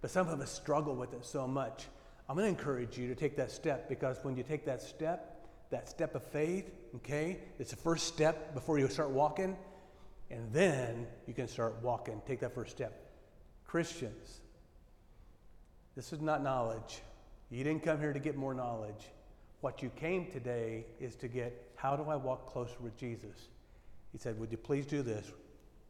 but 0.00 0.10
some 0.10 0.28
of 0.28 0.40
us 0.40 0.50
struggle 0.50 0.94
with 0.94 1.12
it 1.12 1.24
so 1.24 1.46
much. 1.46 1.86
I'm 2.28 2.36
going 2.36 2.52
to 2.52 2.58
encourage 2.58 2.98
you 2.98 3.06
to 3.08 3.14
take 3.14 3.36
that 3.36 3.52
step 3.52 3.88
because 3.88 4.18
when 4.22 4.36
you 4.36 4.42
take 4.42 4.64
that 4.66 4.82
step, 4.82 5.46
that 5.70 5.88
step 5.88 6.14
of 6.14 6.24
faith, 6.24 6.70
okay, 6.96 7.38
it's 7.58 7.70
the 7.70 7.76
first 7.76 8.08
step 8.08 8.52
before 8.54 8.78
you 8.78 8.88
start 8.88 9.10
walking 9.10 9.56
and 10.30 10.52
then 10.52 11.06
you 11.26 11.34
can 11.34 11.48
start 11.48 11.76
walking. 11.82 12.20
Take 12.26 12.40
that 12.40 12.54
first 12.54 12.70
step. 12.72 13.06
Christians, 13.64 14.40
this 15.94 16.12
is 16.12 16.20
not 16.20 16.42
knowledge. 16.42 17.00
You 17.50 17.62
didn't 17.64 17.82
come 17.82 18.00
here 18.00 18.12
to 18.12 18.18
get 18.18 18.36
more 18.36 18.54
knowledge. 18.54 19.10
What 19.60 19.82
you 19.82 19.90
came 19.90 20.30
today 20.30 20.86
is 21.00 21.14
to 21.16 21.28
get 21.28 21.72
how 21.76 21.96
do 21.96 22.04
I 22.04 22.16
walk 22.16 22.46
closer 22.46 22.76
with 22.80 22.96
Jesus? 22.96 23.48
He 24.12 24.18
said, 24.18 24.38
Would 24.40 24.50
you 24.50 24.58
please 24.58 24.86
do 24.86 25.02
this? 25.02 25.30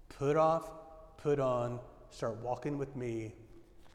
Put 0.09 0.37
off, 0.37 0.71
put 1.17 1.41
on, 1.41 1.81
start 2.11 2.37
walking 2.39 2.79
with 2.79 2.95
me 2.97 3.35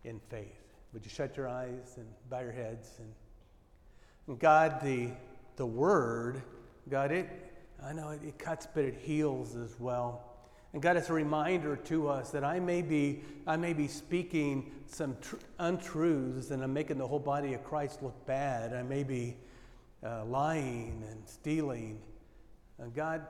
in 0.04 0.20
faith. 0.30 0.62
Would 0.94 1.06
you 1.06 1.12
shut 1.12 1.38
your 1.38 1.48
eyes 1.48 1.98
and 1.98 2.06
bow 2.30 2.42
your 2.42 2.52
heads? 2.52 2.90
And, 3.00 4.40
God, 4.40 4.82
the, 4.82 5.10
the 5.56 5.66
Word, 5.66 6.42
God, 6.90 7.12
it, 7.12 7.30
I 7.84 7.94
know 7.94 8.10
it, 8.10 8.22
it 8.24 8.40
cuts, 8.40 8.68
but 8.74 8.86
it 8.86 8.96
heals 8.96 9.56
as 9.56 9.80
well. 9.80 10.31
And 10.74 10.82
God, 10.82 10.96
it's 10.96 11.10
a 11.10 11.14
reminder 11.14 11.76
to 11.76 12.08
us 12.08 12.32
that 12.32 12.46
I 12.46 12.60
may 12.62 12.82
be, 12.82 13.22
I 13.46 13.58
may 13.58 13.74
be 13.74 13.88
speaking 13.90 14.72
some 14.88 15.18
tr- 15.22 15.36
untruths 15.60 16.52
and 16.52 16.64
I'm 16.64 16.72
making 16.72 16.98
the 16.98 17.08
whole 17.08 17.20
body 17.20 17.54
of 17.54 17.64
Christ 17.64 18.02
look 18.02 18.26
bad. 18.26 18.74
I 18.74 18.82
may 18.82 19.04
be 19.04 19.36
uh, 20.02 20.24
lying 20.26 21.04
and 21.12 21.28
stealing. 21.28 22.00
Uh, 22.82 22.86
God, 22.96 23.26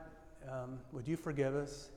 um, 0.48 0.78
would 0.92 1.08
you 1.08 1.16
forgive 1.16 1.56
us? 1.56 1.90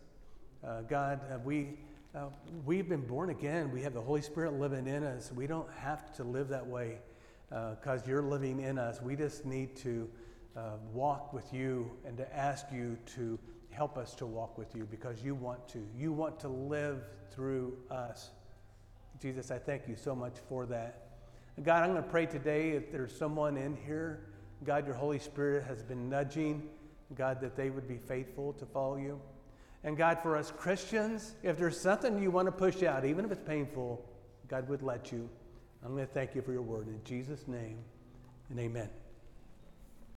Uh, 0.66 0.82
God, 0.82 1.20
we, 1.46 1.78
uh, 2.16 2.26
we've 2.66 2.90
been 2.90 3.06
born 3.06 3.30
again. 3.30 3.72
We 3.72 3.84
have 3.84 3.94
the 3.94 4.02
Holy 4.02 4.24
Spirit 4.24 4.54
living 4.54 4.88
in 4.88 5.04
us. 5.04 5.32
We 5.32 5.46
don't 5.46 5.72
have 5.74 6.12
to 6.16 6.24
live 6.24 6.48
that 6.50 6.66
way 6.66 6.98
because 7.50 8.02
uh, 8.02 8.06
you're 8.08 8.24
living 8.24 8.62
in 8.62 8.80
us. 8.80 9.00
We 9.00 9.16
just 9.16 9.46
need 9.46 9.76
to 9.78 10.10
walk 10.94 11.34
with 11.34 11.54
you 11.54 11.92
and 12.06 12.18
to 12.18 12.36
ask 12.36 12.66
you 12.72 12.98
to 13.16 13.38
help 13.76 13.98
us 13.98 14.16
to 14.16 14.26
walk 14.26 14.58
with 14.58 14.74
you 14.76 14.88
because 14.90 15.24
you 15.24 15.36
want 15.36 15.68
to. 15.70 15.86
You 15.96 16.14
want 16.14 16.40
to 16.40 16.48
live 16.48 17.04
through 17.32 17.78
us. 17.92 18.32
Jesus, 19.22 19.52
I 19.52 19.60
thank 19.60 19.88
you 19.88 19.96
so 19.96 20.16
much 20.16 20.34
for 20.50 20.66
that. 20.68 21.02
God, 21.64 21.84
I'm 21.84 21.92
going 21.92 22.04
to 22.04 22.10
pray 22.10 22.26
today 22.26 22.72
if 22.72 22.92
there's 22.92 23.16
someone 23.16 23.58
in 23.58 23.78
here, 23.86 24.28
God, 24.64 24.86
your 24.86 24.96
Holy 24.96 25.20
Spirit 25.20 25.64
has 25.66 25.84
been 25.84 26.10
nudging, 26.10 26.70
God, 27.16 27.40
that 27.42 27.56
they 27.56 27.70
would 27.70 27.88
be 27.88 27.98
faithful 27.98 28.54
to 28.54 28.66
follow 28.66 28.98
you. 28.98 29.22
And 29.84 29.96
God, 29.96 30.20
for 30.22 30.36
us 30.36 30.52
Christians, 30.52 31.36
if 31.44 31.58
there's 31.58 31.80
something 31.80 32.22
you 32.22 32.32
want 32.32 32.48
to 32.48 32.52
push 32.52 32.84
out, 32.84 33.06
even 33.06 33.24
if 33.24 33.32
it's 33.32 33.48
painful, 33.48 34.04
God 34.48 34.68
would 34.68 34.82
let 34.82 35.12
you. 35.12 35.30
I'm 35.84 35.94
going 35.94 36.08
to 36.08 36.14
thank 36.14 36.34
you 36.34 36.42
for 36.42 36.52
your 36.52 36.64
word. 36.64 36.88
In 36.88 37.00
Jesus' 37.04 37.48
name, 37.48 37.78
and 38.50 38.60
amen. 38.60 38.90